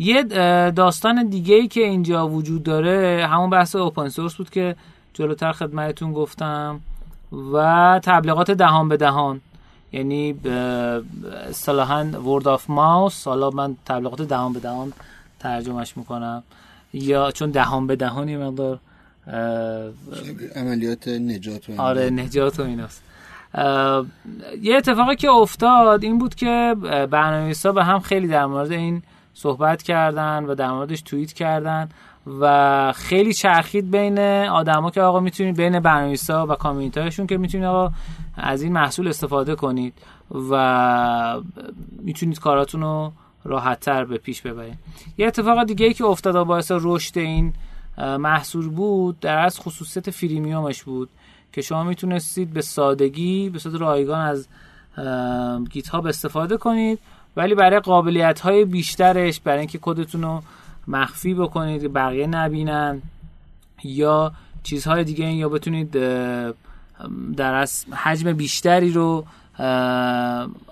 یه 0.00 0.22
داستان 0.70 1.28
دیگه 1.28 1.54
ای 1.54 1.68
که 1.68 1.80
اینجا 1.80 2.28
وجود 2.28 2.62
داره 2.62 3.26
همون 3.30 3.50
بحث 3.50 3.76
اوپن 3.76 4.08
سورس 4.08 4.34
بود 4.34 4.50
که 4.50 4.76
جلوتر 5.14 5.52
خدمتتون 5.52 6.12
گفتم 6.12 6.80
و 7.52 8.00
تبلیغات 8.04 8.50
دهان 8.50 8.88
به 8.88 8.96
دهان. 8.96 9.40
یعنی 9.92 10.34
اصطلاحا 11.48 12.04
ورد 12.04 12.48
آف 12.48 12.70
ماوس 12.70 13.28
حالا 13.28 13.50
من 13.50 13.76
تبلیغات 13.86 14.22
دهان 14.22 14.52
به 14.52 14.60
دهان 14.60 14.92
ترجمهش 15.40 15.96
می‌کنم. 15.96 16.42
یا 16.92 17.30
چون 17.30 17.50
دهان 17.50 17.86
به 17.86 17.96
دهان 17.96 18.28
یه 18.28 18.38
مقدار 18.38 18.78
عملیات 20.56 21.08
نجات 21.08 21.70
و 21.70 21.80
آره 21.80 22.10
نجات 22.10 22.60
و 22.60 22.62
ایناست. 22.62 23.02
یه 24.62 24.76
اتفاقی 24.76 25.16
که 25.16 25.30
افتاد 25.30 26.04
این 26.04 26.18
بود 26.18 26.34
که 26.34 26.76
برنامه‌نویسا 27.10 27.72
به 27.72 27.84
هم 27.84 28.00
خیلی 28.00 28.28
در 28.28 28.46
مورد 28.46 28.72
این 28.72 29.02
صحبت 29.34 29.82
کردن 29.82 30.44
و 30.44 30.54
در 30.54 30.70
موردش 30.70 31.02
توییت 31.02 31.32
کردن 31.32 31.88
و 32.40 32.92
خیلی 32.96 33.32
چرخید 33.32 33.90
بین 33.90 34.18
آدما 34.48 34.90
که 34.90 35.00
آقا 35.00 35.20
می‌تونید 35.20 35.56
بین 35.56 35.80
برنامه‌نویسا 35.80 36.46
و 36.46 36.54
کامیونیتیشون 36.54 37.26
که 37.26 37.36
می‌تونید 37.36 37.66
آقا 37.66 37.94
از 38.36 38.62
این 38.62 38.72
محصول 38.72 39.08
استفاده 39.08 39.54
کنید 39.54 39.94
و 40.50 41.40
می‌تونید 42.02 42.40
کاراتون 42.40 42.80
رو 42.80 43.12
راحتتر 43.44 44.04
به 44.04 44.18
پیش 44.18 44.42
ببرید. 44.42 44.78
یه 45.18 45.26
اتفاق 45.26 45.64
دیگه 45.64 45.86
ای 45.86 45.94
که 45.94 46.04
افتاد 46.04 46.36
و 46.36 46.44
باعث 46.44 46.72
رشد 46.74 47.18
این 47.18 47.52
محصول 47.98 48.68
بود 48.68 49.20
در 49.20 49.38
از 49.38 49.60
خصوصیت 49.60 50.10
فریمیومش 50.10 50.82
بود 50.82 51.08
که 51.52 51.62
شما 51.62 51.84
می‌تونستید 51.84 52.52
به 52.52 52.62
سادگی 52.62 53.50
به 53.50 53.58
صورت 53.58 53.80
رایگان 53.80 54.20
از 54.20 54.48
گیت 55.70 55.94
استفاده 55.94 56.56
کنید 56.56 56.98
ولی 57.36 57.54
برای 57.54 57.80
قابلیت 57.80 58.40
های 58.40 58.64
بیشترش 58.64 59.40
برای 59.40 59.58
اینکه 59.58 59.78
کدتون 59.82 60.22
رو 60.22 60.42
مخفی 60.88 61.34
بکنید 61.34 61.92
بقیه 61.92 62.26
نبینن 62.26 63.02
یا 63.84 64.32
چیزهای 64.62 65.04
دیگه 65.04 65.26
یا 65.26 65.48
بتونید 65.48 65.90
در 67.36 67.54
از 67.54 67.84
حجم 67.92 68.32
بیشتری 68.32 68.92
رو 68.92 69.24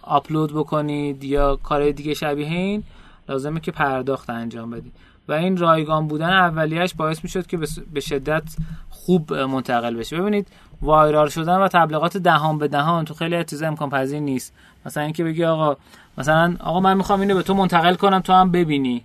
آپلود 0.03 0.53
بکنید 0.53 1.25
یا 1.25 1.57
کار 1.57 1.91
دیگه 1.91 2.15
شبیه 2.15 2.47
این 2.47 2.83
لازمه 3.29 3.61
که 3.61 3.73
پرداخت 3.73 4.31
انجام 4.31 4.71
بدید. 4.71 4.93
و 5.29 5.33
این 5.33 5.57
رایگان 5.57 6.09
بودن 6.09 6.31
اولیش 6.31 6.95
باعث 6.95 7.25
می 7.25 7.31
شد 7.31 7.47
که 7.47 7.59
به 7.93 8.01
شدت 8.01 8.57
خوب 8.91 9.35
منتقل 9.35 9.97
بشه. 9.97 10.21
ببینید 10.21 10.47
وایرال 10.83 11.29
شدن 11.29 11.57
و 11.57 11.69
تبلیغات 11.69 12.17
دهان 12.17 12.59
به 12.59 12.69
دهان 12.69 13.05
تو 13.05 13.15
خیلی 13.15 13.45
چیزا 13.45 13.67
امکان 13.67 13.91
پذیر 13.91 14.21
نیست. 14.21 14.53
مثلا 14.87 15.03
اینکه 15.03 15.25
بگی 15.25 15.45
آقا 15.45 15.77
مثلا 16.19 16.57
آقا 16.61 16.81
من 16.81 16.97
می‌خوام 16.97 17.21
اینو 17.21 17.35
به 17.35 17.43
تو 17.43 17.55
منتقل 17.55 17.95
کنم 17.95 18.21
تو 18.21 18.33
هم 18.33 18.53
ببینی. 18.53 19.03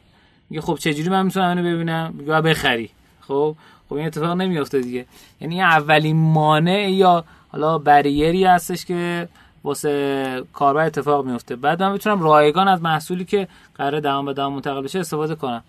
میگه 0.50 0.62
خب 0.62 0.76
چجوری 0.76 1.10
من 1.10 1.26
می‌تونم 1.26 1.58
اینو 1.58 1.76
ببینم؟ 1.76 2.14
میگه 2.18 2.42
بخری. 2.42 2.90
خب 3.22 3.56
خب 3.90 3.96
این 3.96 4.08
اتفاق 4.08 4.38
نمیافته 4.38 4.80
دیگه. 4.80 5.06
یعنی 5.42 5.62
اولین 5.62 6.18
مانع 6.18 6.92
یا 6.92 7.24
حالا 7.52 7.78
بریری 7.78 8.46
هستش 8.46 8.86
که 8.86 9.28
واسه 9.64 10.44
کاربر 10.54 10.86
اتفاق 10.86 11.26
میفته 11.26 11.56
بعد 11.56 11.84
من 11.84 11.92
می‌تونم 11.92 12.22
رایگان 12.22 12.68
از 12.68 12.82
محصولی 12.82 13.26
که 13.26 13.48
قرار 13.76 14.00
دهان 14.00 14.26
به 14.26 14.34
دهان 14.34 14.54
منتقل 14.54 14.82
بشه 14.82 15.00
استفاده 15.00 15.36
کنم. 15.36 15.64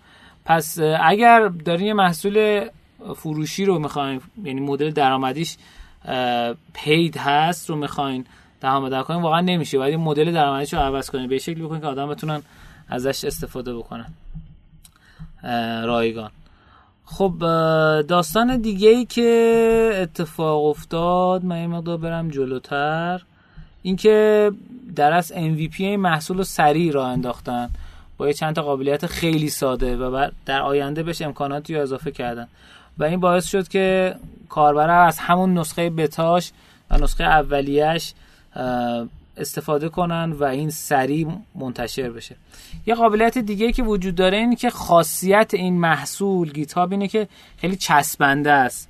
پس 0.45 0.79
اگر 1.03 1.47
دارین 1.47 1.87
یه 1.87 1.93
محصول 1.93 2.65
فروشی 3.15 3.65
رو 3.65 3.79
می‌خواین 3.79 4.21
یعنی 4.43 4.61
مدل 4.61 4.91
درآمدیش 4.91 5.57
پید 6.73 7.17
هست 7.17 7.69
رو 7.69 7.75
می‌خواین 7.75 8.25
به 8.61 8.89
دهان 8.89 9.03
کنین 9.03 9.21
واقعا 9.21 9.41
نمیشه 9.41 9.79
ولی 9.79 9.95
مدل 9.95 10.33
درآمدیش 10.33 10.73
رو 10.73 10.79
عوض 10.79 11.09
کنین 11.09 11.27
به 11.27 11.37
شکلی 11.37 11.63
بکنین 11.63 11.81
که 11.81 11.87
آدم 11.87 12.09
بتونن 12.09 12.41
ازش 12.89 13.25
استفاده 13.25 13.75
بکنن. 13.75 14.13
رایگان. 15.85 16.31
خب 17.05 17.33
داستان 18.07 18.57
دیگه 18.61 18.89
ای 18.89 19.05
که 19.05 19.91
اتفاق 20.01 20.65
افتاد 20.65 21.45
من 21.45 21.61
یه 21.61 21.67
مقدار 21.67 21.97
برم 21.97 22.29
جلوتر. 22.29 23.21
اینکه 23.81 24.51
در 24.95 25.13
از 25.13 25.33
MVP 25.33 25.81
محصول 25.81 26.37
رو 26.37 26.43
سریع 26.43 26.91
را 26.91 27.07
انداختن. 27.07 27.69
با 28.17 28.27
یه 28.27 28.33
چند 28.33 28.55
تا 28.55 28.61
قابلیت 28.61 29.05
خیلی 29.05 29.49
ساده 29.49 29.97
و 29.97 30.29
در 30.45 30.61
آینده 30.61 31.03
بهش 31.03 31.21
امکاناتی 31.21 31.75
رو 31.75 31.81
اضافه 31.81 32.11
کردن. 32.11 32.47
و 32.97 33.03
این 33.03 33.19
باعث 33.19 33.45
شد 33.47 33.67
که 33.67 34.15
کاربر 34.49 34.89
از 34.89 35.19
همون 35.19 35.57
نسخه 35.57 35.89
بتاش 35.89 36.51
و 36.91 36.97
نسخه 36.97 37.23
اولیش 37.23 38.13
استفاده 39.37 39.89
کنن 39.89 40.31
و 40.31 40.43
این 40.43 40.69
سریع 40.69 41.27
منتشر 41.55 42.09
بشه. 42.09 42.35
یه 42.85 42.95
قابلیت 42.95 43.37
دیگه 43.37 43.71
که 43.71 43.83
وجود 43.83 44.15
داره 44.15 44.37
اینه 44.37 44.55
که 44.55 44.69
خاصیت 44.69 45.53
این 45.53 45.79
محصول 45.79 46.51
گیتاب 46.51 46.91
اینه 46.91 47.07
که 47.07 47.27
خیلی 47.57 47.75
چسبنده 47.75 48.51
است 48.51 48.89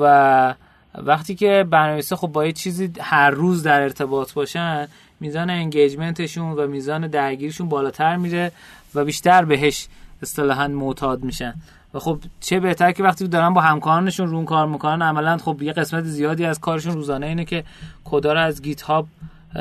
و 0.00 0.54
وقتی 0.98 1.34
که 1.34 1.66
برنامه‌نویسا 1.70 2.16
خب 2.16 2.28
با 2.28 2.46
یه 2.46 2.52
چیزی 2.52 2.92
هر 3.00 3.30
روز 3.30 3.62
در 3.62 3.80
ارتباط 3.80 4.32
باشن 4.32 4.88
میزان 5.20 5.50
انگیجمنتشون 5.50 6.52
و 6.52 6.66
میزان 6.66 7.06
درگیریشون 7.06 7.68
بالاتر 7.68 8.16
میره 8.16 8.52
و 8.94 9.04
بیشتر 9.04 9.44
بهش 9.44 9.88
اصطلاحا 10.22 10.68
معتاد 10.68 11.24
میشن. 11.24 11.54
و 11.94 11.98
خب 11.98 12.18
چه 12.40 12.60
بهتر 12.60 12.92
که 12.92 13.02
وقتی 13.02 13.28
دارن 13.28 13.54
با 13.54 13.60
همکارانشون 13.60 14.28
رون 14.28 14.44
کار 14.44 14.66
می‌کنن 14.66 15.02
عملا 15.02 15.38
خب 15.38 15.62
یه 15.62 15.72
قسمت 15.72 16.04
زیادی 16.04 16.44
از 16.44 16.60
کارشون 16.60 16.94
روزانه 16.94 17.26
اینه 17.26 17.44
که 17.44 17.64
کدا 18.04 18.32
رو 18.32 18.40
از 18.40 18.62
گیت 18.62 18.82
هاب 18.82 19.06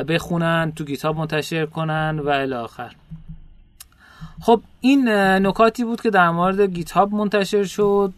بخونن 0.08 0.72
تو 0.76 0.84
گیت 0.84 1.06
هاب 1.06 1.18
منتشر 1.18 1.66
کنن 1.66 2.20
و 2.20 2.30
الی 2.30 2.54
آخر. 2.54 2.96
خب 4.42 4.62
این 4.82 5.10
نکاتی 5.10 5.84
بود 5.84 6.02
که 6.02 6.10
در 6.10 6.30
مورد 6.30 6.62
گیت 6.62 6.92
هاب 6.92 7.14
منتشر 7.14 7.64
شد 7.64 8.14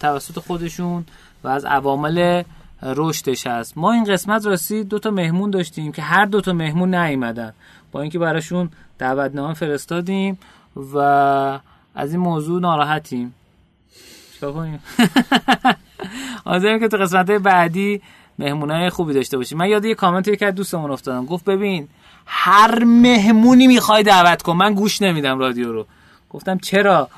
توسط 0.00 0.38
خودشون 0.38 1.04
و 1.44 1.48
از 1.48 1.64
عوامل 1.64 2.42
رشدش 2.82 3.46
هست. 3.46 3.78
ما 3.78 3.92
این 3.92 4.04
قسمت 4.04 4.46
راستی 4.46 4.84
دو 4.84 4.98
تا 4.98 5.10
مهمون 5.10 5.50
داشتیم 5.50 5.92
که 5.92 6.02
هر 6.02 6.24
دو 6.24 6.40
تا 6.40 6.52
مهمون 6.52 6.94
نیومدن. 6.94 7.52
با 7.92 8.00
اینکه 8.00 8.18
براشون 8.18 8.70
دعوتنامه 8.98 9.54
فرستادیم 9.54 10.38
و 10.94 10.98
از 11.94 12.12
این 12.12 12.20
موضوع 12.20 12.60
ناراحتیم. 12.60 13.34
چیکار 14.36 14.52
کنیم 16.44 16.78
که 16.78 16.88
تو 16.88 16.96
قسمت 16.96 17.30
بعدی 17.30 18.02
مهمونای 18.38 18.90
خوبی 18.90 19.14
داشته 19.14 19.36
باشیم 19.36 19.58
من 19.58 19.68
یاد 19.68 19.84
یه 19.84 19.94
کامنت 19.94 20.28
یک 20.28 20.42
از 20.42 20.54
دوستمون 20.54 20.90
افتادم. 20.90 21.26
گفت 21.26 21.44
ببین 21.44 21.88
هر 22.26 22.84
مهمونی 22.84 23.66
می‌خوای 23.66 24.02
دعوت 24.02 24.42
کن. 24.42 24.52
من 24.52 24.74
گوش 24.74 25.02
نمیدم 25.02 25.38
رادیو 25.38 25.72
رو. 25.72 25.86
گفتم 26.30 26.58
چرا؟ 26.58 27.08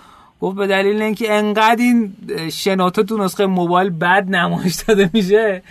گفت 0.41 0.57
به 0.57 0.66
دلیل 0.66 1.03
اینکه 1.03 1.35
انقدر 1.35 1.83
این 1.83 2.12
شنوتو 2.53 3.03
تو 3.03 3.16
نسخه 3.16 3.47
موبایل 3.47 3.91
بد 3.91 4.27
نمایش 4.29 4.75
داده 4.75 5.11
میشه 5.12 5.62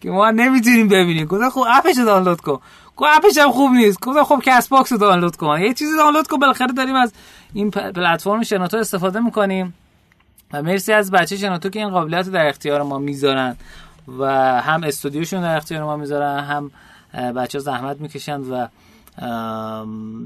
که 0.00 0.10
ما 0.10 0.30
نمی‌تونیم 0.30 0.88
ببینیم. 0.88 1.26
گفتم 1.26 1.50
خب 1.50 1.64
app 1.68 1.84
ش 1.84 1.94
دانلود 2.06 2.40
کن. 2.40 2.60
گفت 2.96 3.10
app 3.16 3.29
ش 3.29 3.38
هم 3.38 3.50
خوب 3.50 3.72
نیست. 3.72 4.00
گفتم 4.00 4.24
خب 4.24 4.42
CastBox 4.44 4.92
رو 4.92 4.98
دانلود 4.98 5.36
کن. 5.36 5.60
یه 5.60 5.74
چیزی 5.74 5.96
دانلود 5.96 6.26
کن. 6.26 6.38
بالاخره 6.38 6.72
داریم 6.72 6.94
از 6.94 7.12
این 7.54 7.70
پلتفرم 7.70 8.42
شنوتو 8.42 8.76
استفاده 8.76 9.20
می‌کنیم. 9.20 9.74
و 10.52 10.62
مرسی 10.62 10.92
از 10.92 11.10
بچه 11.10 11.36
شناتو 11.36 11.68
که 11.68 11.78
این 11.78 11.90
قابلیت 11.90 12.28
در 12.28 12.46
اختیار 12.46 12.82
ما 12.82 12.98
می‌ذارن 12.98 13.56
و 14.18 14.24
هم 14.60 14.82
استودیوشون 14.84 15.42
در 15.42 15.56
اختیار 15.56 15.84
ما 15.84 15.96
می‌ذارن 15.96 16.44
هم 16.44 16.70
بچه 17.32 17.58
زحمت 17.58 18.00
می‌کشن 18.00 18.40
و 18.40 18.66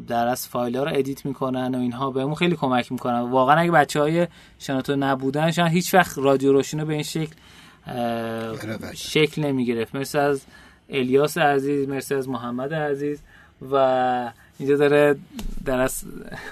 در 0.08 0.26
از 0.26 0.48
فایل 0.48 0.76
ها 0.76 0.84
رو 0.84 0.90
ادیت 0.94 1.26
می‌کنن 1.26 1.74
و 1.74 1.78
اینها 1.78 2.10
بهمون 2.10 2.34
خیلی 2.34 2.56
کمک 2.56 2.92
می‌کنن. 2.92 3.20
واقعا 3.20 3.60
اگه 3.60 3.70
بچه 3.70 4.00
های 4.00 4.26
شناتو 4.58 4.96
نبودن 4.96 5.50
شاید 5.50 5.72
هیچ 5.72 5.94
وقت 5.94 6.18
رادیو 6.18 6.52
روشنو 6.52 6.84
به 6.84 6.92
این 6.94 7.02
شکل 7.02 7.34
شکل 8.94 9.42
نمی‌گرفت. 9.42 9.94
مرسی 9.94 10.18
از 10.18 10.42
الیاس 10.88 11.38
عزیز 11.38 11.88
مرسی 11.88 12.14
از 12.14 12.28
محمد 12.28 12.74
عزیز 12.74 13.20
و 13.72 14.32
اینجا 14.58 14.76
داره 14.76 15.16
در 15.64 15.80
از 15.80 16.04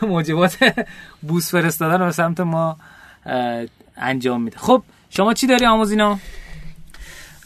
موجبات 0.03 0.85
بوس 1.23 1.51
فرستادن 1.51 2.01
رو 2.01 2.13
سمت 2.13 2.41
ما 2.41 2.77
انجام 3.97 4.43
میده. 4.43 4.59
خب 4.59 4.83
شما 5.11 5.35
چی 5.35 5.47
داری 5.47 5.67
آموزینا؟ 5.67 6.19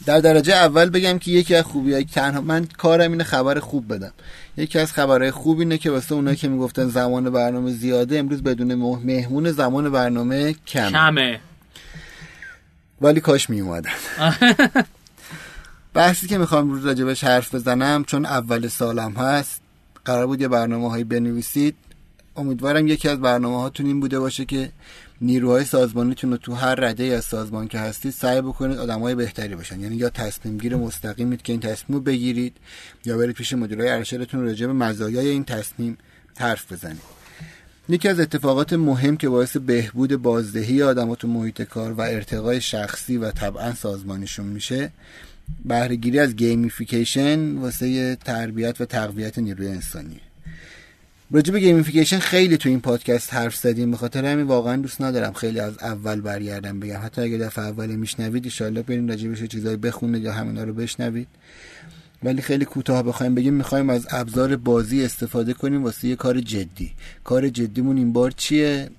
در 0.05 0.19
درجه 0.19 0.53
اول 0.53 0.89
بگم 0.89 1.19
که 1.19 1.31
یکی 1.31 1.55
از 1.55 1.63
خوبی 1.63 1.93
های 1.93 2.03
تنها 2.03 2.41
من 2.41 2.67
کارم 2.77 3.11
اینه 3.11 3.23
خبر 3.23 3.59
خوب 3.59 3.93
بدم. 3.93 4.11
یکی 4.57 4.79
از 4.79 4.93
خبرهای 4.93 5.31
خوب 5.31 5.59
اینه 5.59 5.77
که 5.77 5.91
واسه 5.91 6.15
اونایی 6.15 6.37
که 6.37 6.47
می‌گفتن 6.47 6.87
زمان 6.87 7.29
برنامه 7.29 7.71
زیاده 7.71 8.19
امروز 8.19 8.43
بدون 8.43 8.73
مهمون 8.75 9.51
زمان 9.51 9.89
برنامه 9.89 10.53
کمه. 10.67 10.91
کمه. 10.91 11.39
ولی 13.01 13.19
کاش 13.19 13.49
میومدن 13.49 13.91
بحثی 15.93 16.27
که 16.27 16.37
می‌خوام 16.37 16.71
روز 16.71 16.85
راجبش 16.85 17.23
حرف 17.23 17.55
بزنم 17.55 18.03
چون 18.03 18.25
اول 18.25 18.67
سالم 18.67 19.11
هست 19.11 19.61
قرار 20.05 20.27
بود 20.27 20.41
یه 20.41 20.47
برنامه 20.47 20.89
هایی 20.89 21.03
بنویسید. 21.03 21.75
امیدوارم 22.35 22.87
یکی 22.87 23.09
از 23.09 23.19
برنامه 23.19 23.59
هاتون 23.59 23.85
این 23.85 23.99
بوده 23.99 24.19
باشه 24.19 24.45
که 24.45 24.71
نیروهای 25.21 25.65
سازمانیتون 25.65 26.31
رو 26.31 26.37
تو 26.37 26.53
هر 26.53 26.75
رده 26.75 27.03
از 27.03 27.25
سازمان 27.25 27.67
که 27.67 27.79
هستید 27.79 28.11
سعی 28.11 28.41
بکنید 28.41 28.77
آدمای 28.77 29.15
بهتری 29.15 29.55
باشن. 29.55 29.79
یعنی 29.79 29.95
یا 29.95 30.09
تصمیم 30.09 30.57
گیر 30.57 30.75
مستقیمید 30.75 31.41
که 31.41 31.53
این 31.53 31.59
تصمیم 31.59 31.97
رو 31.97 32.03
بگیرید 32.03 32.57
یا 33.05 33.17
برید 33.17 33.35
پیش 33.35 33.53
مدیرای 33.53 33.89
ارشدتون 33.89 34.41
راجع 34.41 34.67
به 34.67 34.73
مزایای 34.73 35.27
این 35.27 35.43
تصمیم 35.43 35.97
حرف 36.37 36.71
بزنید. 36.71 37.01
یکی 37.89 38.07
از 38.07 38.19
اتفاقات 38.19 38.73
مهم 38.73 39.17
که 39.17 39.29
باعث 39.29 39.57
بهبود 39.57 40.15
بازدهی 40.15 40.83
آدمات 40.83 41.19
تو 41.19 41.27
محیط 41.27 41.61
کار 41.61 41.93
و 41.93 42.01
ارتقای 42.01 42.61
شخصی 42.61 43.17
و 43.17 43.31
طبعا 43.31 43.73
سازمانیشون 43.73 44.45
میشه 44.45 44.91
بهرهگیری 45.65 46.19
از 46.19 46.35
gamification 46.35 47.55
واسه 47.55 48.15
تربیت 48.15 48.81
و 48.81 48.85
تقویت 48.85 49.39
نیروی 49.39 49.67
انسانی. 49.67 50.19
راجع 51.33 51.53
به 51.53 51.59
gamification 51.59 52.19
خیلی 52.19 52.57
تو 52.57 52.69
این 52.69 52.81
پادکست 52.81 53.33
حرف 53.33 53.55
زدیم. 53.55 53.91
به 53.91 53.97
خاطر 53.97 54.25
همین 54.25 54.45
واقعا 54.45 54.75
دوست 54.75 55.01
ندارم 55.01 55.33
خیلی 55.33 55.59
از 55.59 55.73
اول 55.81 56.21
برگردم 56.21 56.79
بگم. 56.79 56.99
حتی 57.03 57.21
اگه 57.21 57.37
دفعه 57.37 57.65
اول 57.65 57.95
میشنوید 57.95 58.53
ان 58.61 58.73
بریم 58.73 59.07
راجع 59.07 59.27
بهش 59.27 59.43
چیزایی 59.43 59.77
بخونید 59.77 60.23
یا 60.23 60.33
همینا 60.33 60.63
رو 60.63 60.73
بشنوید. 60.73 61.27
ولی 62.23 62.41
خیلی 62.41 62.65
کوتاه 62.65 63.03
بخوایم 63.03 63.35
بگیم 63.35 63.53
می‌خوایم 63.53 63.89
از 63.89 64.07
ابزار 64.09 64.55
بازی 64.55 65.05
استفاده 65.05 65.53
کنیم. 65.53 65.83
واسه 65.83 66.07
یه 66.07 66.15
کار 66.15 66.41
جدی. 66.41 66.91
کار 67.23 67.49
جدیمون 67.49 67.97
این 67.97 68.13
بار 68.13 68.31
چیه؟ 68.31 68.89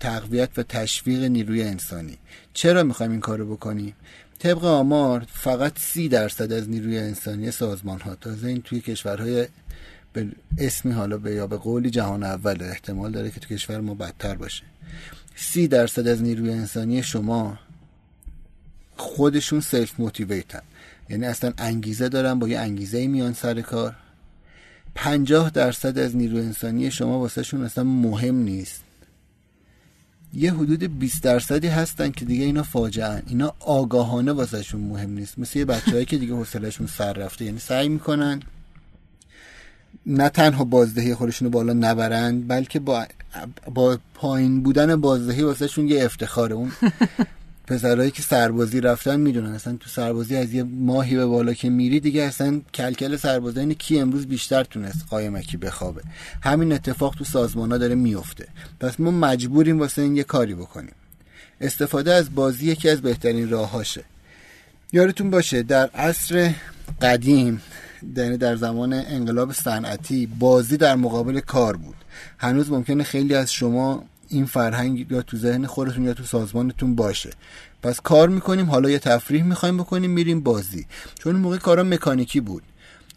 تقویت 0.00 0.50
و 0.56 0.62
تشویق 0.62 1.22
نیروی 1.22 1.62
انسانی. 1.62 2.18
چرا 2.52 2.82
می‌خوایم 2.82 3.12
این 3.12 3.20
کارو 3.20 3.56
بکنیم؟ 3.56 3.94
طبق 4.38 4.64
آمار 4.64 5.26
فقط 5.32 5.78
سی 5.78 6.08
درصد 6.08 6.52
از 6.52 6.70
نیروی 6.70 6.98
انسانی 6.98 7.50
سازمان 7.50 8.00
ها 8.00 8.14
تازه 8.14 8.48
این 8.48 8.62
توی 8.62 8.80
کشورهای 8.80 9.46
به 10.14 10.28
اسمی 10.58 10.92
حالا 10.92 11.18
به 11.18 11.34
یا 11.34 11.46
به 11.46 11.56
قولی 11.56 11.90
جهان 11.90 12.22
اول 12.22 12.62
احتمال 12.62 13.12
داره 13.12 13.30
که 13.30 13.40
تو 13.40 13.48
کشور 13.48 13.80
ما 13.80 13.94
بدتر 13.94 14.34
باشه. 14.34 14.62
سی 15.36 15.68
درصد 15.68 16.06
از 16.08 16.22
نیروی 16.22 16.50
انسانی 16.50 17.02
شما 17.02 17.58
خودشون 18.96 19.60
self-motivated 19.60 20.00
ن 20.00 20.62
یعنی 21.08 21.26
اصلا 21.26 21.52
انگیزه 21.58 22.08
دارن 22.08 22.38
با 22.38 22.48
یه 22.48 22.58
انگیزه 22.58 23.06
میان 23.06 23.32
سر 23.32 23.60
کار. 23.60 23.96
پنجاه 24.94 25.50
درصد 25.50 25.98
از 25.98 26.16
نیروی 26.16 26.40
انسانی 26.40 26.90
شما 26.90 27.18
واسه 27.18 27.42
شون 27.42 27.64
اصلا 27.64 27.84
مهم 27.84 28.34
نیست. 28.34 28.82
یه 30.34 30.54
حدود 30.54 30.98
20 30.98 31.22
درصدی 31.22 31.68
هستن 31.68 32.10
که 32.10 32.24
دیگه 32.24 32.44
اینا 32.44 32.62
فاجعه 32.62 33.22
اینا 33.26 33.54
آگاهانه 33.60 34.32
واسهشون 34.32 34.80
مهم 34.80 35.10
نیست. 35.10 35.38
مثل 35.38 35.58
یه 35.58 35.64
بچه‌ای 35.64 36.04
که 36.04 36.18
دیگه 36.18 36.34
حوصلهشون 36.34 36.86
سر 36.86 37.12
رفته. 37.12 37.44
یعنی 37.44 37.58
سعی 37.58 37.88
می‌کنن 37.88 38.42
نه 40.06 40.28
تنها 40.28 40.64
بازدهی 40.64 41.14
خودشون 41.14 41.46
رو 41.46 41.52
بالا 41.52 41.72
نبرند 41.72 42.48
بلکه 42.48 42.78
با 42.78 43.06
با 43.74 43.98
پایین 44.14 44.62
بودن 44.62 44.96
بازدهی 44.96 45.42
واسهشون 45.42 45.88
یه 45.88 46.04
افتخاره 46.04 46.54
اون 46.54 46.72
پسرهایی 47.66 48.10
که 48.10 48.22
سربازی 48.22 48.80
رفتن 48.80 49.20
می‌دونن 49.20 49.52
اصلا 49.52 49.76
تو 49.80 49.88
سربازی 49.88 50.36
از 50.36 50.52
یه 50.52 50.62
ماهی 50.62 51.16
به 51.16 51.26
بالا 51.26 51.54
که 51.54 51.70
میری 51.70 52.00
دیگه 52.00 52.22
اصلا 52.22 52.60
کلکل 52.74 53.16
سربازی 53.16 53.60
اینه 53.60 53.74
کی 53.74 54.00
امروز 54.00 54.26
بیشتر 54.26 54.64
تونست 54.64 55.06
قایمکی 55.10 55.56
بخوابه. 55.56 56.02
همین 56.42 56.72
اتفاق 56.72 57.14
تو 57.14 57.24
سازمان 57.24 57.72
ها 57.72 57.78
داره 57.78 57.94
میفته 57.94 58.48
پس 58.80 59.00
ما 59.00 59.10
مجبوریم 59.10 59.80
واسه 59.80 60.02
این 60.02 60.16
یه 60.16 60.24
کاری 60.24 60.54
بکنیم. 60.54 60.94
استفاده 61.60 62.14
از 62.14 62.34
بازی 62.34 62.66
یکی 62.66 62.88
از 62.88 63.02
بهترین 63.02 63.50
راهاشه 63.50 64.04
یادتون 64.92 65.30
باشه 65.30 65.62
در 65.62 65.90
عصر 65.94 66.54
قدیم 67.02 67.62
یعنی 68.16 68.36
در 68.36 68.56
زمان 68.56 68.92
انقلاب 68.92 69.52
صنعتی 69.52 70.26
بازی 70.26 70.76
در 70.76 70.96
مقابل 70.96 71.40
کار 71.40 71.76
بود. 71.76 71.96
هنوز 72.38 72.70
ممکنه 72.70 73.04
خیلی 73.04 73.34
از 73.34 73.52
شما 73.52 74.04
این 74.28 74.46
فرهنگ 74.46 75.12
یا 75.12 75.22
تو 75.22 75.36
ذهن 75.36 75.66
خودتون 75.66 76.04
یا 76.04 76.14
تو 76.14 76.24
سازمانتون 76.24 76.94
باشه. 76.94 77.30
پس 77.82 78.00
کار 78.00 78.28
می‌کنیم 78.28 78.70
حالا 78.70 78.90
یه 78.90 78.98
تفریح 78.98 79.42
می‌خوایم 79.42 79.76
بکنیم 79.76 80.10
میریم 80.10 80.40
بازی. 80.40 80.86
چون 81.18 81.32
اون 81.32 81.42
موقع 81.42 81.56
کارا 81.56 81.82
مکانیکی 81.82 82.40
بود. 82.40 82.62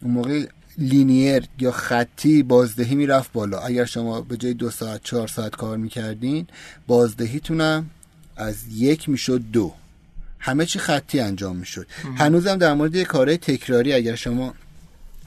اون 0.02 0.12
موقع 0.12 0.46
لینیر 0.78 1.44
یا 1.58 1.72
خطی 1.72 2.42
بازدهی 2.42 2.94
می‌رفت 2.94 3.32
بالا. 3.32 3.58
اگر 3.58 3.84
شما 3.84 4.20
به 4.20 4.36
جای 4.36 4.54
دو 4.54 4.70
ساعت 4.70 5.00
چهار 5.04 5.28
ساعت 5.28 5.56
کار 5.56 5.76
می‌کردین 5.76 6.46
بازدهیتونم 6.86 7.90
از 8.36 8.56
یک 8.72 9.08
می‌شد 9.08 9.42
دو. 9.52 9.72
همه 10.38 10.66
چی 10.66 10.78
خطی 10.78 11.20
انجام 11.20 11.56
می‌شد. 11.56 11.86
هنوزم 12.16 12.56
در 12.56 12.74
مورد 12.74 12.94
یه 12.94 13.04
کارهای 13.04 13.38
تکراری 13.38 13.92
اگر 13.92 14.14
شما 14.14 14.54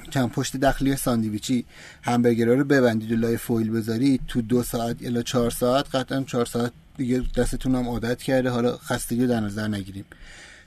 چند 0.10 0.32
پشت 0.32 0.58
داخلی 0.58 0.96
ساندویچی 0.96 1.66
همبرگرها 2.02 2.54
رو 2.54 2.64
ببندید 2.64 3.12
و 3.12 3.16
لای 3.16 3.38
فویل 3.38 3.72
بذارید. 3.72 4.22
تو 4.28 4.42
دو 4.42 4.64
ساعت 4.64 4.98
الا 5.02 5.22
چهار 5.22 5.52
ساعت 5.52 5.96
قطعا 5.96 6.24
چهار 6.24 6.46
ساعت 6.46 6.72
دیگه 6.98 7.24
دستتون 7.38 7.76
هم 7.76 7.90
عادت 7.90 8.22
کرده. 8.22 8.50
حالا 8.50 8.78
خستگی 8.78 9.28
در 9.28 9.40
نظر 9.40 9.68
نگیریم. 9.68 10.06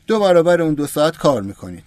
دو 0.07 0.20
برابر 0.20 0.62
اون 0.62 0.74
دو 0.74 0.87
ساعت 0.87 1.16
کار 1.16 1.43
می‌کنید. 1.43 1.85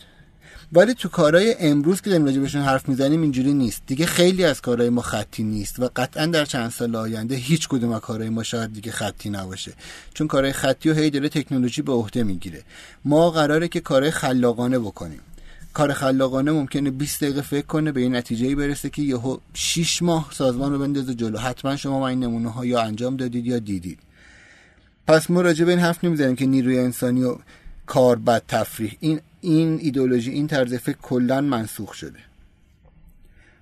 ولی 0.73 0.93
تو 0.93 1.09
کارهای 1.09 1.55
امروز 1.59 2.01
که 2.01 2.09
داریم 2.09 2.41
بهشون 2.41 2.61
حرف 2.61 2.89
می‌زنیم 2.89 3.21
اینجوری 3.21 3.53
نیست. 3.53 3.81
دیگه 3.87 4.05
خیلی 4.05 4.43
از 4.43 4.61
کارهای 4.61 4.89
ما 4.89 5.01
خطی 5.01 5.43
نیست 5.43 5.79
و 5.79 5.89
قطعا 5.95 6.25
در 6.25 6.45
چند 6.45 6.71
سال 6.71 6.95
آینده 6.95 7.35
هیچ 7.35 7.67
کدوم 7.67 7.91
از 7.91 8.01
کارهای 8.01 8.29
ما 8.29 8.43
شاید 8.43 8.73
دیگه 8.73 8.91
خطی 8.91 9.29
نباشه. 9.29 9.73
چون 10.13 10.27
کارهای 10.27 10.53
خطی 10.53 10.89
و 10.89 10.93
هی 10.93 11.09
داره 11.09 11.29
تکنولوژی 11.29 11.81
به 11.81 11.91
عهده 11.91 12.23
می‌گیره. 12.23 12.63
ما 13.05 13.31
قراره 13.31 13.67
که 13.67 13.79
کارهای 13.79 14.11
خلاقانه 14.11 14.79
بکنیم. 14.79 15.19
کار 15.73 15.93
خلاقانه 15.93 16.51
ممکنه 16.51 16.91
20 16.91 17.23
دقیقه 17.23 17.41
فکر 17.41 17.65
کنه 17.65 17.91
به 17.91 18.01
این 18.01 18.15
نتیجه 18.15 18.55
برسه 18.55 18.89
که 18.89 19.01
یهو 19.01 19.37
6 19.53 20.01
ماه 20.01 20.29
سازمان 20.33 20.73
رو 20.73 20.79
بندازه 20.79 21.13
جلو. 21.13 21.37
حتما 21.37 21.75
شما 21.75 22.07
این 22.07 22.19
نمونه 22.19 22.51
ها 22.51 22.65
یا 22.65 22.81
انجام 22.81 23.17
دادید 23.17 23.45
یا 23.45 23.59
دیدید. 23.59 23.99
پس 25.07 25.29
ما 25.29 25.41
راجع 25.41 25.65
به 25.65 25.71
این 25.71 25.79
حرف 25.79 26.03
نمی‌زنیم 26.03 26.35
که 26.35 26.45
نیروی 26.45 26.79
انسانی 26.79 27.23
و 27.23 27.37
کار 27.85 28.15
بد 28.15 28.43
تفریح. 28.47 28.97
این 28.99 29.19
این 29.41 29.79
ایدولوژی 29.81 30.31
این 30.31 30.47
طرز 30.47 30.73
فکر 30.73 30.97
کلا 31.01 31.41
منسوخ 31.41 31.93
شده. 31.93 32.19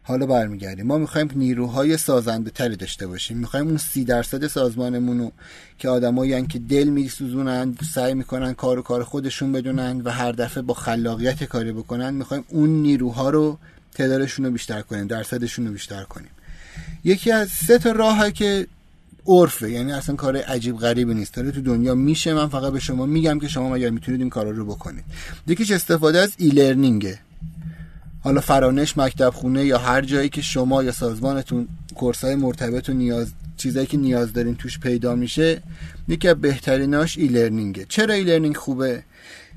حالا 0.08 0.26
برمیگردیم. 0.26 0.86
ما 0.86 0.98
می‌خوایم 0.98 1.30
نیروهای 1.36 1.98
سازنده 1.98 2.50
تری 2.50 2.76
داشته 2.76 3.08
باشیم. 3.08 3.38
می‌خوایم 3.38 3.68
اون 3.68 3.78
سی 3.78 4.04
درصد 4.04 4.48
سازمانمون 4.48 5.20
رو 5.20 5.32
که 5.80 5.90
آدمایی 5.90 6.48
که 6.48 6.60
دل 6.60 6.84
میسوزونن 6.84 7.76
سعی 7.94 8.14
می‌کنن 8.14 8.54
کار 8.54 8.80
و 8.80 8.82
کار 8.82 9.04
خودشون 9.04 9.52
بدونن 9.52 10.02
و 10.02 10.10
هر 10.10 10.32
دفعه 10.32 10.64
با 10.64 10.74
خلاقیت 10.74 11.44
کاری 11.44 11.72
بکنن 11.72 12.14
می‌خوایم 12.14 12.44
اون 12.50 12.70
نیروها 12.70 13.30
رو 13.30 13.58
تعدادشون 13.94 14.46
رو 14.46 14.52
بیشتر 14.52 14.82
کنیم 14.82 15.08
درصدشون 15.08 15.68
رو 15.68 15.74
بیشتر 15.74 16.04
کنیم. 16.04 16.30
یکی 17.04 17.32
از 17.32 17.50
سه 17.50 17.78
تا 17.78 17.92
راه 17.92 18.32
که 18.32 18.68
عرفه 19.28 19.72
یعنی 19.72 19.92
اصلا 19.92 20.16
کار 20.16 20.38
عجیب 20.38 20.78
غریبی 20.78 21.14
نیست. 21.14 21.34
داره 21.34 21.52
تو 21.52 21.62
دنیا 21.62 21.96
میشه 21.96 22.34
من 22.34 22.50
فقط 22.50 22.74
به 22.74 22.80
شما 22.80 23.06
میگم 23.06 23.40
که 23.40 23.48
شما 23.48 23.76
اگر 23.76 23.90
می‌تونید 23.90 24.22
این 24.22 24.30
کارا 24.30 24.50
رو 24.52 24.66
بکنید. 24.66 25.04
یکیش 25.48 25.72
استفاده 25.72 26.20
از 26.20 26.34
e-learning 26.38 26.50
ه. 26.50 27.20
حالا 28.26 28.42
فرانش 28.42 28.98
مکتب 28.98 29.30
خونه 29.30 29.66
یا 29.66 29.78
هر 29.78 30.02
جایی 30.02 30.30
که 30.30 30.42
شما 30.42 30.84
یا 30.84 30.92
سازمانتون 30.92 31.68
course 31.96 32.30
ای 32.30 32.36
مرتبط 32.36 32.90
و 32.90 32.94
نیاز 32.94 33.32
چیزایی 33.58 33.88
که 33.88 33.98
نیاز 33.98 34.34
دارین 34.34 34.56
توش 34.56 34.80
پیدا 34.80 35.16
میشه 35.16 35.62
یکی 36.08 36.28
از 36.28 36.42
بهتریناش 36.42 37.18
e-learning 37.18 37.28
ه 37.28 37.86
چرا 37.90 38.14
e-learning 38.14 38.58
خوبه؟ 38.58 39.04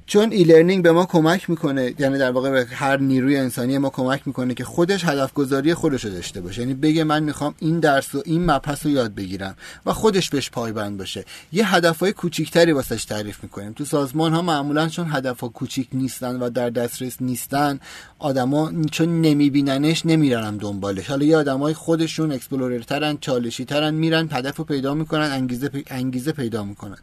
چون 0.09 0.33
e-learning 0.33 0.83
به 0.83 0.93
ما 0.93 1.07
کمک 1.07 1.51
می‌کنه 1.51 1.95
یعنی 1.99 2.19
در 2.19 2.31
واقع 2.31 2.51
به 2.51 2.67
هر 2.71 2.97
نیروی 2.97 3.37
انسانی 3.37 3.79
ما 3.79 3.91
کمک 3.91 4.23
می‌کنه 4.27 4.55
که 4.55 4.65
خودش 4.65 5.05
هدف 5.05 5.33
گذاری 5.33 5.75
خودش 5.75 6.05
رو 6.05 6.11
داشته 6.11 6.41
باشه. 6.41 6.61
یعنی 6.61 6.75
بگه 6.75 7.05
من 7.05 7.23
می‌خوام 7.23 7.55
این 7.59 7.81
درس 7.81 8.15
و 8.15 8.23
این 8.25 8.51
مبحث 8.51 8.87
رو 8.87 8.93
یاد 8.93 9.15
بگیرم 9.15 9.57
و 9.87 9.93
خودش 9.93 10.31
بهش 10.31 10.51
پایبند 10.51 10.99
باشه. 10.99 11.25
یه 11.53 11.75
هدفهای 11.75 12.13
کوچیکتری 12.13 12.73
واسش 12.73 13.05
تعریف 13.05 13.43
می‌کنیم. 13.43 13.73
تو 13.73 13.85
سازمان 13.85 14.33
ها 14.33 14.43
معمولا 14.43 14.89
چون 14.89 15.07
هدفها 15.11 15.49
کوچیک 15.49 15.89
نیستن 15.93 16.37
و 16.37 16.51
در 16.51 16.71
دسترس 16.71 17.17
نیستن 17.21 17.81
آدما 18.19 18.73
چون 18.91 19.21
نمیبیننش 19.21 20.07
نمیرن 20.07 20.57
دنبالش. 20.57 21.07
حالا 21.07 21.25
یه 21.25 21.37
آدمای 21.37 21.75
خودشون 21.75 22.33
explorer 22.33 22.95
ترن 22.95 23.19
چالشی 23.21 23.65
ترن 23.65 23.95
میرن 23.95 24.29
هدف 24.33 24.57
رو 24.57 24.65
پیدا 24.65 24.95
می‌کنن 24.95 25.31
انگیزه 25.33 25.71
انگیزه 25.87 26.33
پیدا 26.33 26.65
می‌کنن. 26.65 26.99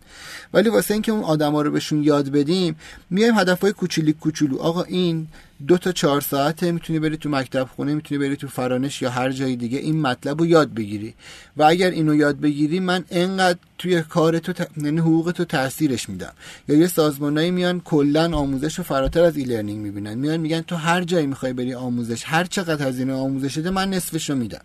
ولی 0.54 0.70
واسه 0.70 0.94
اینکه 0.94 1.12
اون 1.12 1.24
آدما 1.24 1.62
رو 1.62 1.72
بهشون 1.72 2.04
یاد 2.04 2.30
بدیم 2.30 2.76
میایم 3.10 3.38
هدفهای 3.38 3.74
کوچولی 3.74 4.14
کوچولو. 4.14 4.58
آقا 4.58 4.84
این 4.84 5.28
دو 5.68 5.78
تا 5.78 5.92
چهار 5.92 6.22
ساعته 6.22 6.72
می‌تونی 6.72 7.00
بری 7.00 7.18
تو 7.18 7.30
مکتب 7.30 7.68
خونه 7.76 7.94
می‌تونی 7.96 8.20
بری 8.20 8.36
تو 8.36 8.48
فرانش 8.48 9.02
یا 9.02 9.10
هر 9.10 9.32
جای 9.32 9.56
دیگه 9.56 9.78
این 9.78 10.02
مطلب 10.02 10.40
رو 10.40 10.46
یاد 10.46 10.74
بگیری. 10.74 11.14
و 11.58 11.64
اگر 11.64 11.90
اینو 11.90 12.16
یاد 12.16 12.40
بگیری 12.40 12.80
من 12.80 13.06
انقدر 13.12 13.60
توی 13.78 14.02
کار 14.02 14.40
تو 14.40 14.54
ت... 14.54 14.68
یعنی 14.78 15.00
حقوق 15.00 15.32
تو 15.32 15.46
تاثیرش 15.46 16.10
میدم. 16.10 16.34
یا 16.68 16.76
یه 16.76 16.88
سازمانایی 16.88 17.52
میان 17.52 17.80
کلا 17.80 18.38
آموزش 18.38 18.78
رو 18.78 18.84
فراتر 18.84 19.24
از 19.24 19.38
e-learning 19.38 19.80
می‌بینن. 19.80 20.14
میان 20.14 20.38
میگن 20.38 20.62
تو 20.62 20.76
هر 20.76 21.04
جایی 21.04 21.28
می‌خوای 21.28 21.54
بری 21.54 21.74
آموزش 21.74 22.24
هر 22.26 22.44
چقدر 22.44 22.88
هزینه 22.88 23.14
آموزش 23.14 23.58
ده 23.58 23.70
من 23.70 23.90
نصفش 23.90 24.30
رو 24.30 24.36
میدم. 24.36 24.62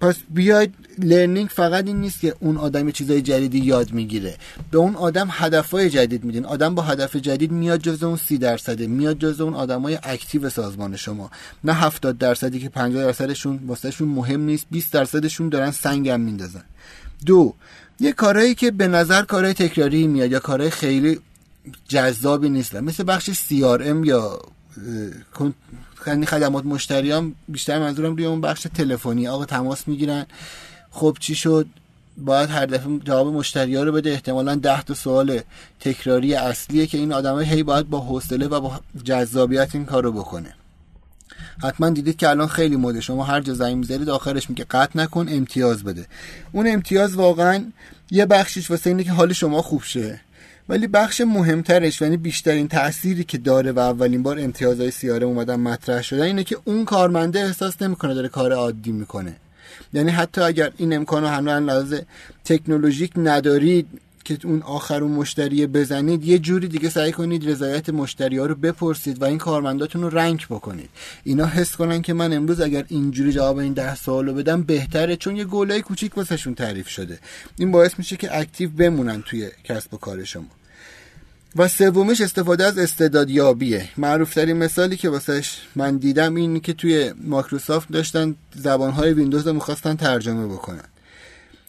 پس 0.00 0.16
با 0.30 0.74
e-learning 0.98 1.48
فقط 1.48 1.86
این 1.86 2.00
نیست 2.00 2.20
که 2.20 2.34
اون 2.40 2.56
آدم 2.56 2.90
چیزای 2.90 3.22
جدیدی 3.22 3.58
یاد 3.58 3.92
می‌گیره. 3.92 4.36
به 4.70 4.78
اون 4.78 4.96
آدم 4.96 5.28
هدفهای 5.30 5.90
جدید 5.90 6.24
میدین. 6.24 6.44
آدم 6.44 6.74
با 6.74 6.82
هدف 6.82 7.16
جدید 7.16 7.52
میاد 7.52 7.80
جز 7.80 8.02
اون 8.02 8.16
سی 8.16 8.38
درصده 8.38 8.86
میاد 8.86 9.18
جز 9.18 9.40
اون 9.40 9.54
آدمای 9.54 9.98
active 10.02 10.50
سازمان 10.50 10.96
شما. 10.96 11.30
نه 11.64 11.72
هفتاد 11.72 12.18
درصدی 12.18 12.58
که 12.58 12.68
50 12.68 13.04
درصدشون 13.04 13.60
واسهشون 13.66 14.08
مهم 14.08 14.40
نیست 14.40 14.66
20 14.70 14.92
درصدشون 14.92 15.48
دارن 15.48 15.70
سنگم 15.70 16.20
میندازن. 16.20 16.62
دو 17.26 17.54
یه 18.00 18.12
کارهایی 18.12 18.54
که 18.54 18.70
به 18.70 18.88
نظر 18.88 19.22
کارهای 19.22 19.54
تکراری 19.54 20.06
میاد 20.06 20.30
یا 20.30 20.38
کارهای 20.38 20.70
خیلی 20.70 21.20
جذابی 21.88 22.48
نیستن. 22.48 22.80
مثل 22.84 23.04
بخش 23.06 23.30
CRM 23.30 24.06
یا 24.06 24.40
یعنی 26.06 26.26
خدمات 26.26 26.64
مشتریان 26.64 27.34
بیشتر 27.48 27.78
منظورم 27.78 28.16
روی 28.16 28.26
اون 28.26 28.40
بخش 28.40 28.66
تلفنی. 28.74 29.28
آقا 29.28 29.44
تماس 29.44 29.88
می‌گیرن. 29.88 30.26
خب 30.90 31.16
چی 31.20 31.34
شد؟ 31.34 31.66
باید 32.18 32.50
هر 32.50 32.66
دفعه 32.66 32.98
جواب 32.98 33.26
مشتری 33.26 33.76
رو 33.76 33.92
بده. 33.92 34.10
احتمالا 34.10 34.54
ده 34.54 34.82
تا 34.82 34.94
سوال 34.94 35.40
تکراری 35.80 36.34
اصلیه 36.34 36.86
که 36.86 36.98
این 36.98 37.12
آدمه 37.12 37.44
هی 37.44 37.62
باید 37.62 37.90
با 37.90 38.00
حوصله 38.00 38.46
و 38.46 38.60
با 38.60 38.80
جذابیت 39.04 39.74
این 39.74 39.84
کار 39.84 40.04
رو 40.04 40.12
بکنه. 40.12 40.54
حتما 41.62 41.90
دیدید 41.90 42.16
که 42.16 42.28
الان 42.28 42.48
خیلی 42.48 42.76
مده. 42.76 43.00
شما 43.00 43.24
هر 43.24 43.40
جا 43.40 43.54
زنگ 43.54 43.76
می‌ذارید 43.76 44.08
آخرش 44.08 44.50
میگه 44.50 44.64
قطع 44.64 44.98
نکن 44.98 45.26
امتیاز 45.28 45.84
بده. 45.84 46.06
اون 46.52 46.66
امتیاز 46.68 47.14
واقعا 47.14 47.64
یه 48.10 48.26
بخشش 48.26 48.70
واسه 48.70 48.90
اینه 48.90 49.04
که 49.04 49.12
حال 49.12 49.32
شما 49.32 49.62
خوب 49.62 49.82
شه. 49.82 50.20
ولی 50.68 50.86
بخش 50.86 51.20
مهمترش 51.20 52.00
یعنی 52.00 52.16
بیشترین 52.16 52.68
تأثیری 52.68 53.24
که 53.24 53.38
داره 53.38 53.72
و 53.72 53.78
اولین 53.78 54.22
بار 54.22 54.40
امتیازهای 54.40 54.90
سیاره 54.90 55.26
اومدن 55.26 55.56
مطرح 55.56 56.02
شده 56.02 56.22
اینه 56.22 56.44
که 56.44 56.58
اون 56.64 56.84
کارمنده 56.84 57.40
احساس 57.40 57.82
نمی‌کنه 57.82 58.14
داره 58.14 58.28
کار 58.28 58.52
عادی 58.52 58.92
می‌کنه. 58.92 59.36
یعنی 59.92 60.10
حتی 60.10 60.40
اگر 60.40 60.72
این 60.76 60.92
امکان 60.92 61.22
رو 61.22 61.28
هنوز 61.28 61.62
لحاظ 61.62 61.94
تکنولوژیک 62.44 63.12
ندارید 63.16 63.86
که 64.26 64.38
اون 64.44 64.62
آخر 64.62 65.02
اون 65.02 65.12
مشتری 65.12 65.66
بزنید 65.66 66.24
یه 66.24 66.38
جوری 66.38 66.68
دیگه 66.68 66.88
سعی 66.88 67.12
کنید 67.12 67.50
رضایت 67.50 67.90
مشتری 67.90 68.38
ها 68.38 68.46
رو 68.46 68.54
بپرسید 68.54 69.22
و 69.22 69.24
این 69.24 69.38
کارمنداتون 69.38 70.02
رو 70.02 70.08
رنگ 70.08 70.46
بکنید. 70.50 70.90
اینا 71.24 71.46
حس 71.46 71.76
کنن 71.76 72.02
که 72.02 72.12
من 72.12 72.32
امروز 72.32 72.60
اگر 72.60 72.84
اینجوری 72.88 73.32
جواب 73.32 73.58
این 73.58 73.72
ده 73.72 73.94
سوالو 73.94 74.34
بدم 74.34 74.62
بهتره 74.62 75.16
چون 75.16 75.36
یه 75.36 75.44
گله 75.44 75.80
کوچیک 75.80 76.16
واسهشون 76.16 76.54
تعریف 76.54 76.88
شده. 76.88 77.18
این 77.58 77.72
باعث 77.72 77.98
میشه 77.98 78.16
که 78.16 78.38
active 78.38 78.70
بمونن 78.70 79.22
توی 79.22 79.50
کسب 79.64 79.94
و 79.94 79.96
کار 79.96 80.24
شما. 80.24 80.46
و 81.56 81.68
سومش 81.68 82.20
استفاده 82.20 82.64
از 82.64 82.78
استعدادیابیه. 82.78 83.88
معروفترین 83.96 84.56
مثالی 84.56 84.96
که 84.96 85.08
واسهش 85.08 85.58
من 85.76 85.96
دیدم 85.96 86.34
این 86.34 86.60
که 86.60 86.72
توی 86.72 87.12
مایکروسافت 87.24 87.92
داشتن 87.92 88.34
زبانهای 88.54 89.12
ویندوز 89.12 89.46
رو 89.46 89.52
می‌خواستن 89.52 89.94
ترجمه 89.94 90.46
بکنن. 90.46 90.84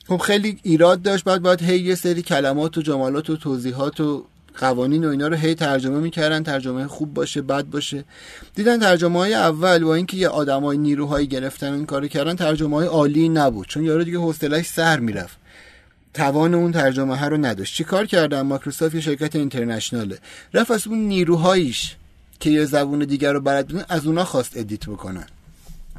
خب 0.08 0.18
خیلی 0.18 0.60
ایراد 0.64 1.02
داشت. 1.02 1.24
بعد 1.24 1.42
باید 1.42 1.62
هی 1.62 1.80
یه 1.80 1.96
سری 1.96 2.22
کلمات 2.22 2.78
و 2.78 2.82
جملات 2.82 3.30
و 3.30 3.38
توضیحات 3.38 4.00
و 4.00 4.26
قوانین 4.58 5.06
و 5.06 5.10
اینا 5.10 5.28
رو 5.28 5.36
هی 5.36 5.56
ترجمه 5.56 6.00
می‌کردن. 6.00 6.44
ترجمه 6.44 6.88
خوب 6.88 7.14
باشه 7.14 7.42
بد 7.42 7.66
باشه. 7.66 8.04
دیدن 8.56 8.80
ترجمه 8.80 9.20
های 9.20 9.34
اول 9.34 9.84
با 9.84 9.96
اینکه 9.96 10.18
یه 10.18 10.28
آدمای 10.28 10.78
نیروهایی 10.78 11.28
گرفتن 11.28 11.74
این 11.74 11.86
کارو 11.86 12.08
کردن 12.08 12.36
ترجمه 12.36 12.76
های 12.76 12.88
عالی 12.88 13.30
نبود. 13.30 13.68
چون 13.68 13.84
یارو 13.84 14.04
دیگه 14.04 14.18
حوصلش 14.18 14.66
سر 14.66 15.00
می‌رفت. 15.00 15.38
توان 16.14 16.54
اون 16.54 16.72
ترجمه 16.72 17.18
ها 17.18 17.28
رو 17.28 17.38
نداشت. 17.38 17.76
چیکار 17.76 18.06
کردن؟ 18.06 18.42
مایکروسافت 18.42 18.96
یه 18.96 19.02
شرکت 19.02 19.36
international 19.36 20.07
ه. 20.07 20.18
رفت 20.54 20.72
از 20.72 20.88
اون 20.88 21.00
نیروهاییش 21.00 21.96
که 22.40 22.50
یه 22.50 22.66
زبون 22.66 23.00
دیگر 23.00 23.34
رو 23.34 23.42
بلد 23.42 23.68
بودن 23.68 23.86
از 23.90 24.06
اونا 24.06 24.24
خواست 24.24 24.58
edit 24.58 24.86
بکنن 24.86 25.26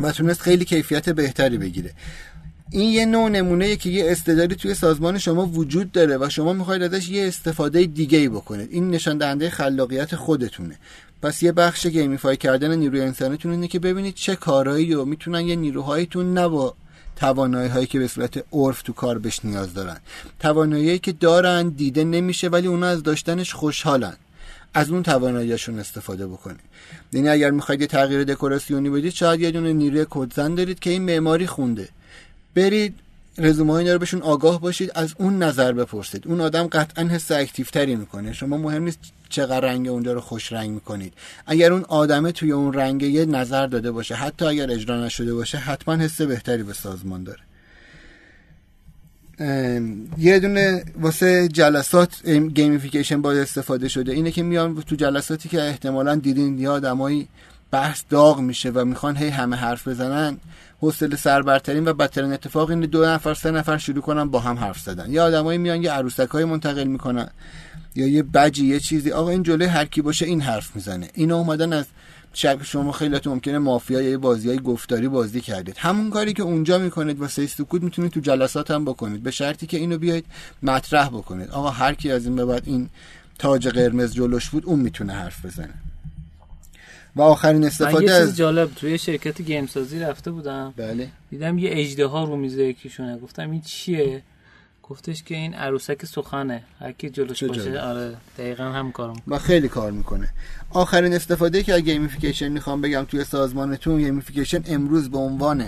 و 0.00 0.12
تونست 0.12 0.40
خیلی 0.40 0.64
کیفیت 0.64 1.08
بهتری 1.08 1.58
بگیره. 1.58 1.92
این 2.70 2.90
یه 2.92 3.06
نوع 3.06 3.28
نمونه 3.28 3.76
که 3.76 3.90
یه 3.90 4.10
استعدادی 4.10 4.54
توی 4.54 4.74
سازمان 4.74 5.18
شما 5.18 5.46
وجود 5.46 5.92
داره 5.92 6.16
و 6.16 6.28
شما 6.30 6.52
می‌خواید 6.52 6.82
ازش 6.82 7.08
یه 7.08 7.28
استفاده 7.28 7.84
دیگه 7.84 8.18
ای 8.18 8.28
بکنید. 8.28 8.68
این 8.72 8.90
نشان 8.90 9.18
دهنده 9.18 9.50
خلاقیت 9.50 10.16
خودتونه. 10.16 10.78
پس 11.22 11.42
یه 11.42 11.52
بخش 11.52 11.86
gamify 11.86 12.36
کردن 12.36 12.74
نیروی 12.74 13.00
انسانیتون 13.00 13.52
اینه 13.52 13.68
که 13.68 13.78
ببینید 13.78 14.14
چه 14.14 14.36
کارهایی 14.36 14.94
رو 14.94 15.04
می‌تونن 15.04 15.40
یه 15.40 15.56
نیروهایتون 15.56 16.34
نه 16.34 16.48
با 16.48 16.74
توانایی 17.16 17.68
هایی 17.68 17.86
که 17.86 17.98
به 17.98 18.08
صورت 18.08 18.44
عرف 18.52 18.82
تو 18.82 18.92
کار 18.92 19.18
بهش 19.18 19.40
نیاز 19.44 19.74
دارن. 19.74 19.96
توانایی 20.40 20.98
که 20.98 21.12
دارن 21.12 21.68
دیده 21.68 22.04
نمیشه 22.04 22.48
ولی 22.48 22.66
اونا 22.66 22.86
از 22.86 23.02
داشتنش 23.02 23.54
خوشحالن. 23.54 24.16
از 24.74 24.90
اون 24.90 25.02
تواناییشون 25.02 25.78
استفاده 25.78 26.26
بکنید. 26.26 26.60
یعنی 27.12 27.28
اگر 27.28 27.50
می‌خواید 27.50 27.80
یه 27.80 27.86
تغییر 27.86 28.24
دکوراسیونی 28.24 28.90
بدید 28.90 29.12
شاید 29.12 29.40
یه 29.40 29.50
دونه 29.50 29.72
نیروی 29.72 30.06
کدزن 30.10 30.54
دارید 30.54 30.78
که 30.78 30.90
این 30.90 31.02
معماری 31.02 31.46
خونده. 31.46 31.88
برید 32.58 32.94
رزومه 33.38 33.72
اینا 33.72 33.92
رو 33.92 33.98
بهشون 33.98 34.22
آگاه 34.22 34.60
باشید 34.60 34.90
از 34.94 35.14
اون 35.18 35.42
نظر 35.42 35.72
بپرسید. 35.72 36.26
اون 36.26 36.40
آدم 36.40 36.66
قطعا 36.66 37.04
حس 37.04 37.30
active 37.32 37.66
تری 37.66 37.96
می‌کنه. 37.96 38.32
شما 38.32 38.56
مهم 38.56 38.82
نیست 38.82 38.98
چقدر 39.28 39.60
رنگ 39.60 39.88
اونجا 39.88 40.12
رو 40.12 40.20
خوش 40.20 40.52
رنگ 40.52 40.70
می‌کنید. 40.70 41.12
اگر 41.46 41.72
اون 41.72 41.84
آدمه 41.88 42.32
توی 42.32 42.52
اون 42.52 42.72
رنگ 42.72 43.02
یه 43.02 43.24
نظر 43.24 43.66
داده 43.66 43.90
باشه 43.90 44.14
حتی 44.14 44.44
اگر 44.44 44.70
اجرا 44.70 45.04
نشده 45.04 45.34
باشه 45.34 45.58
حتما 45.58 45.96
حس 45.96 46.20
بهتری 46.20 46.62
به 46.62 46.72
سازمان 46.72 47.24
داره. 47.24 47.40
یه 50.18 50.38
دونه 50.38 50.84
واسه 51.00 51.48
جلسات 51.48 52.26
gamification 52.54 53.22
باید 53.22 53.38
استفاده 53.38 53.88
شده. 53.88 54.12
اینه 54.12 54.30
که 54.30 54.42
میان 54.42 54.82
تو 54.82 54.96
جلساتی 54.96 55.48
که 55.48 55.62
احتمالا 55.62 56.14
دیدین 56.14 56.58
یه 56.58 56.68
آدمایی 56.68 57.28
بحث 57.70 58.02
داغ 58.10 58.40
میشه 58.40 58.70
و 58.70 58.84
می‌خوان 58.84 59.16
هی 59.16 59.28
همه 59.28 59.56
حرف 59.56 59.88
بزنن 59.88 60.38
حوصله 60.80 61.16
سربرترین 61.16 61.88
و 61.88 61.92
بدترین 61.92 62.32
اتفاق 62.32 62.70
این 62.70 62.80
دو 62.80 63.04
نفر 63.04 63.34
سه 63.34 63.50
نفر 63.50 63.78
شروع 63.78 64.02
کنن 64.02 64.30
با 64.30 64.40
هم 64.40 64.56
حرف 64.58 64.80
زدن. 64.80 65.10
یا 65.10 65.24
آدمایی 65.24 65.58
میان 65.58 65.82
یه 65.82 65.90
عروسک 65.90 66.28
های 66.28 66.44
منتقل 66.44 66.84
می‌کنن 66.84 67.30
یا 67.94 68.06
یه 68.06 68.22
بجی 68.22 68.66
یه 68.66 68.80
چیزی. 68.80 69.10
آقا 69.10 69.30
این 69.30 69.42
جلوی 69.42 69.66
هر 69.66 69.84
کی 69.84 70.02
باشه 70.02 70.26
این 70.26 70.40
حرف 70.40 70.76
می‌زنه. 70.76 71.10
اینا 71.14 71.36
اومدن 71.36 71.72
از 71.72 71.86
شب 72.32 72.62
شما 72.62 72.92
خیلیتون 72.92 73.32
ممکنه 73.32 73.58
مافیا 73.58 74.02
یا 74.02 74.18
بازی 74.18 74.48
های 74.48 74.58
گفتاری 74.58 75.08
بازی 75.08 75.40
کردید. 75.40 75.76
همون 75.78 76.10
کاری 76.10 76.32
که 76.32 76.42
اونجا 76.42 76.78
می‌کنید 76.78 77.18
واسه 77.18 77.46
سکوت 77.46 77.82
می‌تونید 77.82 78.12
تو 78.12 78.20
جلسات 78.20 78.70
هم 78.70 78.84
بکنید. 78.84 79.22
به 79.22 79.30
شرطی 79.30 79.66
که 79.66 79.76
اینو 79.76 79.98
بیاید 79.98 80.24
مطرح 80.62 81.08
بکنید. 81.08 81.50
آقا 81.50 81.70
هر 81.70 81.94
کی 81.94 82.10
از 82.10 82.26
این 82.26 82.36
به 82.36 82.44
بعد 82.44 82.62
این 82.66 82.88
تاج 83.38 83.68
قرمز 83.68 84.14
جلوش 84.14 84.50
بود 84.50 84.66
اون 84.66 84.80
می‌تونه 84.80 85.12
حرف 85.12 85.46
بزنه. 85.46 85.74
و 87.16 87.22
آخرین 87.22 87.64
استفاده 87.64 88.04
یه 88.04 88.18
چیز 88.18 88.36
جالب 88.36 88.74
توی 88.74 88.98
شرکت 88.98 89.42
گیم 89.42 89.66
سازی 89.66 89.98
رفته 89.98 90.30
بودم. 90.30 90.74
بله. 90.76 91.08
دیدم 91.30 91.58
یه 91.58 91.70
اجده 91.72 92.06
ها 92.06 92.24
رو 92.24 92.36
میزه 92.36 92.62
یکیشونه. 92.62 93.18
گفتم 93.18 93.50
این 93.50 93.60
چیه؟ 93.60 94.22
گفتش 94.82 95.22
که 95.22 95.34
این 95.34 95.54
عروسک 95.54 96.06
سخنه. 96.06 96.62
هر 96.80 96.92
کی 96.92 97.10
جلوش 97.10 97.44
باشه. 97.44 97.80
آره 97.80 98.16
دقیقا 98.38 98.64
هم 98.64 98.92
کارم 98.92 99.22
و 99.28 99.38
خیلی 99.38 99.68
کار 99.68 99.90
می‌کنه. 99.90 100.28
آخرین 100.70 101.14
استفاده 101.14 101.62
که 101.62 101.74
از 101.74 101.80
gamification 101.80 102.48
می‌خوام 102.48 102.80
بگم 102.80 103.04
توی 103.04 103.24
سازمانتون 103.24 103.98
gamification 103.98 104.62
امروز 104.66 105.10
به 105.10 105.18
عنوان 105.18 105.64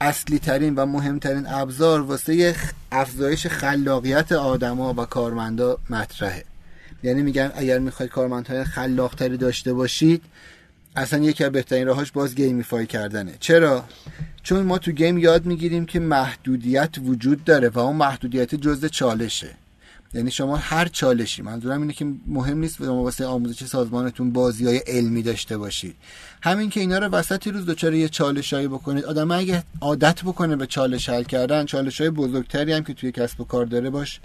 اصلی 0.00 0.38
ترین 0.38 0.74
و 0.74 0.86
مهمترین 0.86 1.46
ابزار 1.46 2.00
واسه 2.00 2.56
افزایش 2.92 3.46
خلاقیت 3.46 4.32
آدما 4.32 4.94
و 4.94 5.04
کارمندا 5.04 5.78
مطرحه. 5.90 6.44
یعنی 7.04 7.22
میگن 7.22 7.52
اگر 7.54 7.78
می‌خواید 7.78 8.12
کارمندهای 8.12 8.64
خلاقتری 8.64 9.36
داشته 9.36 9.72
باشید 9.72 10.22
اصلا 10.96 11.24
یکی 11.24 11.44
از 11.44 11.52
بهترین 11.52 11.86
راهاش 11.86 12.12
باز 12.12 12.34
gamify 12.34 12.86
کردنه. 12.86 13.34
چرا؟ 13.40 13.84
چون 14.42 14.62
ما 14.62 14.78
تو 14.78 14.92
گیم 14.92 15.18
یاد 15.18 15.46
می‌گیریم 15.46 15.86
که 15.86 16.00
محدودیت 16.00 16.90
وجود 17.04 17.44
داره 17.44 17.68
و 17.68 17.78
اون 17.78 17.96
محدودیت 17.96 18.54
جزء 18.54 18.88
چالشه. 18.88 19.50
یعنی 20.14 20.30
شما 20.30 20.56
هر 20.56 20.88
چالشی 20.88 21.42
منظورم 21.42 21.80
اینه 21.80 21.92
که 21.92 22.06
مهم 22.26 22.58
نیست 22.58 22.76
شما 22.76 23.02
واسه 23.02 23.26
آموزش 23.26 23.64
سازمانتون 23.64 24.32
بازی 24.32 24.66
های 24.66 24.78
علمی 24.78 25.22
داشته 25.22 25.58
باشید. 25.58 25.94
همین 26.42 26.70
که 26.70 26.80
اینا 26.80 26.98
رو 26.98 27.08
وسط 27.08 27.46
روز 27.46 27.66
دچار 27.66 27.94
یه 27.94 28.08
چالشایی 28.08 28.68
بکنید. 28.68 29.04
آدم 29.04 29.30
اگه 29.30 29.62
عادت 29.80 30.22
بکنه 30.22 30.56
به 30.56 30.66
چالش 30.66 31.08
حل 31.08 31.22
کردن 31.22 31.64
چالش 31.64 32.00
های 32.00 32.10
بزرگتری 32.10 32.72
هم 32.72 32.84
که 32.84 32.94
توی 32.94 33.12
کسب 33.12 33.40
و 33.40 33.44
کار 33.44 33.64
داره 33.66 33.90
باش 33.90 34.20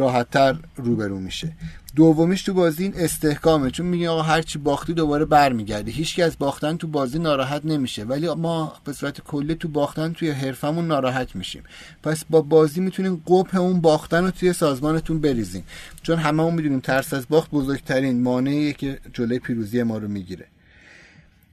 راحتتر 0.00 0.56
روبرو 0.76 1.20
میشه. 1.20 1.52
دومیش 1.96 2.42
تو 2.42 2.54
بازی 2.54 2.82
این 2.82 2.92
استحکامه 2.96 3.70
چون 3.70 3.86
میگه 3.86 4.08
آقا 4.08 4.22
هرچی 4.22 4.58
باختی 4.58 4.94
دوباره 4.94 5.24
برمیگردی. 5.24 5.90
هیچکی 5.90 6.22
از 6.22 6.38
باختن 6.38 6.76
تو 6.76 6.86
بازی 6.86 7.18
ناراحت 7.18 7.64
نمیشه 7.64 8.04
ولی 8.04 8.34
ما 8.34 8.72
به 8.84 8.92
صورت 8.92 9.20
کلی 9.20 9.54
تو 9.54 9.68
باختن 9.68 10.12
توی 10.12 10.30
حرفمون 10.30 10.86
ناراحت 10.86 11.36
میشیم. 11.36 11.62
پس 12.02 12.24
با 12.30 12.40
بازی 12.42 12.80
می‌تونیم 12.80 13.22
قبه 13.26 13.58
اون 13.58 13.80
باختن 13.80 14.24
رو 14.24 14.30
توی 14.30 14.52
سازمانتون 14.52 15.20
بریزیم. 15.20 15.64
چون 16.02 16.18
همه 16.18 16.42
اون 16.42 16.54
می‌دونیم 16.54 16.80
ترس 16.80 17.14
از 17.14 17.26
باخت 17.28 17.50
بزرگترین 17.50 18.22
مانعیه 18.22 18.72
که 18.72 18.98
جلوی 19.12 19.38
پیروزی 19.38 19.82
ما 19.82 19.98
رو 19.98 20.08
می‌گیره. 20.08 20.46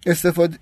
استفاده 0.07 0.57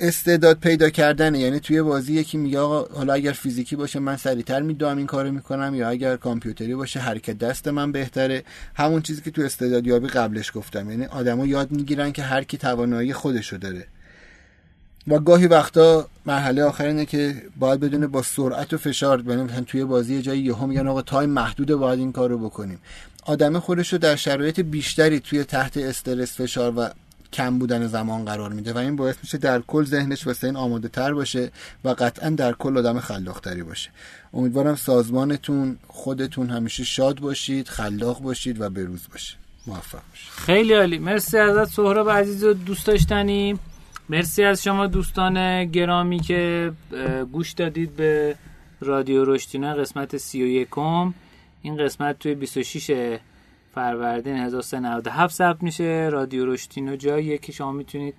استعداد 0.00 0.58
پیدا 0.58 0.90
کردنه. 0.90 1.38
یعنی 1.38 1.60
توی 1.60 1.82
بازی 1.82 2.12
یکی 2.12 2.38
میگه 2.38 2.58
آقا 2.58 2.96
حالا 2.96 3.12
اگر 3.12 3.32
فیزیکی 3.32 3.76
باشه 3.76 3.98
من 3.98 4.16
سریعتر 4.16 4.62
میدوام 4.62 4.96
این 4.96 5.06
کارو 5.06 5.32
می‌کنم 5.32 5.74
یا 5.74 5.88
اگر 5.88 6.16
کامپیوتری 6.16 6.74
باشه 6.74 7.00
حرکت 7.00 7.38
دست 7.38 7.68
من 7.68 7.92
بهتره. 7.92 8.42
همون 8.74 9.02
چیزی 9.02 9.22
که 9.22 9.30
تو 9.30 9.42
استعدادیابی 9.42 10.08
قبلش 10.08 10.52
گفتم. 10.54 10.90
یعنی 10.90 11.04
آدما 11.04 11.46
یاد 11.46 11.70
می‌گیرن 11.70 12.12
که 12.12 12.22
هر 12.22 12.44
کی 12.44 12.56
توانایی 12.56 13.12
خودشو 13.12 13.56
داره. 13.56 13.86
و 15.08 15.18
گاهی 15.18 15.46
وقتا 15.46 16.08
مرحله 16.26 16.62
آخر 16.62 16.86
اینه 16.86 17.06
که 17.06 17.34
باید 17.58 17.80
بدونه 17.80 18.06
با 18.06 18.22
سرعت 18.22 18.72
و 18.72 18.78
فشار 18.78 19.24
یعنی 19.26 19.42
مثلا 19.42 19.60
توی 19.60 19.84
بازی 19.84 20.22
جایی 20.22 20.42
یهو 20.42 20.66
میگن 20.66 20.86
آقا 20.86 21.02
تایم 21.02 21.30
محدوده 21.30 21.76
باید 21.76 21.98
این 21.98 22.12
کارو 22.12 22.38
بکنیم. 22.38 22.78
آدم 23.26 23.58
خودش 23.58 23.92
رو 23.92 23.98
در 23.98 24.16
شرایط 24.16 24.60
بیشتری 24.60 25.20
توی 25.20 25.44
تحت 25.44 25.76
استرس 25.76 26.40
فشار 26.40 26.72
و 26.76 26.88
کم 27.34 27.58
بودن 27.58 27.86
زمان 27.86 28.24
قرار 28.24 28.52
میده 28.52 28.72
و 28.72 28.78
این 28.78 28.96
باعث 28.96 29.16
میشه 29.22 29.38
در 29.38 29.60
کل 29.60 29.84
ذهنش 29.84 30.26
واسه 30.26 30.46
این 30.46 30.56
آماده 30.56 30.88
تر 30.88 31.14
باشه 31.14 31.50
و 31.84 31.88
قطعا 31.88 32.30
در 32.30 32.52
کل 32.52 32.78
آدم 32.78 33.00
خلاقتری 33.00 33.62
باشه. 33.62 33.90
امیدوارم 34.32 34.74
سازمانتون 34.74 35.78
خودتون 35.88 36.50
همیشه 36.50 36.84
شاد 36.84 37.20
باشید 37.20 37.68
خلاق 37.68 38.22
باشید 38.22 38.60
و 38.60 38.70
بروز 38.70 39.08
باشید. 39.12 39.36
موفق 39.66 40.02
باشید. 40.10 40.30
خیلی 40.30 40.72
عالی. 40.72 40.98
مرسی 40.98 41.38
ازت 41.38 41.64
سهراب 41.64 42.10
عزیز 42.10 42.44
و 42.44 42.52
دوست 42.52 42.86
داشتنی. 42.86 43.58
مرسی 44.08 44.44
از 44.44 44.62
شما 44.62 44.86
دوستان 44.86 45.64
گرامی 45.64 46.20
که 46.20 46.72
گوش 47.32 47.52
دادید 47.52 47.96
به 47.96 48.36
رادیو 48.80 49.24
رشتینه 49.24 49.74
قسمت 49.74 50.16
سی 50.16 50.42
و 50.42 50.46
یکم. 50.46 51.14
این 51.62 51.84
قسمت 51.84 52.18
توی 52.18 52.34
26 52.34 53.18
فروردین 53.74 54.36
1397 54.36 55.34
ثبت 55.34 55.62
میشه. 55.62 56.08
رادیو 56.12 56.46
رشتینو 56.46 56.96
جاییه 56.96 57.38
که 57.38 57.52
شما 57.52 57.72
می‌تونید 57.72 58.14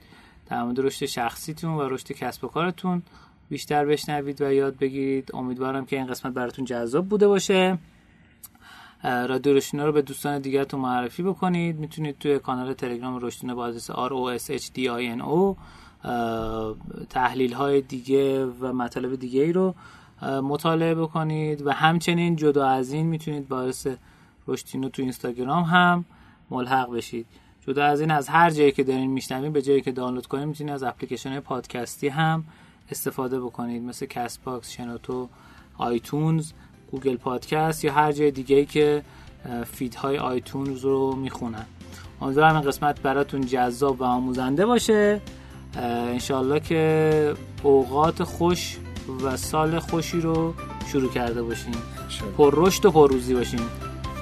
در 0.50 0.64
مورد 0.64 0.80
رشد 0.80 1.06
شخصیتون 1.06 1.72
و 1.72 1.90
رشد 1.90 2.12
کسب 2.12 2.44
و 2.44 2.48
کارتون 2.48 3.02
بیشتر 3.50 3.86
بشنوید 3.86 4.42
و 4.42 4.54
یاد 4.54 4.78
بگیرید. 4.78 5.30
امیدوارم 5.34 5.86
که 5.86 5.96
این 5.96 6.08
قسمت 6.08 6.34
براتون 6.34 6.66
جذاب 6.66 7.08
بوده 7.08 7.28
باشه. 7.28 7.78
رادیو 9.04 9.54
رشدینو 9.54 9.86
رو 9.86 9.92
به 9.92 10.02
دوستان 10.02 10.42
دیگرتون 10.42 10.80
معرفی 10.80 11.24
بکنید. 11.24 11.80
می‌تونید 11.80 12.18
توی 12.20 12.40
کانال 12.40 12.74
تلگرام 12.74 13.20
رشدینو 13.22 13.56
با 13.56 13.64
آدرس 13.64 13.92
R 13.92 14.10
O 14.10 14.40
S 14.42 14.62
H 14.62 14.66
D 14.66 14.78
I 14.78 15.20
N 15.20 15.22
O 15.22 15.56
تحلیل 17.10 17.54
های 17.54 17.82
دیگه 17.82 18.46
و 18.46 18.74
مطالب 18.74 19.16
دیگه 19.16 19.42
ای 19.42 19.54
رو 19.54 19.76
مطالعه 20.24 20.96
بکنید. 20.96 21.68
و 21.68 21.72
همچنین 21.72 22.36
جدا 22.36 22.68
از 22.68 22.92
این 22.94 23.06
می‌تونید 23.06 23.48
با 23.48 23.88
رشدینو 24.48 24.90
تو 24.90 25.02
اینستاگرام 25.02 25.64
هم 25.64 26.06
ملحق 26.50 26.92
بشید. 26.92 27.26
جدا 27.68 27.86
از 27.86 28.02
این 28.02 28.12
از 28.12 28.30
هر 28.30 28.50
جایی 28.50 28.72
که 28.72 28.84
دارین 28.84 29.12
میشنوین 29.12 29.54
به 29.54 29.62
جایی 29.62 29.82
که 29.82 29.92
دانلود 29.92 30.28
کنید 30.28 30.48
می‌تونید 30.48 30.74
از 30.74 30.84
اپلیکیشن 30.84 31.40
پادکستی 31.40 32.08
هم 32.08 32.44
استفاده 32.92 33.40
بکنید. 33.40 33.84
مثل 33.84 34.06
Castbox 34.06 34.72
شنوتو 34.72 35.30
iTunes 35.78 36.52
Google 36.92 37.18
Podcast 37.18 37.84
یا 37.84 37.94
هر 37.94 38.12
جای 38.12 38.32
دیگه 38.32 38.56
ای 38.56 38.66
که 38.66 39.04
feed 39.66 39.96
های 39.96 40.18
iTunes 40.18 40.86
رو 40.86 41.16
می‌خونن. 41.16 41.66
امیدوارم 42.22 42.56
این 42.56 42.66
قسمت 42.66 43.02
براتون 43.02 43.46
جذاب 43.46 44.02
و 44.02 44.04
آموزنده 44.04 44.66
باشه. 44.66 45.22
انشالله 45.78 46.60
که 46.60 47.34
اوقات 47.64 48.24
خوش 48.24 48.78
و 49.24 49.38
سال 49.38 49.80
خوشی 49.80 50.22
رو 50.22 50.54
شروع 50.88 51.12
کرده 51.12 51.44
باشیم 51.44 51.76
پر 52.38 52.54
رشد 52.58 52.86
و 52.86 52.92
پر 52.92 53.12
روزی 53.12 53.34
باشیم 53.34 53.60